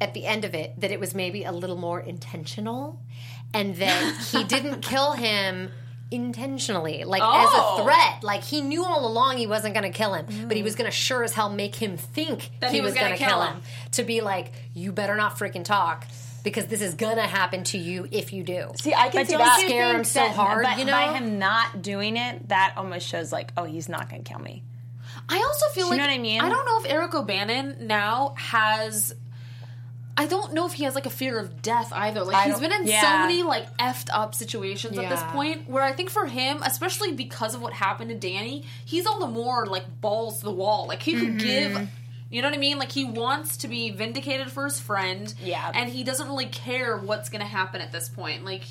at 0.00 0.14
the 0.14 0.26
end 0.26 0.44
of 0.44 0.54
it 0.54 0.80
that 0.80 0.90
it 0.90 1.00
was 1.00 1.14
maybe 1.14 1.44
a 1.44 1.52
little 1.52 1.76
more 1.76 2.00
intentional 2.00 3.00
and 3.52 3.76
that 3.76 4.28
he 4.32 4.44
didn't 4.54 4.80
kill 4.80 5.12
him 5.12 5.70
intentionally, 6.10 7.04
like 7.04 7.22
Oh. 7.22 7.32
as 7.32 7.48
a 7.48 7.52
oh. 7.54 7.84
threat. 7.84 8.22
Like 8.22 8.42
he 8.42 8.62
knew 8.62 8.84
all 8.84 9.06
along 9.06 9.36
he 9.36 9.46
wasn't 9.46 9.74
going 9.74 9.90
to 9.90 9.96
kill 9.96 10.14
him, 10.14 10.26
but 10.48 10.56
he 10.56 10.62
mm. 10.62 10.64
was 10.64 10.74
going 10.74 10.90
to 10.90 10.96
sure 10.96 11.22
as 11.22 11.32
hell 11.32 11.50
make 11.50 11.74
him 11.74 11.96
think 11.96 12.50
That 12.60 12.72
he, 12.72 12.80
was 12.80 12.92
was 12.92 13.00
gonna 13.00 13.16
kill 13.16 13.28
kill 13.28 13.42
him. 13.42 13.54
him. 13.54 13.62
To 13.92 14.04
be 14.04 14.20
like, 14.20 14.52
you 14.74 14.92
better 14.92 15.16
not 15.16 15.38
freaking 15.38 15.64
talk 15.64 16.06
because 16.44 16.66
this 16.66 16.80
is 16.80 16.94
going 16.94 17.16
to 17.16 17.22
happen 17.22 17.64
to 17.64 17.78
you 17.78 18.06
if 18.12 18.32
you 18.32 18.44
do. 18.44 18.70
See, 18.76 18.94
I 18.94 19.08
can 19.08 19.22
But 19.22 19.26
see 19.26 19.32
don't 19.32 19.40
that. 19.44 19.60
you 19.62 19.66
Scare 19.68 19.84
think 19.86 19.98
him 19.98 20.04
so 20.04 20.20
that 20.20 20.34
hard, 20.36 20.62
But 20.62 20.78
you 20.78 20.84
know? 20.84 20.92
by 20.92 21.12
him 21.14 21.40
not 21.40 21.82
doing 21.82 22.16
it, 22.16 22.48
that 22.50 22.74
almost 22.76 23.08
shows 23.08 23.32
like, 23.32 23.52
oh, 23.56 23.64
he's 23.64 23.88
not 23.88 24.08
going 24.08 24.22
to 24.22 24.30
kill 24.32 24.40
me. 24.40 24.62
I 25.28 25.38
also 25.38 25.66
feel 25.74 25.86
you 25.86 25.90
like 25.92 25.98
know 25.98 26.06
what 26.06 26.12
I 26.14 26.18
mean? 26.18 26.40
I 26.40 26.48
don't 26.50 26.66
know 26.66 26.80
if 26.84 26.86
Eric 26.92 27.14
O'Bannon 27.14 27.86
now 27.86 28.34
has. 28.36 29.14
I 30.16 30.26
don't 30.26 30.52
know 30.52 30.64
if 30.66 30.74
he 30.74 30.84
has 30.84 30.94
like 30.94 31.06
a 31.06 31.10
fear 31.10 31.38
of 31.40 31.60
death 31.60 31.92
either. 31.92 32.22
Like 32.22 32.36
I 32.36 32.42
he's 32.44 32.52
don't- 32.60 32.62
been 32.62 32.72
in 32.72 32.86
so 32.86 33.08
many 33.18 33.42
like 33.42 33.76
effed 33.78 34.10
up 34.12 34.34
situations 34.34 34.96
at 34.98 35.08
this 35.08 35.22
point 35.32 35.68
where 35.68 35.82
I 35.82 35.92
think 35.92 36.10
for 36.10 36.26
him, 36.26 36.62
especially 36.64 37.12
because 37.12 37.54
of 37.56 37.62
what 37.62 37.72
happened 37.72 38.10
to 38.10 38.16
Danny, 38.16 38.64
he's 38.84 39.06
all 39.06 39.18
the 39.18 39.26
more 39.26 39.66
like 39.66 40.00
balls 40.00 40.38
to 40.40 40.44
the 40.44 40.52
wall. 40.52 40.86
Like 40.86 41.02
he 41.02 41.14
could 41.18 41.38
give 41.38 41.72
mm-hmm. 41.72 41.84
You 42.34 42.42
know 42.42 42.48
what 42.48 42.56
I 42.56 42.60
mean? 42.60 42.78
Like 42.78 42.92
he 42.92 43.04
wants 43.04 43.58
to 43.58 43.68
be 43.68 43.90
vindicated 43.90 44.50
for 44.50 44.64
his 44.64 44.80
friend. 44.80 45.32
Yeah. 45.42 45.70
And 45.74 45.88
he 45.90 46.02
doesn't 46.04 46.26
really 46.26 46.46
care 46.46 46.96
what's 46.96 47.28
gonna 47.28 47.44
happen 47.46 47.80
at 47.80 47.92
this 47.92 48.08
point. 48.08 48.44
Like 48.44 48.62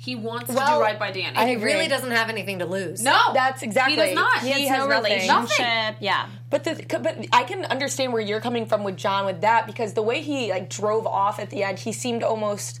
he 0.00 0.16
wants 0.16 0.50
to 0.50 0.56
Well, 0.56 0.78
do 0.78 0.82
right 0.84 0.98
by 0.98 1.12
Danny. 1.12 1.34
I 1.36 1.46
He 1.46 1.54
agree. 1.54 1.72
really 1.72 1.88
doesn't 1.88 2.10
have 2.10 2.28
anything 2.28 2.58
to 2.58 2.66
lose. 2.66 3.02
no, 3.02 3.18
That's 3.32 3.62
exactly. 3.62 3.94
He 3.94 4.00
does 4.00 4.14
not. 4.14 4.38
He 4.42 4.52
He 4.52 4.66
has 4.66 4.68
has 4.70 4.78
no 4.80 4.86
nothing. 4.88 5.12
relationship. 5.12 5.58
Nothing. 5.60 5.96
Yeah. 6.00 6.26
But 6.50 6.64
the 6.64 6.98
but 7.00 7.26
I 7.32 7.44
can 7.44 7.64
understand 7.66 8.12
where 8.12 8.20
you're 8.20 8.40
coming 8.40 8.66
from 8.66 8.84
with 8.84 8.96
John 8.96 9.24
with 9.26 9.40
that 9.42 9.66
because 9.66 9.94
the 9.94 10.02
way 10.02 10.20
he 10.20 10.50
like 10.50 10.68
drove 10.68 11.06
off 11.06 11.38
at 11.38 11.50
the 11.50 11.62
end, 11.64 11.78
he 11.78 11.92
seemed 11.92 12.22
almost 12.22 12.80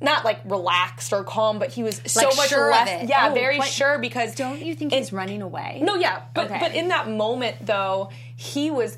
not 0.00 0.24
like 0.24 0.40
relaxed 0.44 1.12
or 1.12 1.24
calm, 1.24 1.58
but 1.58 1.70
he 1.70 1.82
was 1.82 2.00
so 2.06 2.20
Like 2.26 2.36
much 2.36 2.48
sure 2.48 2.70
of 2.70 2.76
less. 2.86 3.02
it. 3.02 3.08
Yeah, 3.08 3.28
Oh, 3.30 3.34
very 3.34 3.58
but 3.58 3.66
sure 3.66 3.98
because 3.98 4.34
Don't 4.34 4.60
you 4.60 4.74
think 4.74 4.92
it- 4.92 4.96
he's 4.98 5.12
running 5.12 5.42
away? 5.42 5.80
No, 5.82 5.96
yeah, 5.96 6.22
but 6.34 6.46
Okay. 6.46 6.58
but 6.60 6.74
in 6.74 6.88
that 6.88 7.08
moment 7.08 7.56
though, 7.66 8.10
he 8.36 8.70
was 8.70 8.96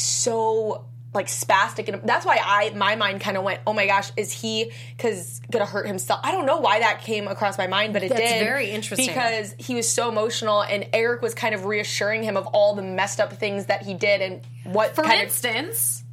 so 0.00 0.86
like 1.14 1.28
spastic, 1.28 1.88
and 1.88 2.02
that's 2.02 2.26
why 2.26 2.38
I 2.44 2.70
my 2.74 2.96
mind 2.96 3.20
kind 3.20 3.36
of 3.36 3.44
went, 3.44 3.60
oh 3.66 3.72
my 3.72 3.86
gosh, 3.86 4.10
is 4.16 4.32
he 4.32 4.72
because 4.96 5.40
gonna 5.50 5.64
hurt 5.64 5.86
himself? 5.86 6.20
I 6.24 6.32
don't 6.32 6.44
know 6.46 6.58
why 6.58 6.80
that 6.80 7.02
came 7.02 7.28
across 7.28 7.56
my 7.56 7.66
mind, 7.68 7.92
but 7.92 8.02
it 8.02 8.08
That's 8.08 8.20
did. 8.20 8.44
very 8.44 8.70
interesting. 8.70 9.06
because 9.06 9.54
he 9.58 9.74
was 9.74 9.88
so 9.88 10.08
emotional, 10.08 10.62
and 10.62 10.86
Eric 10.92 11.22
was 11.22 11.34
kind 11.34 11.54
of 11.54 11.64
reassuring 11.66 12.22
him 12.24 12.36
of 12.36 12.46
all 12.48 12.74
the 12.74 12.82
messed 12.82 13.20
up 13.20 13.32
things 13.32 13.66
that 13.66 13.82
he 13.82 13.94
did 13.94 14.20
and 14.20 14.46
what 14.64 14.94
For 14.94 15.02
kind 15.04 15.22
instance, 15.22 16.03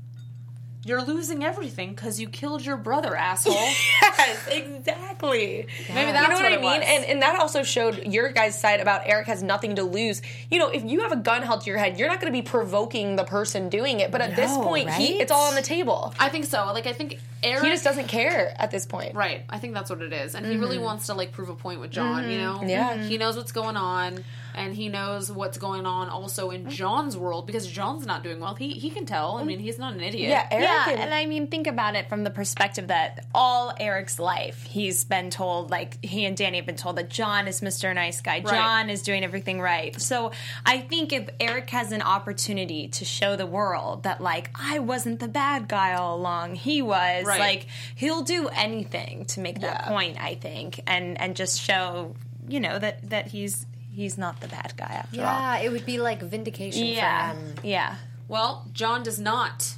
you're 0.84 1.04
losing 1.04 1.44
everything 1.44 1.91
because 1.91 2.20
you 2.20 2.28
killed 2.28 2.65
your 2.65 2.78
brother, 2.78 3.15
asshole. 3.15 3.54
yes, 4.02 4.48
exactly. 4.48 5.67
Maybe 5.94 6.12
that's 6.12 6.24
you 6.24 6.30
know 6.30 6.34
what, 6.36 6.44
what 6.44 6.46
I 6.46 6.56
it 6.56 6.62
mean? 6.62 6.63
was. 6.63 6.84
And 6.88 7.06
and 7.06 7.22
that 7.22 7.39
also 7.39 7.63
showed 7.63 8.08
your 8.08 8.30
guys' 8.30 8.60
side 8.60 8.80
about 8.80 9.02
Eric 9.06 9.28
has 9.28 9.44
nothing 9.44 9.76
to 9.76 9.84
lose. 9.84 10.22
You 10.50 10.60
know, 10.60 10.70
if 10.70 10.84
you 10.84 11.02
have 11.02 11.12
a 11.12 11.17
gun 11.17 11.44
held 11.44 11.62
to 11.62 11.70
your 11.70 11.78
head, 11.78 12.00
you're 12.00 12.08
not 12.08 12.20
going 12.20 12.32
to 12.34 12.38
be 12.38 12.41
provoking 12.41 13.15
the 13.15 13.24
person 13.24 13.70
doing 13.70 14.00
it. 14.00 14.12
But 14.12 14.22
at 14.22 14.36
this 14.36 14.52
No, 14.52 14.63
point, 14.63 14.89
he 14.89 15.20
it's 15.20 15.32
all 15.32 15.50
on 15.50 15.56
the 15.56 15.62
table. 15.62 16.13
I 16.20 16.30
think 16.30 16.46
so. 16.46 16.65
Like 16.74 16.88
I 16.88 16.94
think 16.94 17.20
Eric 17.44 17.63
He 17.63 17.70
just 17.70 17.84
doesn't 17.84 18.08
care 18.08 18.54
at 18.60 18.72
this 18.72 18.86
point. 18.86 19.15
Right. 19.15 19.44
I 19.50 19.58
think 19.60 19.74
that's 19.74 19.89
what 19.89 20.02
it 20.02 20.13
is. 20.13 20.36
And 20.36 20.46
he 20.46 20.58
really 20.58 20.78
wants 20.78 21.08
to 21.08 21.13
like 21.13 21.32
prove 21.32 21.50
a 21.50 21.56
point 21.56 21.80
with 21.80 21.91
John, 21.91 22.30
you 22.30 22.38
know? 22.38 22.56
Mm-hmm. 22.56 22.70
Yeah. 22.70 22.98
He 22.98 23.17
knows 23.17 23.36
what's 23.36 23.52
going 23.52 23.78
on 23.78 24.24
and 24.54 24.76
he 24.76 24.89
knows 24.89 25.32
what's 25.32 25.58
going 25.58 25.86
on 25.86 26.10
also 26.10 26.50
in 26.52 26.70
John's 26.70 27.15
world 27.17 27.48
because 27.48 27.65
John's 27.67 28.06
not 28.06 28.24
doing 28.24 28.39
well. 28.39 28.56
He 28.56 28.74
he 28.74 28.89
can 28.89 29.06
tell. 29.06 29.38
I 29.38 29.44
mean, 29.44 29.60
he's 29.60 29.80
not 29.80 29.94
an 29.94 30.02
idiot. 30.02 30.30
Yeah, 30.30 30.48
Eric 30.52 30.67
yeah, 30.71 30.89
and, 30.91 30.99
and 31.01 31.13
I 31.13 31.25
mean, 31.25 31.47
think 31.47 31.67
about 31.67 31.95
it 31.95 32.10
from 32.10 32.23
the 32.23 32.29
perspective 32.29 32.88
that 32.88 33.25
all 33.34 33.73
Eric's 33.79 34.19
life, 34.19 34.63
he's 34.63 35.03
been 35.03 35.29
told, 35.29 35.69
like 35.71 36.03
he 36.03 36.25
and 36.25 36.36
Danny 36.38 36.57
have 36.57 36.65
been 36.65 36.75
told 36.75 36.95
that 36.97 37.10
John 37.10 37.47
is 37.47 37.62
Mr. 37.62 37.93
Nice 37.93 38.21
Guy. 38.21 38.39
John 38.41 38.89
is 38.89 39.01
doing 39.01 39.23
everything 39.23 39.60
right. 39.62 39.99
So 40.01 40.31
I 40.65 40.79
think 40.79 41.13
if 41.13 41.29
Eric 41.39 41.69
has 41.71 41.91
an 41.91 42.01
opportunity 42.01 42.88
to 42.89 43.05
show 43.05 43.36
the 43.36 43.45
world 43.45 44.03
that, 44.03 44.21
like, 44.21 44.49
I 44.55 44.79
wasn't 44.79 45.19
the 45.19 45.27
bad 45.27 45.67
guy 45.67 45.93
all 45.93 46.15
along, 46.17 46.55
he 46.55 46.81
was, 46.81 47.25
Right. 47.25 47.39
like, 47.39 47.67
he'll 47.95 48.21
do 48.23 48.47
anything 48.49 49.25
to 49.25 49.39
make 49.39 49.60
that 49.62 49.81
Yeah. 49.86 49.88
point. 49.89 50.17
I 50.21 50.36
think, 50.36 50.81
and 50.88 51.19
and 51.19 51.36
just 51.36 51.62
show, 51.62 52.15
you 52.47 52.60
know, 52.60 52.79
that 52.79 53.10
that 53.10 53.27
he's 53.27 53.65
he's 53.93 54.17
not 54.17 54.39
the 54.39 54.47
bad 54.47 54.73
guy 54.77 54.86
after 55.03 55.19
all. 55.21 55.25
Yeah, 55.27 55.57
it 55.60 55.69
would 55.71 55.86
be 55.86 55.99
like 55.99 56.21
vindication 56.21 56.86
Yeah, 56.88 57.31
for 57.34 57.38
him. 57.38 57.55
yeah. 57.63 57.95
Well, 58.29 58.65
John 58.71 59.03
does 59.03 59.19
not 59.19 59.73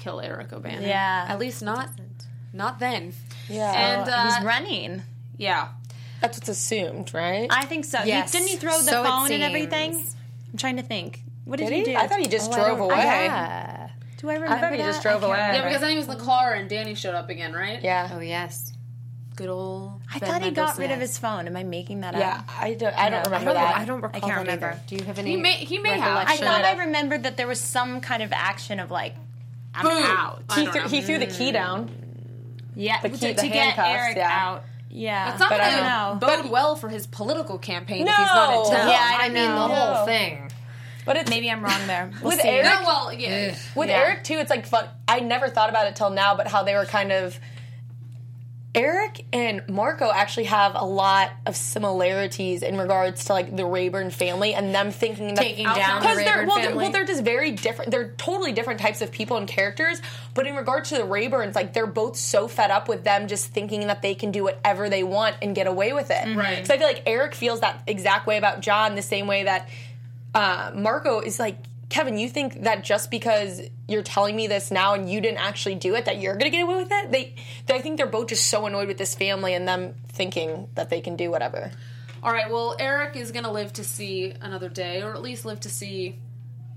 kill 0.00 0.20
Eric 0.20 0.52
O'Bannon. 0.52 0.82
Yeah. 0.82 1.26
At 1.28 1.38
least 1.38 1.62
not 1.62 1.88
not 2.52 2.78
then. 2.80 3.12
yeah, 3.48 4.00
And 4.00 4.10
uh, 4.10 4.34
he's 4.34 4.44
running. 4.44 5.02
yeah. 5.36 5.68
that's 6.20 6.36
what's 6.38 6.48
assumed, 6.48 7.14
right? 7.14 7.46
I 7.50 7.64
think 7.66 7.84
so. 7.84 7.98
He- 7.98 8.08
Yes. 8.08 8.32
didn't 8.32 8.48
he 8.48 8.56
throw 8.56 8.76
the 8.76 8.82
So 8.84 9.04
phone 9.04 9.30
and 9.32 9.42
everything? 9.42 9.94
I'm 10.52 10.58
trying 10.58 10.76
to 10.76 10.82
think. 10.82 11.22
What 11.44 11.58
did, 11.58 11.66
Did 11.68 11.72
he, 11.72 11.78
he? 11.80 11.84
do? 11.92 11.96
I 11.96 12.06
thought 12.06 12.18
he 12.20 12.26
just 12.26 12.50
Oh, 12.50 12.54
drove 12.54 12.78
don't- 12.78 12.90
away. 12.92 12.96
Yeah. 13.04 13.88
Do 14.18 14.28
I 14.28 14.34
remember? 14.34 14.54
I 14.54 14.60
thought 14.60 14.72
he 14.72 14.78
that? 14.78 14.84
just 14.84 15.02
drove 15.02 15.22
I 15.24 15.26
can't 15.26 15.30
away. 15.30 15.56
Yeah, 15.56 15.64
because 15.64 15.80
then 15.80 15.90
he 15.90 15.96
was 15.96 16.08
in 16.08 16.18
the 16.18 16.24
car 16.24 16.52
and 16.54 16.68
Danny 16.68 16.94
showed 16.94 17.14
up 17.14 17.28
again, 17.30 17.52
right? 17.54 17.80
Yeah, 17.82 18.10
Oh 18.12 18.20
yes. 18.20 18.72
Good 19.36 19.48
old 19.48 20.02
I 20.14 20.18
Ben 20.18 20.28
thought 20.28 20.42
he 20.42 20.50
got 20.50 20.76
rid 20.76 20.90
of 20.90 21.00
his 21.00 21.16
phone. 21.16 21.46
Am 21.46 21.56
I 21.56 21.62
making 21.64 22.00
that 22.02 22.14
yeah. 22.14 22.38
up? 22.40 22.44
Yeah, 22.48 22.54
I 22.60 22.74
don't. 22.74 22.94
I 22.98 23.08
don't 23.08 23.10
No. 23.10 23.16
I 23.18 23.22
remember 23.38 23.44
don't, 23.46 23.54
that. 23.54 23.76
I 23.76 23.84
don't 23.86 24.00
recall 24.02 24.20
can't 24.20 24.32
that 24.34 24.40
remember. 24.40 24.66
either. 24.72 24.80
Do 24.88 24.96
you 24.96 25.04
have 25.04 25.18
any? 25.18 25.30
He 25.30 25.36
may- 25.36 25.64
he 25.64 25.78
may 25.78 25.98
have. 25.98 26.26
I 26.28 26.36
thought 26.36 26.64
I 26.64 26.76
remembered 26.84 27.22
that 27.22 27.36
there 27.38 27.46
was 27.46 27.60
some 27.60 28.00
kind 28.02 28.22
of 28.22 28.32
action 28.32 28.78
of 28.80 28.90
like, 28.90 29.14
I'm 29.74 29.84
Boom. 29.86 30.02
out. 30.04 30.42
He, 30.54 30.64
don't 30.64 30.72
threw, 30.72 30.88
he 30.88 31.02
threw 31.02 31.18
the 31.18 31.26
key 31.26 31.52
down. 31.52 31.90
Yeah, 32.74 33.00
The 33.02 33.08
to, 33.10 33.16
key- 33.16 33.34
to 33.34 33.40
the 33.42 33.48
get 33.48 33.74
handcuffs, 33.74 33.88
Eric 33.88 34.16
yeah. 34.16 34.28
out. 34.30 34.64
Yeah, 34.92 35.30
It's 35.30 35.38
not 35.40 35.50
But 35.50 35.60
I 35.60 35.70
going 35.70 35.82
to 35.84 36.26
know. 36.28 36.42
bode 36.42 36.50
well 36.50 36.74
for 36.76 36.88
his 36.88 37.06
political 37.06 37.58
campaign 37.58 38.04
No. 38.06 38.10
if 38.10 38.16
he's 38.18 38.26
not 38.26 38.54
in 38.66 38.72
town. 38.76 38.88
Yeah, 38.88 39.16
I 39.20 39.26
I 39.26 39.28
mean 39.28 39.34
know. 39.44 39.68
the 39.68 39.74
whole 39.74 39.94
No. 39.94 40.04
thing. 40.04 40.50
But 41.06 41.16
it's 41.16 41.30
maybe 41.30 41.48
I'm 41.50 41.62
wrong 41.64 41.86
there. 41.86 42.10
We'll 42.20 42.32
With 42.32 42.40
see. 42.40 42.48
Eric- 42.48 42.64
No, 42.64 42.80
well, 42.84 43.12
yeah. 43.12 43.54
With 43.76 43.88
Yeah. 43.88 43.96
Eric 43.98 44.24
too, 44.24 44.34
it's 44.34 44.50
like 44.50 44.66
fun. 44.66 44.88
I 45.06 45.20
never 45.20 45.48
thought 45.48 45.70
about 45.70 45.86
it 45.86 45.94
till 45.96 46.10
now, 46.10 46.34
but 46.34 46.48
how 46.48 46.62
they 46.64 46.74
were 46.74 46.84
kind 46.86 47.12
of. 47.12 47.38
Eric 48.72 49.24
and 49.32 49.62
Marco 49.68 50.12
actually 50.12 50.44
have 50.44 50.76
a 50.76 50.84
lot 50.84 51.32
of 51.44 51.56
similarities 51.56 52.62
in 52.62 52.78
regards 52.78 53.24
to 53.24 53.32
like 53.32 53.56
the 53.56 53.66
Rayburn 53.66 54.10
family 54.10 54.54
and 54.54 54.72
them 54.72 54.92
thinking 54.92 55.34
that 55.34 55.42
Taking 55.42 55.64
down 55.64 56.00
the 56.00 56.08
because 56.08 56.16
they're 56.18 56.46
well, 56.46 56.56
they're, 56.56 56.76
well, 56.76 56.92
they're 56.92 57.04
just 57.04 57.24
very 57.24 57.50
different. 57.50 57.90
They're 57.90 58.10
totally 58.12 58.52
different 58.52 58.78
types 58.78 59.02
of 59.02 59.10
people 59.10 59.36
and 59.38 59.48
characters. 59.48 60.00
But 60.34 60.46
in 60.46 60.54
regards 60.54 60.90
to 60.90 60.98
the 60.98 61.02
Rayburns, 61.02 61.56
like 61.56 61.72
they're 61.72 61.86
both 61.88 62.16
so 62.16 62.46
fed 62.46 62.70
up 62.70 62.88
with 62.88 63.02
them 63.02 63.26
just 63.26 63.48
thinking 63.48 63.88
that 63.88 64.02
they 64.02 64.14
can 64.14 64.30
do 64.30 64.44
whatever 64.44 64.88
they 64.88 65.02
want 65.02 65.34
and 65.42 65.52
get 65.52 65.66
away 65.66 65.92
with 65.92 66.10
it. 66.10 66.36
Right. 66.36 66.64
So 66.64 66.74
I 66.74 66.78
feel 66.78 66.86
like 66.86 67.02
Eric 67.06 67.34
feels 67.34 67.60
that 67.60 67.82
exact 67.88 68.28
way 68.28 68.36
about 68.36 68.60
John, 68.60 68.94
the 68.94 69.02
same 69.02 69.26
way 69.26 69.44
that 69.44 69.68
uh, 70.32 70.70
Marco 70.76 71.18
is 71.18 71.40
like, 71.40 71.56
Kevin, 71.90 72.16
you 72.16 72.28
think 72.28 72.62
that 72.62 72.82
just 72.84 73.10
because 73.10 73.60
you're 73.86 74.02
telling 74.02 74.34
me 74.34 74.46
this 74.46 74.70
now 74.70 74.94
and 74.94 75.10
you 75.10 75.20
didn't 75.20 75.40
actually 75.40 75.74
do 75.74 75.94
it, 75.96 76.06
that 76.06 76.18
you're 76.18 76.36
gonna 76.36 76.50
get 76.50 76.62
away 76.62 76.76
with 76.76 76.90
it? 76.90 77.10
They, 77.10 77.34
they 77.66 77.74
I 77.74 77.80
think 77.80 77.98
they're 77.98 78.06
both 78.06 78.28
just 78.28 78.46
so 78.46 78.64
annoyed 78.64 78.88
with 78.88 78.96
this 78.96 79.14
family 79.14 79.52
and 79.52 79.68
them 79.68 79.94
thinking 80.08 80.68
that 80.76 80.88
they 80.88 81.02
can 81.02 81.16
do 81.16 81.30
whatever. 81.30 81.70
All 82.22 82.32
right, 82.32 82.50
well, 82.50 82.76
Eric 82.78 83.16
is 83.16 83.32
going 83.32 83.44
to 83.44 83.50
live 83.50 83.72
to 83.74 83.84
see 83.84 84.34
another 84.42 84.68
day, 84.68 85.02
or 85.02 85.14
at 85.14 85.22
least 85.22 85.46
live 85.46 85.60
to 85.60 85.70
see 85.70 86.18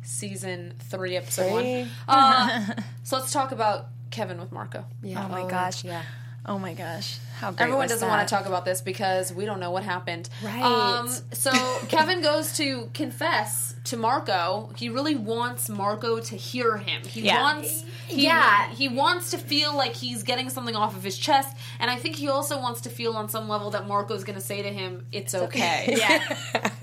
season 0.01 0.73
three, 0.79 1.17
episode 1.17 1.49
Three. 1.49 1.81
one. 1.81 1.89
Uh, 2.07 2.65
so 3.03 3.17
let's 3.17 3.33
talk 3.33 3.51
about 3.51 3.87
Kevin 4.09 4.39
with 4.39 4.51
Marco. 4.51 4.85
Yeah. 5.01 5.25
Oh 5.25 5.29
my 5.29 5.49
gosh. 5.49 5.83
Yeah. 5.83 6.03
Oh 6.45 6.59
my 6.59 6.73
gosh. 6.73 7.19
How 7.39 7.51
great 7.51 7.61
Everyone 7.63 7.83
was 7.83 7.91
doesn't 7.91 8.07
that? 8.07 8.15
want 8.17 8.27
to 8.27 8.33
talk 8.35 8.45
about 8.45 8.63
this 8.65 8.81
because 8.81 9.33
we 9.33 9.45
don't 9.45 9.59
know 9.59 9.71
what 9.71 9.83
happened. 9.83 10.29
Right. 10.43 10.61
Um, 10.63 11.09
so 11.33 11.51
Kevin 11.89 12.21
goes 12.21 12.55
to 12.57 12.89
confess 12.93 13.75
to 13.85 13.97
Marco. 13.97 14.69
He 14.77 14.87
really 14.89 15.15
wants 15.15 15.67
Marco 15.67 16.19
to 16.19 16.35
hear 16.35 16.77
him. 16.77 17.01
He 17.05 17.21
Yeah. 17.21 17.41
wants. 17.41 17.83
He, 18.07 18.23
Yeah. 18.25 18.69
He 18.71 18.87
wants 18.87 19.31
to 19.31 19.37
feel 19.37 19.75
like 19.75 19.93
he's 19.95 20.23
getting 20.23 20.49
something 20.49 20.75
off 20.75 20.95
of 20.95 21.03
his 21.03 21.17
chest, 21.17 21.55
and 21.79 21.89
I 21.91 21.95
think 21.97 22.15
he 22.15 22.29
also 22.29 22.59
wants 22.59 22.81
to 22.81 22.89
feel 22.89 23.13
on 23.17 23.27
some 23.29 23.49
level 23.49 23.71
that 23.71 23.87
Marco's 23.87 24.23
going 24.23 24.35
to 24.39 24.45
say 24.45 24.61
to 24.61 24.69
him, 24.71 25.05
"It's 25.11 25.33
okay." 25.35 25.95
Yeah. 25.97 26.21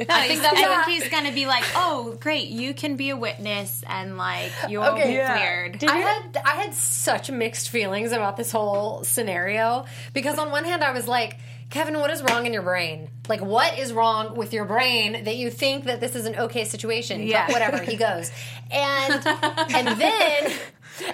I 0.08 0.26
think 0.28 0.42
that's 0.42 0.58
I 0.58 0.68
what- 0.68 0.84
think 0.86 1.00
he's 1.02 1.10
gonna 1.10 1.32
be 1.32 1.46
like, 1.46 1.64
"Oh, 1.74 2.16
great! 2.20 2.48
You 2.48 2.74
can 2.74 2.96
be 2.96 3.10
a 3.10 3.16
witness, 3.16 3.82
and 3.88 4.16
like 4.16 4.50
you're 4.68 4.84
Okay. 4.84 5.08
be 5.08 5.12
Yeah. 5.14 5.36
cleared." 5.36 5.84
I 5.84 5.96
had 5.98 6.42
I 6.44 6.50
had 6.62 6.74
such 6.74 7.30
mixed 7.30 7.68
feelings 7.70 8.12
about 8.12 8.36
this 8.36 8.50
whole 8.52 9.04
scenario 9.04 9.84
because 10.12 10.38
on 10.40 10.50
one 10.50 10.64
hand 10.64 10.82
I 10.82 10.92
was 10.92 11.06
like, 11.06 11.38
Kevin, 11.70 11.98
what 12.00 12.10
is 12.10 12.22
wrong 12.22 12.46
in 12.46 12.52
your 12.52 12.62
brain? 12.62 13.10
Like, 13.28 13.40
what 13.40 13.78
is 13.78 13.92
wrong 13.92 14.36
with 14.36 14.52
your 14.52 14.64
brain 14.64 15.24
that 15.24 15.36
you 15.36 15.50
think 15.50 15.84
that 15.84 16.00
this 16.00 16.16
is 16.16 16.26
an 16.26 16.34
okay 16.36 16.64
situation? 16.64 17.22
Yeah. 17.22 17.46
But 17.46 17.52
whatever. 17.52 17.78
He 17.78 17.96
goes, 18.08 18.30
and 18.70 19.26
and 19.26 20.00
then 20.00 20.52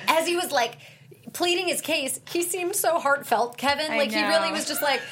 as 0.09 0.27
he 0.27 0.35
was 0.37 0.51
like 0.51 0.79
pleading 1.35 1.69
his 1.69 1.83
case, 1.83 2.19
he 2.31 2.43
seemed 2.43 2.75
so 2.75 2.99
heartfelt, 2.99 3.59
Kevin. 3.59 3.93
I 3.93 3.99
like 3.99 4.13
he 4.13 4.23
really 4.27 4.51
was 4.51 4.67
just 4.67 4.81
like, 4.81 5.03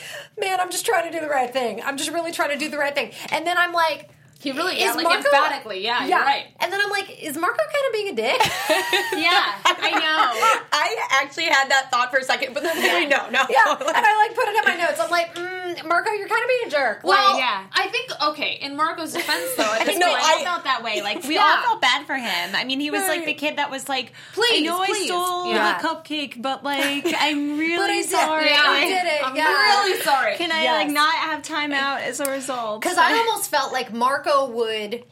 man, 0.40 0.60
I'm 0.60 0.70
just 0.70 0.86
trying 0.86 1.12
to 1.12 1.18
do 1.18 1.22
the 1.22 1.30
right 1.30 1.52
thing. 1.52 1.82
I'm 1.82 1.98
just 1.98 2.10
really 2.10 2.32
trying 2.32 2.50
to 2.50 2.58
do 2.58 2.70
the 2.70 2.78
right 2.78 2.94
thing. 2.94 3.12
And 3.30 3.46
then 3.46 3.58
I'm 3.58 3.72
like. 3.72 4.10
He 4.40 4.52
really, 4.52 4.78
yeah, 4.78 4.90
Is 4.90 4.96
like 4.96 5.04
Marco- 5.04 5.24
emphatically, 5.24 5.82
yeah, 5.82 6.04
you're 6.06 6.18
right. 6.18 6.44
And 6.60 6.70
then 6.70 6.78
I'm 6.78 6.90
like, 6.90 7.08
is 7.22 7.34
Marco 7.38 7.56
kind 7.56 7.86
of 7.88 7.92
being 7.94 8.08
a 8.08 8.14
dick? 8.14 8.36
yeah, 9.16 9.56
I 9.64 9.90
know. 9.94 10.60
I 10.72 10.96
actually 11.22 11.44
had 11.46 11.70
that 11.70 11.90
thought 11.90 12.10
for 12.10 12.18
a 12.18 12.24
second, 12.24 12.52
but 12.52 12.62
then 12.62 12.76
yeah. 12.76 13.08
no, 13.08 13.30
no. 13.30 13.46
Yeah, 13.48 13.72
and 13.72 13.80
I 13.96 14.26
like 14.26 14.36
put 14.36 14.48
it 14.48 14.56
in 14.58 14.64
my 14.68 14.84
notes. 14.84 15.00
I'm 15.00 15.10
like, 15.10 15.34
mm, 15.34 15.88
Marco, 15.88 16.10
you're 16.10 16.28
kind 16.28 16.42
of 16.42 16.48
being 16.48 16.66
a 16.66 16.70
jerk. 16.70 17.00
Well, 17.04 17.32
like, 17.32 17.40
yeah. 17.40 17.64
I 17.72 17.88
think 17.88 18.10
okay. 18.32 18.58
In 18.60 18.76
Marco's 18.76 19.14
defense, 19.14 19.54
though, 19.56 19.72
at 19.80 19.86
this 19.86 19.96
No, 19.98 20.06
point, 20.08 20.18
I 20.22 20.44
felt 20.44 20.64
that 20.64 20.82
way. 20.82 21.00
Like 21.00 21.22
we 21.24 21.38
all 21.38 21.62
felt 21.62 21.80
bad 21.80 22.06
for 22.06 22.14
him. 22.16 22.54
I 22.54 22.64
mean, 22.64 22.80
he 22.80 22.90
was 22.90 23.02
like 23.08 23.24
the 23.24 23.34
kid 23.34 23.56
that 23.56 23.70
was 23.70 23.88
like, 23.88 24.12
Please, 24.34 24.60
I 24.68 24.70
know 24.70 24.84
please." 24.84 25.04
I 25.04 25.06
stole 25.06 25.52
Yeah. 25.52 25.78
the 25.80 25.88
cupcake, 25.88 26.42
but 26.42 26.62
like 26.62 27.06
I'm 27.18 27.56
really 27.58 27.76
But 27.78 27.90
I 27.90 28.00
did- 28.02 28.10
sorry. 28.10 28.46
yeah, 28.50 28.62
I 28.62 28.68
Like, 28.68 28.88
did 28.88 29.06
it. 29.06 29.26
I'm 29.26 29.36
yeah. 29.36 29.80
really 29.86 30.00
sorry. 30.02 30.36
Can 30.36 30.52
I 30.52 30.64
Yes. 30.64 30.84
like 30.84 30.90
not 30.92 31.14
have 31.14 31.42
time 31.42 31.72
out 31.72 32.02
as 32.02 32.20
a 32.20 32.30
result? 32.30 32.82
Because 32.82 32.98
I 32.98 33.16
almost 33.16 33.50
felt 33.50 33.72
like 33.72 33.90
Marco 33.92 34.23
would. 34.26 35.04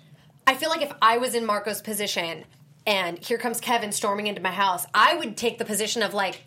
I 0.46 0.55
feel 0.55 0.70
like 0.70 0.83
if 0.83 0.92
I 1.01 1.18
was 1.18 1.35
in 1.35 1.46
Marco's 1.46 1.81
position 1.81 2.44
and 2.87 3.18
here 3.18 3.38
comes 3.38 3.61
Kevin 3.61 3.92
storming 3.92 4.27
into 4.27 4.40
my 4.42 4.51
house, 4.51 4.85
I 4.92 5.14
would 5.16 5.37
take 5.37 5.59
the 5.59 5.64
position 5.64 6.03
of 6.03 6.14
like, 6.14 6.42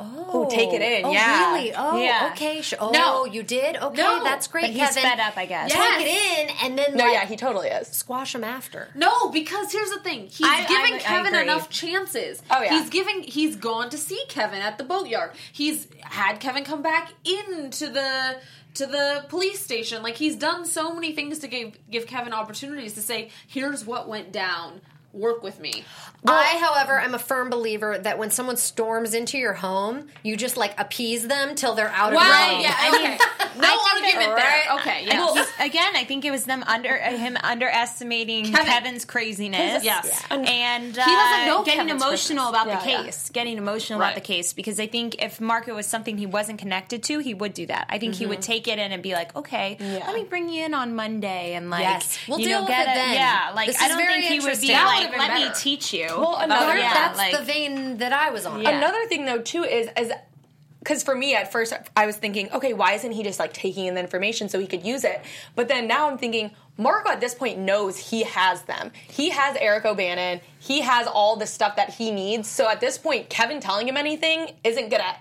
oh, 0.00 0.48
take 0.50 0.72
it 0.72 0.80
in, 0.82 1.04
Oh, 1.06 1.12
yeah. 1.12 1.54
really? 1.54 1.72
Oh, 1.74 1.98
Yeah. 2.00 2.30
okay. 2.32 2.62
Sh- 2.62 2.74
oh, 2.78 2.90
No. 2.90 3.24
you 3.24 3.42
did? 3.42 3.76
Okay, 3.76 4.00
No. 4.02 4.22
that's 4.24 4.46
great, 4.48 4.62
But 4.62 4.70
he's 4.70 4.80
Kevin. 4.94 5.02
fed 5.02 5.20
up, 5.20 5.36
I 5.36 5.46
guess. 5.46 5.72
Take 5.72 5.80
it 6.06 6.06
in 6.50 6.56
and 6.64 6.78
then 6.78 6.96
No, 6.96 7.04
like, 7.04 7.12
yeah, 7.14 7.24
he 7.26 7.36
totally 7.36 7.68
is. 7.68 7.88
squash 7.88 8.34
him 8.34 8.44
after. 8.44 8.88
No, 8.94 9.28
because 9.30 9.72
here's 9.72 9.90
the 9.90 10.00
thing. 10.00 10.26
He's 10.28 10.46
I- 10.46 10.66
giving 10.66 10.94
I- 10.94 10.96
I 10.96 11.00
Kevin 11.00 11.34
agree. 11.34 11.42
enough 11.42 11.68
chances. 11.70 12.42
Oh, 12.50 12.62
yeah. 12.62 12.78
He's 12.80 12.90
giving 12.90 13.22
he's 13.22 13.56
gone 13.56 13.90
to 13.90 13.98
see 13.98 14.22
Kevin 14.28 14.62
at 14.62 14.78
the 14.78 14.84
boatyard. 14.84 15.32
He's 15.52 15.86
had 16.02 16.38
Kevin 16.40 16.64
come 16.64 16.82
back 16.82 17.12
into 17.24 17.88
the 17.88 18.36
to 18.78 18.86
the 18.86 19.24
police 19.28 19.62
station. 19.62 20.02
Like 20.02 20.16
he's 20.16 20.36
done 20.36 20.64
so 20.64 20.94
many 20.94 21.12
things 21.12 21.40
to 21.40 21.48
give 21.48 21.78
give 21.90 22.06
Kevin 22.06 22.32
opportunities 22.32 22.94
to 22.94 23.02
say, 23.02 23.30
here's 23.46 23.84
what 23.84 24.08
went 24.08 24.32
down 24.32 24.80
work 25.12 25.42
with 25.42 25.58
me. 25.58 25.84
I, 26.26 26.58
however, 26.60 26.98
am 27.00 27.14
a 27.14 27.18
firm 27.18 27.48
believer 27.48 27.96
that 27.98 28.18
when 28.18 28.30
someone 28.30 28.56
storms 28.56 29.14
into 29.14 29.38
your 29.38 29.54
home, 29.54 30.08
you 30.22 30.36
just 30.36 30.56
like 30.56 30.78
appease 30.78 31.26
them 31.26 31.54
till 31.54 31.74
they're 31.74 31.88
out 31.88 32.08
of 32.08 32.12
your 32.14 32.20
Well, 32.22 32.50
home. 32.54 32.60
yeah, 32.60 32.74
I 32.76 32.88
okay. 32.88 33.08
mean, 33.08 33.62
no 33.62 33.68
I 33.68 33.92
argument 33.94 34.36
that- 34.36 34.64
there. 34.66 34.78
Okay, 34.80 35.06
yes. 35.06 35.14
Well, 35.18 35.46
again, 35.66 35.96
I 35.96 36.04
think 36.04 36.24
it 36.24 36.30
was 36.30 36.44
them 36.44 36.62
under 36.64 36.90
uh, 37.00 37.16
him 37.16 37.36
underestimating 37.42 38.46
Kevin. 38.52 38.66
Kevin's 38.66 39.04
craziness. 39.04 39.84
Yes. 39.84 40.22
and 40.30 40.98
uh, 40.98 41.04
doesn't 41.06 41.46
know 41.46 41.62
getting 41.64 41.86
Kevin's 41.86 42.02
emotional 42.02 42.50
craziness. 42.50 42.50
about 42.50 42.84
the 42.84 42.90
Yeah, 42.90 42.98
yeah. 42.98 43.04
case, 43.06 43.30
getting 43.30 43.56
emotional 43.58 44.00
Right. 44.00 44.08
about 44.08 44.14
the 44.16 44.20
case. 44.26 44.52
Because 44.52 44.78
I 44.80 44.86
think 44.86 45.22
if 45.22 45.40
Marco 45.40 45.74
was 45.74 45.86
something 45.86 46.18
he 46.18 46.26
wasn't 46.26 46.58
connected 46.58 47.02
to, 47.04 47.18
he 47.20 47.32
would 47.34 47.54
do 47.54 47.66
that. 47.66 47.86
I 47.88 47.98
think 47.98 48.14
he 48.16 48.26
would 48.26 48.42
take 48.42 48.68
it 48.68 48.78
in 48.78 48.92
and 48.92 49.02
be 49.02 49.12
like, 49.14 49.34
"Okay, 49.36 49.76
let 49.80 50.14
me 50.14 50.24
bring 50.24 50.48
you 50.48 50.64
in 50.64 50.74
on 50.74 50.94
Monday 50.94 51.54
and 51.54 51.70
like, 51.70 51.82
Yes. 51.82 52.18
We'll 52.28 52.38
you 52.40 52.46
deal 52.46 52.58
know, 52.58 52.64
with 52.64 52.70
get 52.70 52.86
it 52.88 52.90
it." 52.90 52.94
then. 52.94 53.14
Yeah, 53.14 53.52
like 53.54 53.66
This 53.68 53.80
I 53.80 53.88
don't 53.88 53.98
think 53.98 54.24
he 54.24 54.40
would 54.40 54.60
be 54.60 54.68
interesting. 54.68 54.68
That 55.00 55.10
like, 55.10 55.20
would've 55.20 55.34
been 55.34 55.40
"Let 55.40 55.54
me 55.54 55.60
teach 55.60 55.92
you." 55.92 56.06
Well, 56.06 56.36
another- 56.36 56.78
yeah, 56.78 56.94
That's 56.94 57.18
like, 57.18 57.36
the 57.36 57.44
vein 57.44 57.98
that 57.98 58.12
I 58.12 58.30
was 58.30 58.46
on. 58.46 58.62
Yeah. 58.62 58.76
Another 58.76 59.06
thing 59.06 59.24
though 59.24 59.40
too 59.40 59.64
is 59.64 59.88
is 59.96 60.12
because 60.78 61.02
for 61.02 61.14
me 61.14 61.34
at 61.34 61.52
first 61.52 61.72
I 61.96 62.06
was 62.06 62.16
thinking, 62.16 62.50
okay, 62.52 62.72
why 62.72 62.92
isn't 62.94 63.12
he 63.12 63.22
just 63.22 63.38
like 63.38 63.52
taking 63.52 63.86
in 63.86 63.94
the 63.94 64.00
information 64.00 64.48
so 64.48 64.58
he 64.58 64.66
could 64.66 64.84
use 64.84 65.04
it? 65.04 65.20
But 65.54 65.68
then 65.68 65.86
now 65.86 66.08
I'm 66.08 66.18
thinking, 66.18 66.52
Marco 66.76 67.10
at 67.10 67.20
this 67.20 67.34
point 67.34 67.58
knows 67.58 67.98
he 67.98 68.22
has 68.22 68.62
them. 68.62 68.92
He 69.08 69.30
has 69.30 69.56
Eric 69.60 69.84
O'Bannon. 69.84 70.40
He 70.58 70.80
has 70.80 71.06
all 71.06 71.36
the 71.36 71.46
stuff 71.46 71.76
that 71.76 71.90
he 71.90 72.10
needs. 72.10 72.48
So 72.48 72.68
at 72.68 72.80
this 72.80 72.96
point, 72.96 73.28
Kevin 73.28 73.60
telling 73.60 73.88
him 73.88 73.96
anything 73.96 74.52
isn't 74.64 74.88
gonna 74.88 75.16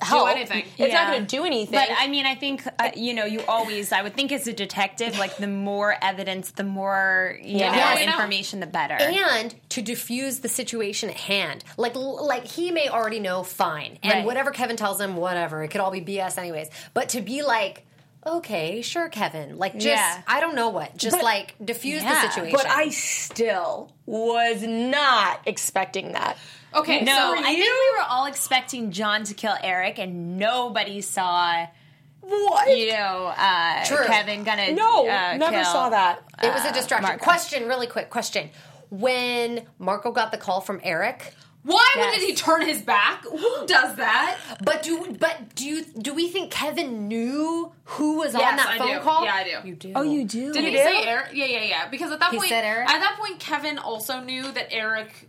help. 0.00 0.28
anything. 0.30 0.64
It's 0.78 0.92
Yeah. 0.92 1.04
not 1.04 1.12
gonna 1.12 1.26
do 1.26 1.44
anything. 1.44 1.78
But 1.78 1.88
I 1.98 2.08
mean, 2.08 2.26
I 2.26 2.34
think 2.34 2.62
uh, 2.78 2.90
you 2.96 3.14
know, 3.14 3.24
you 3.24 3.42
always. 3.46 3.92
I 3.92 4.02
would 4.02 4.14
think 4.14 4.32
as 4.32 4.46
a 4.46 4.52
detective, 4.52 5.18
like 5.18 5.36
the 5.36 5.46
more 5.48 5.96
evidence, 6.02 6.50
the 6.52 6.64
more 6.64 7.38
you 7.42 7.58
Yeah. 7.58 7.70
know 7.72 7.78
Yeah, 7.78 7.86
I 7.88 8.04
know. 8.06 8.12
information, 8.12 8.60
the 8.60 8.66
better. 8.66 8.94
and 8.94 9.54
to 9.70 9.82
diffuse 9.82 10.40
the 10.40 10.48
situation 10.48 11.10
at 11.10 11.16
hand. 11.16 11.64
Like 11.76 11.94
like 11.94 12.46
he 12.46 12.70
may 12.70 12.88
already 12.88 13.20
know 13.20 13.42
fine. 13.42 13.98
And 14.02 14.12
Right. 14.12 14.24
whatever 14.24 14.50
Kevin 14.50 14.76
tells 14.76 15.00
him, 15.00 15.16
whatever. 15.16 15.62
It 15.62 15.68
could 15.68 15.80
all 15.80 15.90
be 15.90 16.00
BS 16.00 16.38
anyways. 16.38 16.68
But 16.94 17.08
to 17.10 17.20
be 17.20 17.42
like, 17.42 17.84
okay, 18.26 18.82
sure, 18.82 19.08
Kevin. 19.08 19.58
Like 19.58 19.74
just 19.74 19.86
Yeah. 19.86 20.22
I 20.26 20.40
don't 20.40 20.54
know 20.54 20.68
what. 20.68 20.96
Just 20.96 21.16
But- 21.16 21.24
like 21.24 21.54
diffuse 21.64 22.02
Yeah. 22.02 22.14
the 22.14 22.30
situation. 22.30 22.56
but 22.56 22.66
I 22.66 22.88
still 22.90 23.92
was 24.06 24.62
not 24.62 25.40
expecting 25.46 26.12
that. 26.12 26.36
okay, 26.74 27.00
no, 27.02 27.12
so 27.12 27.38
I 27.38 27.42
think 27.42 27.58
we 27.58 27.90
were 27.98 28.04
all 28.08 28.26
expecting 28.26 28.90
John 28.92 29.24
to 29.24 29.34
kill 29.34 29.56
Eric, 29.62 29.98
and 29.98 30.38
nobody 30.38 31.00
saw. 31.00 31.66
What? 32.20 32.76
You 32.78 32.92
know, 32.92 33.32
uh, 33.36 33.84
True. 33.84 34.06
Kevin 34.06 34.44
gonna 34.44 34.72
no, 34.72 35.00
uh, 35.08 35.36
never 35.36 35.50
kill- 35.56 35.64
saw 35.64 35.88
that. 35.90 36.20
it 36.42 36.54
was 36.54 36.64
a 36.64 36.72
distraction. 36.72 37.02
Marco. 37.08 37.24
Question, 37.24 37.66
really 37.66 37.88
quick 37.88 38.10
question. 38.10 38.50
When 38.90 39.66
Marco 39.78 40.12
got 40.12 40.30
the 40.30 40.38
call 40.38 40.60
from 40.60 40.80
Eric, 40.84 41.34
why 41.64 41.86
Yes. 41.96 42.14
did 42.18 42.28
he 42.28 42.34
turn 42.34 42.66
his 42.66 42.82
back? 42.82 43.24
Who 43.24 43.38
does 43.66 43.96
that? 43.96 44.38
but 44.64 44.82
do 44.82 45.16
but 45.18 45.54
do 45.54 45.64
you 45.64 45.84
do 45.84 46.12
we 46.14 46.28
think 46.28 46.50
Kevin 46.50 47.06
knew 47.08 47.72
who 47.84 48.18
was 48.18 48.34
on 48.34 48.40
that 48.40 48.66
I 48.68 48.78
phone 48.78 48.88
do. 48.94 49.00
call? 49.00 49.24
Yeah, 49.24 49.34
I 49.34 49.44
do. 49.62 49.68
You 49.68 49.74
do. 49.76 49.92
Oh, 49.94 50.02
you 50.02 50.24
do. 50.24 50.52
Did 50.52 50.64
he 50.64 50.70
do? 50.70 50.76
say 50.78 51.04
Eric? 51.06 51.30
Yeah, 51.34 51.44
yeah, 51.46 51.62
yeah. 51.62 51.88
Because 51.88 52.10
at 52.12 52.18
that 52.20 52.30
He 52.32 52.38
point, 52.38 52.48
said 52.48 52.64
Eric? 52.64 52.88
at 52.90 52.98
that 53.00 53.16
point, 53.18 53.38
Kevin 53.38 53.78
also 53.78 54.20
knew 54.20 54.50
that 54.52 54.72
Eric. 54.72 55.28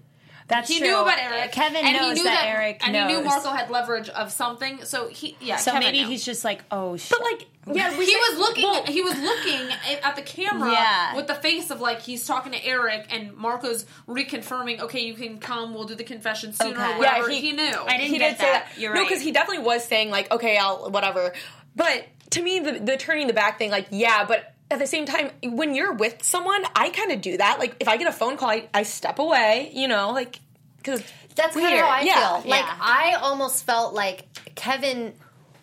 That's 0.54 0.70
he 0.70 0.80
true. 0.80 0.88
knew 0.88 1.01
about 1.01 1.18
Eric. 1.20 1.51
Kevin 1.51 1.86
and 1.86 1.97
knows 1.97 2.18
he 2.18 2.24
knew 2.24 2.30
that, 2.30 2.45
Eric 2.47 2.80
and 2.84 2.93
knows. 2.93 3.10
he 3.12 3.18
knew 3.18 3.24
Marco 3.24 3.49
had 3.49 3.70
leverage 3.70 4.10
of 4.10 4.32
something. 4.32 4.84
So 4.86 5.08
he, 5.08 5.36
yeah. 5.41 5.58
So 5.58 5.72
Kevin 5.72 5.88
maybe 5.88 6.01
knew. 6.04 6.08
he's 6.10 6.24
just 6.26 6.43
like, 6.43 6.62
oh 6.72 6.95
shit. 6.97 7.10
But 7.18 7.22
like, 7.32 7.47
yeah, 7.76 7.97
we 7.97 8.06
he 8.06 8.12
said- 8.12 8.20
was 8.30 8.39
looking. 8.39 8.64
well, 8.64 8.84
he 8.86 9.01
was 9.01 9.18
looking 9.20 9.70
at 10.04 10.16
the 10.16 10.22
camera 10.22 10.72
Yeah. 10.72 11.16
with 11.16 11.28
the 11.28 11.36
face 11.36 11.70
of 11.72 11.80
like 11.82 12.01
he's 12.01 12.26
talking 12.26 12.51
to 12.51 12.66
Eric, 12.66 13.08
and 13.10 13.36
Marco's 13.36 13.86
reconfirming. 14.08 14.80
Okay, 14.82 15.01
you 15.01 15.14
can 15.14 15.39
come. 15.39 15.74
We'll 15.74 15.86
do 15.86 15.95
the 15.95 16.04
confession 16.04 16.54
sooner. 16.54 16.72
Okay. 16.80 16.93
Or 16.93 16.97
whatever. 16.97 17.30
Yeah, 17.30 17.36
he, 17.39 17.41
he- 17.49 17.54
knew. 17.54 17.64
I 17.88 17.97
didn't 17.97 18.12
he 18.12 18.18
get 18.18 18.32
did 18.32 18.38
say 18.39 18.51
that. 18.51 18.68
that. 18.70 18.78
You're 18.80 18.91
right. 18.91 18.95
No, 18.95 19.01
right. 19.01 19.10
because 19.10 19.24
he 19.24 19.32
definitely 19.32 19.64
was 19.64 19.86
saying 19.86 20.10
like, 20.10 20.32
okay, 20.32 20.58
I'll 20.58 20.89
whatever. 20.89 21.34
But 21.76 22.06
to 22.32 22.41
me, 22.41 22.60
the, 22.60 22.74
the 22.80 22.97
turning 22.97 23.28
the 23.28 23.34
back 23.34 23.58
thing, 23.60 23.72
like, 23.72 23.88
yeah, 23.91 24.26
but 24.26 24.54
at 24.72 24.80
the 24.80 24.88
same 24.88 25.06
time, 25.06 25.30
when 25.43 25.76
you're 25.76 25.93
with 25.93 26.24
someone, 26.24 26.64
I 26.76 26.89
kind 26.89 27.12
of 27.12 27.22
do 27.22 27.38
that. 27.38 27.60
Like, 27.60 27.76
if 27.80 27.88
I 27.88 27.97
get 27.97 28.08
a 28.08 28.12
phone 28.12 28.38
call, 28.38 28.49
I, 28.49 28.68
I 28.74 28.84
step 28.84 29.20
away. 29.20 29.70
You 29.74 29.88
know, 29.88 30.12
like 30.12 30.39
because 30.84 31.01
That's 31.36 31.55
kind 31.55 31.73
of 31.75 31.79
how 31.81 31.88
I 31.89 32.01
yeah. 32.01 32.39
feel. 32.41 32.49
Like 32.49 32.65
Yeah. 32.65 32.77
I 32.79 33.17
almost 33.21 33.65
felt 33.65 33.93
like 33.93 34.25
Kevin 34.55 35.13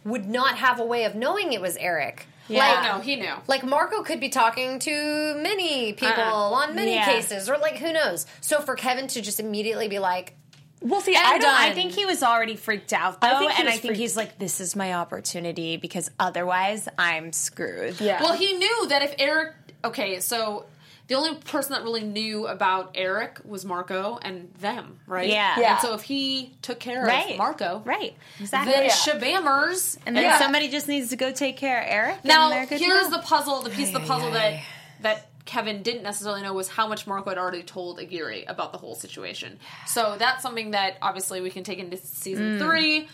would 0.05 0.27
not 0.29 0.57
have 0.57 0.81
a 0.81 0.85
way 0.85 1.05
of 1.05 1.15
knowing 1.15 1.53
it 1.53 1.61
was 1.61 1.77
Eric. 1.77 2.27
Yeah. 2.49 2.59
Like, 2.67 2.83
no, 2.93 3.01
he 3.01 3.15
knew. 3.17 3.33
like 3.47 3.63
Marco 3.63 4.03
could 4.03 4.19
be 4.19 4.29
talking 4.29 4.79
to 4.81 5.35
many 5.41 5.93
people 5.93 6.23
Uh-uh. 6.23 6.55
on 6.63 6.75
many 6.75 6.95
Yeah. 6.95 7.05
cases, 7.05 7.49
or 7.49 7.59
like 7.59 7.77
who 7.77 7.93
knows. 7.93 8.27
So 8.41 8.61
for 8.61 8.75
Kevin 8.75 9.07
to 9.09 9.21
just 9.21 9.39
immediately 9.39 9.87
be 9.89 9.99
like, 10.01 10.35
Well, 10.83 11.01
see, 11.03 11.15
I 11.15 11.39
don't. 11.39 11.49
I 11.55 11.73
think 11.75 11.93
he 11.93 12.07
was 12.07 12.23
already 12.25 12.57
freaked 12.57 12.93
out 12.95 13.21
though, 13.21 13.29
I 13.29 13.39
think 13.39 13.59
and 13.61 13.69
I 13.69 13.73
was 13.73 13.81
think 13.81 13.91
freaked- 13.91 14.01
he's 14.01 14.17
like, 14.17 14.39
"This 14.39 14.61
is 14.63 14.75
my 14.75 14.95
opportunity 14.95 15.77
because 15.77 16.11
otherwise 16.19 16.89
I'm 16.99 17.33
screwed." 17.35 18.01
Yeah. 18.01 18.21
Well, 18.23 18.33
he 18.33 18.55
knew 18.55 18.89
that 18.89 19.03
if 19.03 19.15
Eric. 19.19 19.53
Okay, 19.85 20.21
so 20.21 20.65
the 21.11 21.17
only 21.17 21.35
person 21.35 21.73
that 21.73 21.83
really 21.83 22.05
knew 22.05 22.47
about 22.47 22.93
Eric 22.95 23.41
was 23.45 23.65
Marco 23.65 24.21
and 24.23 24.49
them, 24.61 25.01
right? 25.09 25.29
Yeah. 25.29 25.59
Yeah. 25.59 25.73
And 25.73 25.81
so 25.81 25.95
if 25.95 26.03
he 26.03 26.55
took 26.63 26.79
care 26.79 27.05
right, 27.05 27.33
of 27.33 27.37
Marco, 27.37 27.83
right, 27.85 28.15
exactly. 28.39 28.73
then 28.73 28.85
Yeah. 28.85 28.91
Shabammers. 28.93 29.99
and 30.07 30.15
then 30.17 30.23
Yeah. 30.23 30.39
somebody 30.39 30.69
just 30.69 30.87
needs 30.87 31.11
to 31.11 31.17
go 31.17 31.33
take 31.33 31.57
care 31.57 31.81
of 31.81 31.87
Eric. 31.89 32.25
Now, 32.25 32.49
they're 32.49 32.65
good 32.65 32.79
to 32.79 32.85
here's 32.85 33.09
the 33.09 33.19
puzzle. 33.19 33.61
The 33.63 33.71
piece 33.71 33.89
of 33.93 33.95
the 34.03 34.07
puzzle 34.07 34.31
that 34.31 34.61
that 35.01 35.27
Kevin 35.47 35.83
didn't 35.83 36.05
necessarily 36.05 36.43
know 36.43 36.53
was 36.53 36.69
how 36.69 36.87
much 36.87 37.09
Marco 37.09 37.31
had 37.31 37.39
already 37.39 37.65
told 37.65 37.99
Aguirre 37.99 38.45
about 38.47 38.71
the 38.71 38.79
whole 38.79 38.95
situation. 38.95 39.59
So 39.89 40.15
that's 40.17 40.43
something 40.45 40.71
that 40.73 40.97
obviously 41.03 41.41
we 41.41 41.51
can 41.51 41.65
take 41.65 41.81
into 41.81 41.97
season 41.97 42.59
Mm. 42.59 42.61
three. 42.61 43.09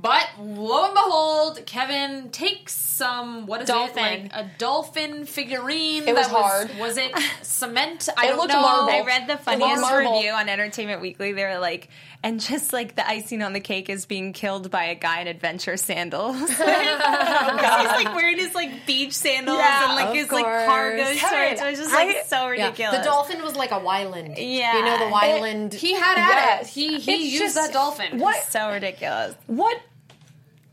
But 0.00 0.26
lo 0.38 0.84
and 0.86 0.94
behold, 0.94 1.66
Kevin 1.66 2.30
takes 2.30 2.74
some 2.74 3.46
what 3.46 3.60
is 3.62 3.68
Dolphin. 3.68 3.98
it 4.04 4.22
like 4.22 4.32
a 4.34 4.50
dolphin 4.58 5.26
figurine? 5.26 6.06
It 6.08 6.14
was 6.14 6.26
that 6.28 6.34
hard. 6.34 6.70
Was 6.78 6.96
it 6.96 7.12
cement? 7.42 8.08
I 8.16 8.24
It 8.24 8.28
don't 8.28 8.38
looked 8.38 8.52
know. 8.52 8.62
marble. 8.62 8.90
I 8.92 9.02
read 9.02 9.26
the 9.28 9.36
funniest 9.36 9.92
review 9.92 10.30
on 10.32 10.48
Entertainment 10.48 11.02
Weekly. 11.02 11.32
They 11.32 11.44
were 11.44 11.58
like, 11.58 11.88
and 12.22 12.40
just 12.40 12.72
like 12.72 12.96
the 12.96 13.06
icing 13.06 13.42
on 13.42 13.52
the 13.52 13.60
cake 13.60 13.88
is 13.90 14.06
being 14.06 14.32
killed 14.32 14.70
by 14.70 14.84
a 14.84 14.94
guy 14.94 15.20
in 15.22 15.26
adventure 15.26 15.76
sandals. 15.76 16.36
He's 16.48 16.58
like 16.60 18.14
wearing 18.14 18.38
his 18.38 18.54
like 18.54 18.86
beach 18.86 19.12
sandals 19.12 19.58
Yeah, 19.58 19.86
and 19.88 19.96
like 19.96 20.08
of 20.08 20.14
his 20.14 20.30
like 20.32 20.44
cargo 20.44 21.02
course. 21.04 21.18
shorts. 21.18 21.60
It 21.62 21.70
was 21.70 21.78
just 21.78 21.92
like 21.92 22.16
I- 22.16 22.22
so 22.24 22.36
yeah, 22.36 22.48
ridiculous. 22.66 22.98
the 22.98 23.04
dolphin 23.04 23.42
was 23.42 23.56
like 23.56 23.70
a 23.70 23.80
Wyland. 23.80 24.34
Yeah. 24.38 24.76
you 24.78 24.84
know 24.84 24.98
the 24.98 25.14
Wyland. 25.14 25.72
He 25.74 25.94
had 25.94 26.18
at 26.18 26.28
Yes. 26.28 26.62
it. 26.62 26.68
He 26.72 26.98
he 27.00 27.12
It's 27.12 27.22
used 27.24 27.38
just- 27.42 27.54
that 27.56 27.72
dolphin. 27.72 28.18
What 28.18 28.42
so 28.50 28.70
ridiculous. 28.70 29.34
what 29.46 29.78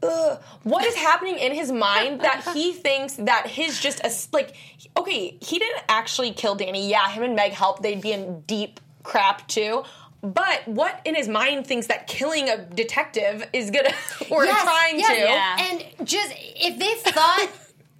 ugh, 0.03 0.39
what 0.63 0.85
is 0.85 0.95
happening 0.95 1.37
in 1.39 1.53
his 1.53 1.71
mind 1.71 2.21
that 2.21 2.47
he 2.53 2.73
thinks 2.85 3.13
that 3.15 3.47
his 3.47 3.79
just 3.79 3.99
a 4.03 4.11
like 4.33 4.55
okay 4.95 5.37
he 5.41 5.59
didn't 5.59 5.83
actually 5.89 6.31
kill 6.31 6.55
Danny 6.55 6.89
yeah 6.89 7.09
him 7.09 7.23
and 7.23 7.35
Meg 7.35 7.51
helped 7.53 7.81
they'd 7.81 8.01
be 8.01 8.11
in 8.11 8.41
deep 8.41 8.79
crap 9.03 9.47
too 9.47 9.83
but 10.21 10.67
what 10.67 10.99
in 11.05 11.15
his 11.15 11.27
mind 11.27 11.65
thinks 11.67 11.87
that 11.87 12.07
killing 12.07 12.49
a 12.49 12.57
detective 12.57 13.47
is 13.53 13.71
gonna 13.71 13.89
or 14.31 14.45
Yes, 14.45 14.63
trying 14.63 14.99
yes. 14.99 15.09
to 15.09 15.19
Yeah. 15.19 15.57
And 15.99 16.07
just 16.07 16.33
if 16.37 16.77
they 16.79 17.11
thought 17.11 17.49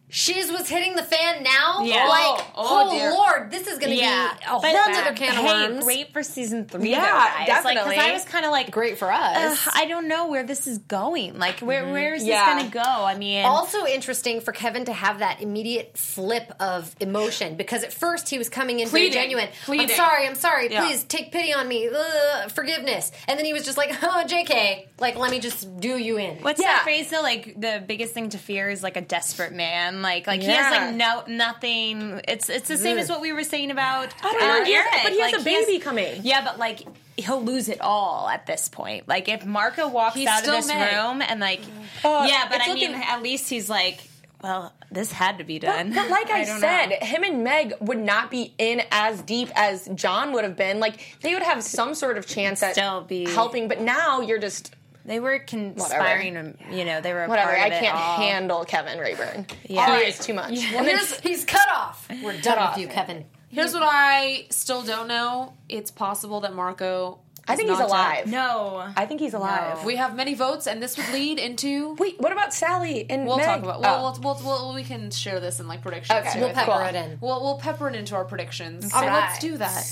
shiz 0.09 0.51
was 0.51 0.69
hitting 0.69 0.95
the 0.95 1.03
fan 1.03 1.43
now, 1.43 1.83
Yeah. 1.83 2.07
like 2.07 2.27
Oh, 2.27 2.51
oh, 2.55 2.89
oh, 2.91 3.15
lord, 3.15 3.51
this 3.51 3.67
is 3.67 3.77
going 3.77 3.91
to 3.91 3.95
Yeah, 3.97 4.33
be 4.33 4.45
a 4.45 4.47
whole 4.47 4.65
other 4.65 5.13
can 5.13 5.29
of 5.29 5.43
hey, 5.43 5.67
worms. 5.69 5.83
great 5.83 6.13
for 6.13 6.23
season 6.23 6.65
three. 6.65 6.91
Yeah, 6.91 7.01
though, 7.01 7.07
guys. 7.07 7.63
Like, 7.65 7.75
definitely. 7.75 7.97
I 7.97 8.13
was 8.13 8.23
kind 8.25 8.45
of 8.45 8.51
like, 8.51 8.71
Great 8.71 8.97
for 8.97 9.11
us. 9.11 9.67
I 9.73 9.85
don't 9.85 10.07
know 10.07 10.27
where 10.27 10.43
this 10.43 10.67
is 10.67 10.77
going. 10.79 11.37
Like, 11.37 11.59
where 11.59 11.83
mm-hmm. 11.83 11.91
where 11.91 12.13
is 12.13 12.23
Yeah. 12.23 12.45
this 12.45 12.53
going 12.53 12.71
to 12.71 12.73
go? 12.77 13.05
I 13.05 13.17
mean, 13.17 13.45
also 13.45 13.85
interesting 13.85 14.39
for 14.41 14.51
Kevin 14.51 14.85
to 14.85 14.93
have 14.93 15.19
that 15.19 15.41
immediate 15.41 15.97
flip 15.97 16.53
of 16.59 16.95
emotion 16.99 17.55
because 17.57 17.83
at 17.83 17.91
first 17.91 18.29
he 18.29 18.37
was 18.37 18.49
coming 18.49 18.79
in 18.79 18.87
very 18.87 19.09
genuine. 19.09 19.49
Pleading. 19.65 19.89
I'm 19.89 19.95
sorry, 19.95 20.27
I'm 20.27 20.35
sorry. 20.35 20.71
Yeah. 20.71 20.85
Please 20.85 21.03
take 21.03 21.31
pity 21.31 21.53
on 21.53 21.67
me. 21.67 21.89
Ugh, 21.93 22.51
forgiveness. 22.51 23.11
And 23.27 23.37
then 23.37 23.45
he 23.45 23.53
was 23.53 23.65
just 23.65 23.77
like, 23.77 23.89
"Oh, 24.03 24.23
JK, 24.27 24.87
like 24.99 25.17
let 25.17 25.31
me 25.31 25.39
just 25.39 25.79
do 25.79 25.97
you 25.97 26.17
in." 26.17 26.37
What's 26.37 26.61
that 26.61 26.83
phrase 26.83 27.09
though? 27.09 27.21
Like 27.21 27.59
the 27.59 27.83
biggest 27.85 28.13
thing 28.13 28.29
to 28.29 28.37
fear 28.37 28.69
is 28.69 28.83
like 28.83 28.97
a 28.97 29.01
desperate 29.01 29.53
man. 29.53 29.96
Like 30.01 30.27
like 30.27 30.41
he 30.41 30.47
has 30.47 30.71
like 30.71 30.95
no 30.95 31.23
nothing. 31.27 32.21
It's 32.27 32.49
it's 32.49 32.67
the 32.67 32.77
same 32.77 32.97
as 32.97 33.09
what 33.09 33.21
we 33.21 33.33
were 33.33 33.43
saying 33.43 33.71
about 33.71 34.13
I 34.23 34.31
don't 34.31 34.39
know, 34.39 34.47
uh, 34.47 34.59
has- 34.59 34.67
Eric. 34.69 34.87
but 35.03 35.11
he 35.13 35.19
has 35.21 35.31
Like, 35.33 35.41
a 35.41 35.43
baby 35.43 35.79
coming. 35.79 36.21
Yeah, 36.23 36.43
but 36.43 36.57
like 36.59 36.83
he'll 37.17 37.41
lose 37.43 37.67
it 37.69 37.81
all 37.81 38.29
at 38.29 38.45
this 38.45 38.69
point. 38.69 39.07
Like 39.07 39.27
if 39.27 39.45
Marco 39.45 39.87
walks 39.87 40.15
He 40.15 40.27
out 40.27 40.41
of 40.41 40.45
this 40.53 40.67
may. 40.67 40.95
room 40.95 41.21
and 41.21 41.39
like 41.39 41.61
Uh, 42.03 42.25
yeah, 42.29 42.47
but 42.49 42.61
I 42.61 42.73
mean 42.73 42.93
at 42.93 43.21
least 43.23 43.49
he's 43.49 43.69
like, 43.69 43.99
well, 44.43 44.71
this 44.91 45.11
had 45.11 45.39
to 45.39 45.43
be 45.43 45.57
done. 45.57 45.93
But 45.93 46.09
like 46.09 46.29
I, 46.31 46.43
don't 46.45 46.59
said, 46.59 46.85
know. 46.89 46.95
him 47.01 47.23
and 47.23 47.43
Meg 47.43 47.73
would 47.79 47.97
not 47.97 48.29
be 48.29 48.53
in 48.59 48.83
as 48.91 49.21
deep 49.23 49.49
as 49.55 49.89
John 49.95 50.31
would 50.33 50.43
have 50.43 50.55
been. 50.55 50.79
Like 50.79 50.99
they 51.21 51.33
would 51.33 51.43
have 51.43 51.63
some 51.63 51.95
sort 51.95 52.17
of 52.19 52.27
chance 52.27 52.61
at 52.61 52.73
Still 52.73 53.01
be- 53.01 53.25
helping, 53.25 53.67
but 53.67 53.81
now 53.81 54.21
you're 54.21 54.37
just 54.39 54.73
they 55.07 55.19
were 55.19 55.39
conspiring. 55.39 56.37
and, 56.37 56.57
You 56.71 56.85
know, 56.85 57.01
they 57.01 57.13
were 57.13 57.23
a 57.23 57.27
whatever. 57.27 57.53
Part 57.55 57.71
I 57.71 57.75
it 57.75 57.79
can't 57.79 57.95
all. 57.95 58.17
handle 58.17 58.65
Kevin 58.65 58.99
Rayburn. 58.99 59.47
Yeah. 59.67 59.97
He 59.99 60.05
is 60.05 60.19
too 60.19 60.33
much. 60.35 60.59
Well, 60.73 60.83
he's 61.23 61.45
cut 61.45 61.67
off. 61.73 62.07
We're 62.23 62.39
done 62.39 62.59
off. 62.59 62.75
with 62.75 62.81
you, 62.83 62.87
Kevin. 62.89 63.25
Here's 63.49 63.73
what 63.73 63.83
I 63.83 64.45
still 64.51 64.83
don't 64.83 65.07
know. 65.07 65.53
It's 65.69 65.89
possible 65.89 66.41
that 66.41 66.53
Marco. 66.53 67.19
I 67.49 67.55
think 67.55 67.69
he's 67.69 67.79
not 67.79 67.85
dead. 67.87 67.91
alive. 67.91 68.27
No. 68.27 68.91
I 68.97 69.05
think 69.05 69.21
he's 69.21 69.33
alive. 69.33 69.85
We 69.85 69.95
have 69.95 70.17
many 70.17 70.33
votes, 70.33 70.67
and 70.67 70.83
this 70.83 70.97
would 70.97 71.07
lead 71.13 71.39
into. 71.39 71.93
Wait, 71.95 72.19
what 72.19 72.33
about 72.33 72.53
Sally 72.53 73.09
and 73.09 73.25
We'll 73.25 73.37
Meg? 73.37 73.45
talk 73.45 73.63
about. 73.63 73.77
Oh. 73.77 73.81
Well, 73.81 74.19
we'll, 74.21 74.33
we'll, 74.35 74.43
we'll, 74.65 74.73
we 74.75 74.83
can 74.83 75.11
share 75.11 75.39
this 75.39 75.61
in 75.61 75.67
like 75.69 75.81
predictions. 75.81 76.19
Okay. 76.19 76.33
too, 76.33 76.39
We'll 76.41 76.49
I 76.49 76.53
pepper 76.53 76.71
Cool. 76.73 76.81
it 76.81 76.95
in. 76.95 77.17
We'll, 77.21 77.41
we'll 77.41 77.57
pepper 77.57 77.87
it 77.87 77.95
into 77.95 78.15
our 78.15 78.25
predictions. 78.25 78.91
So 78.91 78.97
All 78.97 79.05
let's 79.05 79.39
do 79.39 79.55
that. 79.59 79.85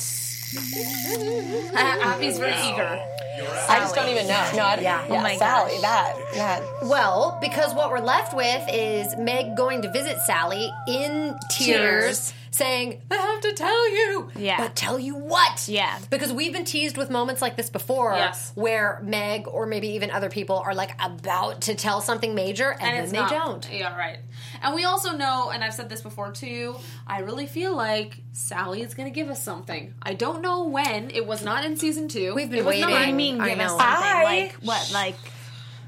Abby's 1.75 2.37
very 2.39 2.53
eager. 2.67 2.99
I 3.67 3.79
just 3.79 3.95
don't 3.95 4.07
even 4.09 4.27
know. 4.27 4.49
No, 4.55 4.63
I, 4.63 4.75
yeah, 4.75 4.81
Yeah. 4.81 5.05
yeah, 5.09 5.19
Oh 5.19 5.21
my 5.23 5.35
Sally, 5.35 5.71
gosh. 5.73 5.81
that, 5.81 6.15
that. 6.35 6.63
Well, 6.83 7.37
because 7.41 7.73
what 7.73 7.89
we're 7.91 7.99
left 7.99 8.33
with 8.35 8.63
is 8.71 9.15
Meg 9.17 9.57
going 9.57 9.81
to 9.81 9.91
visit 9.91 10.17
Sally 10.19 10.71
in 10.87 11.37
tears, 11.51 12.29
Tears. 12.29 12.33
saying, 12.51 13.01
I 13.11 13.15
have 13.15 13.41
to 13.41 13.53
tell 13.53 13.91
you. 13.91 14.29
Yeah. 14.37 14.57
But 14.57 14.75
tell 14.75 14.97
you 14.97 15.15
what? 15.15 15.67
Yeah. 15.67 15.97
Because 16.09 16.31
we've 16.31 16.53
been 16.53 16.63
teased 16.63 16.95
with 16.97 17.09
moments 17.09 17.41
like 17.41 17.57
this 17.57 17.69
before 17.69 18.13
Yes. 18.15 18.51
where 18.55 18.99
Meg 19.03 19.47
or 19.47 19.65
maybe 19.65 19.89
even 19.89 20.11
other 20.11 20.29
people 20.29 20.57
are 20.59 20.73
like 20.73 20.91
about 21.03 21.61
to 21.63 21.75
tell 21.75 21.99
something 22.01 22.35
major 22.35 22.71
and, 22.71 22.81
and 22.83 23.05
then 23.07 23.11
they 23.13 23.19
not. 23.19 23.29
don't. 23.31 23.69
Yeah, 23.71 23.97
right. 23.97 24.19
And 24.61 24.73
we 24.75 24.83
also 24.85 25.11
know, 25.15 25.51
and 25.53 25.63
I've 25.63 25.73
said 25.73 25.89
this 25.89 26.01
before 26.01 26.31
too. 26.31 26.75
I 27.07 27.19
really 27.19 27.45
feel 27.47 27.75
like 27.75 28.21
Sally 28.33 28.81
is 28.81 28.93
going 28.93 29.07
to 29.11 29.13
give 29.13 29.29
us 29.29 29.41
something. 29.43 29.93
I 30.01 30.13
don't 30.13 30.41
know 30.41 30.65
when. 30.67 31.09
It 31.11 31.25
was 31.25 31.43
not 31.43 31.63
in 31.65 31.77
season 31.77 32.07
two. 32.07 32.33
We've 32.35 32.49
been 32.49 32.59
It 32.59 32.65
was 32.65 32.73
waiting. 32.75 32.89
not. 32.89 33.01
I 33.01 33.11
mean, 33.11 33.41
I 33.41 33.49
give 33.49 33.59
us 33.59 33.71
something 33.71 33.85
I- 33.87 34.23
like 34.23 34.53
what? 34.55 34.91
Like 34.93 35.15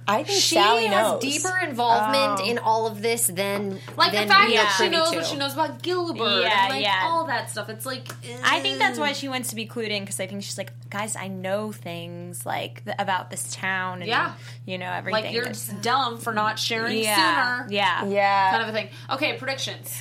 I 0.09 0.23
think 0.23 0.41
She 0.41 0.55
Sally 0.55 0.85
has 0.85 1.11
knows. 1.11 1.21
deeper 1.21 1.57
involvement 1.63 2.39
Oh. 2.41 2.45
in 2.49 2.59
all 2.59 2.87
of 2.87 3.01
this 3.01 3.27
than 3.27 3.79
Like 3.97 4.13
than 4.13 4.27
the 4.27 4.33
fact 4.33 4.53
that 4.53 4.75
she 4.77 4.87
knows 4.89 5.09
to. 5.11 5.17
what 5.17 5.25
she 5.25 5.35
knows 5.35 5.53
about 5.53 5.81
Gilbert, 5.81 6.43
Yeah, 6.43 6.63
and 6.63 6.69
like 6.73 6.81
yeah. 6.83 7.01
all 7.09 7.25
that 7.25 7.49
stuff. 7.49 7.67
It's 7.69 7.85
like 7.85 8.07
I 8.43 8.61
think 8.61 8.79
that's 8.79 8.97
why 8.97 9.11
she 9.13 9.27
wants 9.27 9.49
to 9.49 9.55
be 9.55 9.67
clued 9.67 9.89
in 9.89 10.03
because 10.03 10.19
I 10.21 10.27
think 10.27 10.43
she's 10.43 10.57
like, 10.57 10.71
guys, 10.89 11.15
I 11.17 11.27
know 11.27 11.71
things 11.73 12.45
like 12.45 12.85
th- 12.85 12.95
about 12.99 13.29
this 13.31 13.53
town 13.53 13.99
and 14.01 14.07
Yeah. 14.07 14.31
you 14.65 14.77
know 14.77 14.89
everything. 14.91 15.25
like 15.25 15.33
you're 15.33 15.45
just 15.45 15.81
dumb 15.81 16.17
for 16.19 16.31
not 16.33 16.57
sharing 16.57 16.97
yeah, 17.03 17.15
sooner. 17.57 17.67
yeah, 17.71 18.05
Yeah. 18.05 18.49
kind 18.51 18.63
of 18.63 18.69
a 18.69 18.71
thing. 18.71 18.89
Okay, 19.09 19.33
predictions. 19.33 19.93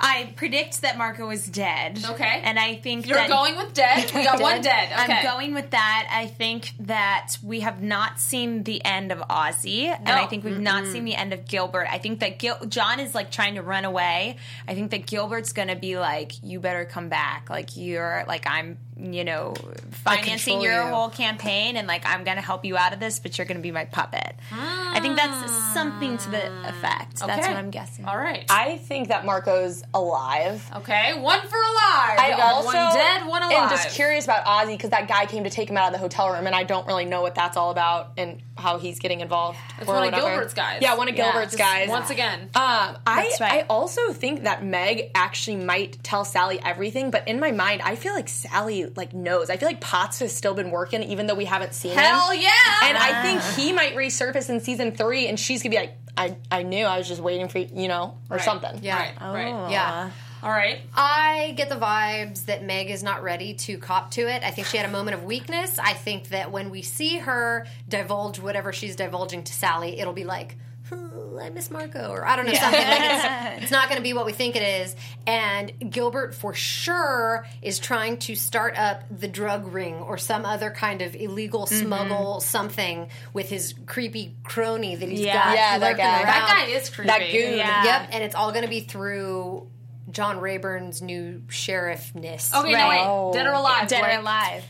I 0.00 0.32
predict 0.36 0.82
that 0.82 0.96
Marco 0.96 1.28
is 1.30 1.46
dead. 1.46 1.98
Okay. 2.10 2.40
and 2.44 2.58
I 2.58 2.76
think 2.76 3.06
You're 3.06 3.16
that 3.18 3.28
going 3.28 3.56
with 3.56 3.74
dead. 3.74 4.10
We 4.14 4.24
got 4.24 4.40
one 4.40 4.60
dead. 4.62 4.92
Okay. 4.92 5.12
I'm 5.12 5.24
going 5.24 5.54
with 5.54 5.70
that. 5.70 6.08
I 6.10 6.26
think 6.26 6.72
that 6.80 7.36
we 7.42 7.60
have 7.60 7.82
not 7.82 8.20
seen 8.20 8.62
the 8.62 8.84
end 8.84 9.10
of 9.10 9.18
Ozzy, 9.18 9.86
and 9.88 10.08
I 10.08 10.26
think 10.26 10.44
we've 10.44 10.60
not 10.60 10.86
seen 10.86 11.04
the 11.04 11.16
end 11.16 11.32
of 11.32 11.46
Gilbert. 11.46 11.88
I 11.90 11.98
think 11.98 12.20
that 12.20 12.38
Gil- 12.38 12.64
John 12.68 13.00
is 13.00 13.14
like 13.14 13.30
trying 13.30 13.56
to 13.56 13.62
run 13.62 13.84
away. 13.84 14.36
I 14.66 14.74
think 14.74 14.90
that 14.92 15.06
Gilbert's 15.06 15.52
going 15.52 15.68
to 15.68 15.76
be 15.76 15.98
like, 15.98 16.42
"You 16.42 16.60
better 16.60 16.84
come 16.84 17.08
back. 17.08 17.50
Like 17.50 17.76
you're 17.76 18.24
like 18.28 18.46
I'm, 18.46 18.78
you 18.98 19.24
know, 19.24 19.54
financing 19.90 20.60
your 20.60 20.82
you." 20.84 20.88
whole 20.88 21.08
campaign, 21.08 21.76
and 21.76 21.86
like 21.88 22.04
I'm 22.06 22.24
going 22.24 22.36
to 22.36 22.42
help 22.42 22.64
you 22.64 22.76
out 22.76 22.92
of 22.92 23.00
this, 23.00 23.18
but 23.18 23.38
you're 23.38 23.46
going 23.46 23.56
to 23.58 23.62
be 23.62 23.70
my 23.70 23.84
puppet." 23.84 24.34
I 24.52 25.00
think 25.00 25.16
that's 25.16 25.52
something 25.74 26.16
to 26.18 26.30
the 26.30 26.68
effect. 26.68 27.20
That's 27.20 27.46
Ah. 27.46 27.50
What 27.50 27.56
I'm 27.58 27.70
guessing. 27.70 28.04
All 28.04 28.16
right. 28.16 28.44
I 28.50 28.78
think 28.78 29.08
that 29.08 29.24
Marco's 29.24 29.82
alive. 29.94 30.64
okay, 30.76 31.18
one 31.20 31.40
for 31.40 31.56
alive. 31.56 32.18
I 32.18 32.30
we 32.30 32.36
got 32.36 32.54
also 32.54 32.66
one 32.76 32.94
dead, 32.94 33.26
one 33.26 33.42
alive. 33.42 33.54
am 33.64 33.70
just 33.70 33.90
curious 33.90 34.24
about 34.24 34.44
Ozzy 34.44 34.68
because 34.76 34.90
that 34.90 35.08
guy 35.08 35.26
came 35.26 35.44
to 35.44 35.50
take 35.50 35.70
him 35.70 35.76
out 35.76 35.86
of 35.88 35.92
the 35.92 35.98
hotel 35.98 36.30
room, 36.32 36.46
and 36.46 36.54
I 36.54 36.64
don't 36.64 36.86
really 36.86 37.04
know 37.04 37.22
what 37.22 37.34
that's 37.34 37.56
all 37.56 37.70
about 37.70 38.12
and 38.16 38.40
how 38.56 38.78
he's 38.78 38.98
getting 38.98 39.20
involved. 39.20 39.58
It's 39.78 39.88
or 39.88 39.94
one 39.94 40.12
of. 40.12 40.14
Gilbert's 40.20 40.54
guys. 40.54 40.78
Yeah, 40.82 40.96
one 40.96 41.08
of 41.08 41.16
Yeah, 41.16 41.24
Gilbert's 41.32 41.52
just 41.52 41.58
guys. 41.62 41.88
Once 41.88 42.10
again. 42.10 42.40
Um, 42.54 42.98
I 43.06 43.24
That's 43.28 43.40
right. 43.40 43.52
I 43.64 43.66
also 43.68 44.12
think 44.12 44.42
that 44.44 44.64
Meg 44.64 45.10
actually 45.14 45.56
might 45.56 46.02
tell 46.02 46.24
Sally 46.24 46.58
everything, 46.62 47.10
but 47.10 47.28
in 47.28 47.38
my 47.38 47.52
mind, 47.52 47.82
I 47.84 47.94
feel 47.94 48.14
like 48.14 48.28
Sally 48.28 48.87
like 48.96 49.12
knows. 49.14 49.50
I 49.50 49.56
feel 49.56 49.68
like 49.68 49.80
Potts 49.80 50.18
has 50.20 50.34
still 50.34 50.54
been 50.54 50.70
working, 50.70 51.02
even 51.02 51.26
though 51.26 51.34
we 51.34 51.44
haven't 51.44 51.74
seen 51.74 51.92
him. 51.92 51.98
Hell 51.98 52.30
him. 52.30 52.40
yeah! 52.42 52.50
And 52.88 52.96
I 52.98 53.22
think 53.22 53.42
he 53.56 53.72
might 53.72 53.94
resurface 53.94 54.48
in 54.50 54.60
season 54.60 54.92
three, 54.92 55.26
and 55.28 55.38
she's 55.38 55.62
gonna 55.62 55.70
be 55.74 55.78
like, 55.80 55.96
"I 56.16 56.36
I 56.50 56.62
knew. 56.62 56.84
I 56.84 56.98
was 56.98 57.08
just 57.08 57.20
waiting 57.20 57.48
for 57.48 57.58
you, 57.58 57.68
you 57.74 57.88
know, 57.88 58.16
or 58.30 58.36
Right. 58.36 58.44
something." 58.44 58.80
Yeah. 58.82 58.98
Right, 58.98 59.14
right. 59.20 59.70
Yeah. 59.70 60.10
All 60.40 60.50
right. 60.50 60.78
I 60.94 61.52
get 61.56 61.68
the 61.68 61.74
vibes 61.74 62.44
that 62.44 62.62
Meg 62.62 62.90
is 62.90 63.02
not 63.02 63.24
ready 63.24 63.54
to 63.54 63.76
cop 63.78 64.12
to 64.12 64.20
it. 64.20 64.44
I 64.44 64.52
think 64.52 64.68
she 64.68 64.76
had 64.76 64.86
a 64.88 64.92
moment 64.92 65.16
of 65.16 65.24
weakness. 65.24 65.80
I 65.80 65.94
think 65.94 66.28
that 66.28 66.52
when 66.52 66.70
we 66.70 66.82
see 66.82 67.18
her 67.18 67.66
divulge 67.88 68.38
whatever 68.38 68.72
she's 68.72 68.94
divulging 68.94 69.42
to 69.42 69.52
Sally, 69.52 69.98
it'll 69.98 70.12
be 70.12 70.22
like, 70.22 70.54
"Oh, 70.54 70.67
Hmm, 70.88 71.38
I 71.38 71.50
miss 71.50 71.70
Marco, 71.70 72.10
or 72.10 72.26
I 72.26 72.36
don't 72.36 72.46
know, 72.46 72.54
something. 72.54 72.80
Like 72.80 73.00
it's, 73.02 73.62
it's 73.64 73.72
not 73.72 73.88
going 73.88 73.98
to 73.98 74.02
be 74.02 74.12
what 74.12 74.26
we 74.26 74.32
think 74.32 74.56
it 74.56 74.62
is. 74.62 74.96
And 75.26 75.90
Gilbert, 75.90 76.34
for 76.34 76.54
sure, 76.54 77.46
is 77.62 77.78
trying 77.78 78.18
to 78.18 78.34
start 78.34 78.78
up 78.78 79.02
the 79.10 79.28
drug 79.28 79.72
ring 79.72 79.94
or 79.96 80.18
some 80.18 80.44
other 80.44 80.70
kind 80.70 81.02
of 81.02 81.14
illegal 81.14 81.66
mm-hmm. 81.66 81.86
smuggle 81.86 82.40
something 82.40 83.08
with 83.32 83.48
his 83.50 83.74
creepy 83.86 84.34
crony 84.44 84.96
that 84.96 85.08
he's 85.08 85.20
Yeah. 85.20 85.34
got 85.44 85.54
Yeah, 85.54 85.78
that 85.78 85.96
guy. 85.96 86.14
around. 86.14 86.26
That 86.26 86.64
guy 86.66 86.72
is 86.72 86.88
creepy. 86.90 87.08
That 87.08 87.20
goon. 87.30 87.58
Yeah. 87.58 87.84
Yep, 87.84 88.08
and 88.12 88.24
it's 88.24 88.34
all 88.34 88.50
going 88.52 88.64
to 88.64 88.70
be 88.70 88.80
through 88.80 89.68
John 90.10 90.40
Rayburn's 90.40 91.02
new 91.02 91.42
sheriffness. 91.48 92.54
Okay, 92.54 92.72
Right. 92.72 93.04
no 93.04 93.26
wait. 93.26 93.34
Dead 93.34 93.46
or 93.46 93.54
oh. 93.54 93.60
alive? 93.60 93.88
Dead 93.88 94.02
or 94.16 94.20
alive? 94.20 94.64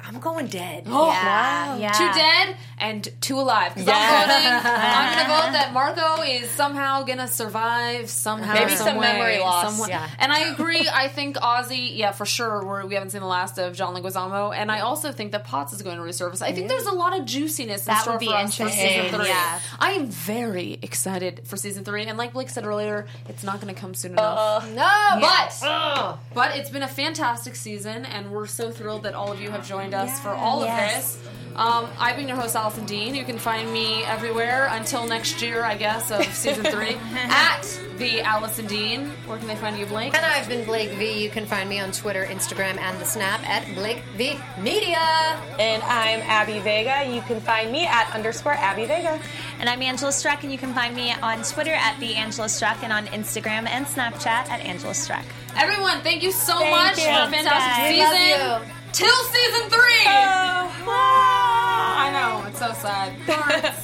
I'm 0.00 0.20
going 0.20 0.46
dead. 0.46 0.84
Oh, 0.86 1.08
Yeah, 1.08 1.76
yeah. 1.78 1.92
Two 1.92 2.12
dead 2.12 2.56
and 2.78 3.08
two 3.20 3.38
alive. 3.40 3.74
'Cause 3.74 3.86
Yeah. 3.86 3.94
I'm 3.96 4.28
voting. 4.28 4.72
I'm 4.74 5.14
going 5.14 5.26
to 5.26 5.32
vote 5.46 5.52
that 5.52 5.72
Marco 5.72 6.22
is 6.22 6.50
somehow 6.50 7.02
going 7.04 7.18
to 7.18 7.28
survive 7.28 8.10
somehow. 8.10 8.54
Maybe 8.54 8.74
some 8.74 8.86
some 8.88 8.96
way, 8.98 9.12
memory 9.14 9.38
loss. 9.38 9.88
Yeah. 9.88 10.06
And 10.18 10.30
I 10.32 10.50
agree. 10.52 10.86
I 10.92 11.08
think 11.08 11.36
Ozzy, 11.36 11.96
yeah, 11.96 12.12
for 12.12 12.26
sure. 12.26 12.64
We're, 12.64 12.84
we 12.86 12.94
haven't 12.94 13.10
seen 13.10 13.20
the 13.22 13.26
last 13.26 13.58
of 13.58 13.74
John 13.74 13.94
Leguizamo, 13.94 14.54
and 14.54 14.70
I 14.70 14.80
also 14.80 15.10
think 15.12 15.32
that 15.32 15.44
Potts 15.44 15.72
is 15.72 15.82
going 15.82 15.96
to 15.96 16.02
resurface. 16.02 16.42
I 16.42 16.52
think 16.52 16.68
there's 16.68 16.86
a 16.86 16.92
lot 16.92 17.18
of 17.18 17.24
juiciness 17.24 17.82
in 17.82 17.86
That 17.86 18.02
store 18.02 18.14
would 18.14 18.20
be 18.20 18.26
for 18.26 18.34
us 18.34 18.54
for 18.56 18.62
interesting, 18.64 19.02
season 19.02 19.18
three. 19.20 19.28
yeah. 19.28 19.60
I 19.78 19.92
am 19.92 20.06
very 20.08 20.78
excited 20.82 21.42
for 21.44 21.56
season 21.56 21.84
three, 21.84 22.04
and 22.04 22.18
like 22.18 22.32
Blake 22.34 22.50
said 22.50 22.66
earlier, 22.66 23.06
it's 23.28 23.42
not 23.42 23.60
going 23.60 23.74
to 23.74 23.80
come 23.80 23.94
soon 23.94 24.18
uh. 24.18 24.60
enough. 24.62 24.70
No, 24.72 25.20
But 25.20 25.58
Ugh. 25.62 26.18
but 26.34 26.56
it's 26.56 26.70
been 26.70 26.82
a 26.82 26.88
fantastic 26.88 27.56
season, 27.56 28.04
and 28.06 28.30
we're 28.30 28.46
so 28.46 28.70
thrilled 28.70 29.04
that 29.04 29.14
all 29.14 29.32
of 29.32 29.40
you 29.40 29.50
have 29.50 29.66
joined 29.66 29.94
us 29.94 30.20
for 30.20 30.30
all 30.30 30.60
of 30.60 30.66
Yes. 30.66 31.14
this. 31.16 31.28
Um, 31.56 31.88
I've 31.98 32.16
been 32.16 32.28
your 32.28 32.36
host, 32.36 32.54
Allison 32.54 32.84
Dean. 32.84 33.14
You 33.14 33.24
can 33.24 33.38
find 33.38 33.72
me 33.72 34.04
everywhere 34.04 34.68
until 34.72 35.06
next 35.06 35.40
year, 35.40 35.64
I 35.64 35.76
guess, 35.76 36.10
of 36.10 36.22
season 36.34 36.64
three 36.64 36.96
at 37.14 37.62
the 37.96 38.20
Allison 38.20 38.66
Dean. 38.66 39.08
Where 39.26 39.38
can 39.38 39.48
they 39.48 39.56
find 39.56 39.78
you, 39.78 39.86
Blake? 39.86 40.14
And 40.14 40.24
I've 40.24 40.48
been 40.48 40.66
Blake 40.66 40.90
V. 40.90 41.22
You 41.22 41.30
can 41.30 41.46
find 41.46 41.68
me 41.68 41.80
on 41.80 41.92
Twitter, 41.92 42.26
Instagram, 42.26 42.76
and 42.76 43.00
the 43.00 43.06
Snap 43.06 43.42
at 43.48 43.74
Blake 43.74 44.02
V 44.16 44.38
Media. 44.60 44.98
And 45.58 45.82
I'm 45.84 46.20
Abby 46.20 46.58
Vega. 46.58 47.10
You 47.10 47.22
can 47.22 47.40
find 47.40 47.72
me 47.72 47.86
at 47.86 48.14
underscore 48.14 48.52
Abby 48.52 48.84
Vega. 48.84 49.18
And 49.58 49.70
I'm 49.70 49.80
Angela 49.80 50.12
Struck, 50.12 50.42
and 50.42 50.52
you 50.52 50.58
can 50.58 50.74
find 50.74 50.94
me 50.94 51.12
on 51.22 51.42
Twitter 51.42 51.72
at 51.72 51.98
the 52.00 52.16
Angela 52.16 52.50
Struck 52.50 52.82
and 52.82 52.92
on 52.92 53.06
Instagram 53.06 53.66
and 53.66 53.86
Snapchat 53.86 54.50
at 54.50 54.60
Angela 54.60 54.92
Struck. 54.92 55.24
Everyone, 55.56 56.02
thank 56.02 56.22
you 56.22 56.32
so 56.32 56.58
Thank 56.58 56.76
much 56.76 56.98
you, 56.98 57.04
for 57.04 57.10
a 57.10 57.30
fantastic 57.30 57.96
guys. 57.96 58.42
Love 58.42 58.62
season. 58.62 58.75
You. 58.98 59.06
Till 59.06 59.24
season 59.24 59.68
three. 59.68 60.06
Oh, 60.06 60.72
I 60.88 62.10
know 62.12 62.44
it's 62.48 62.58
so 62.58 62.72
sad. 62.72 63.74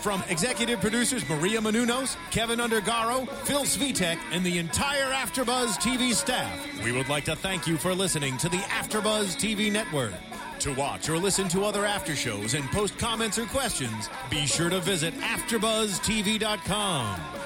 From 0.00 0.22
executive 0.30 0.80
producers 0.80 1.28
Maria 1.28 1.60
Menounos, 1.60 2.16
Kevin 2.30 2.58
Undergaro, 2.58 3.28
Phil 3.44 3.64
Svitek, 3.64 4.16
and 4.32 4.42
the 4.44 4.56
entire 4.58 5.12
AfterBuzz 5.12 5.76
TV 5.76 6.14
staff, 6.14 6.82
we 6.82 6.90
would 6.90 7.10
like 7.10 7.26
to 7.26 7.36
thank 7.36 7.66
you 7.66 7.76
for 7.76 7.92
listening 7.94 8.38
to 8.38 8.48
the 8.48 8.56
AfterBuzz 8.56 9.36
TV 9.36 9.70
network. 9.70 10.14
To 10.60 10.72
watch 10.74 11.10
or 11.10 11.18
listen 11.18 11.48
to 11.50 11.64
other 11.64 11.84
after 11.84 12.16
shows 12.16 12.54
and 12.54 12.64
post 12.70 12.96
comments 12.98 13.38
or 13.38 13.44
questions, 13.46 14.08
be 14.30 14.46
sure 14.46 14.70
to 14.70 14.80
visit 14.80 15.12
AfterBuzzTV.com. 15.14 17.20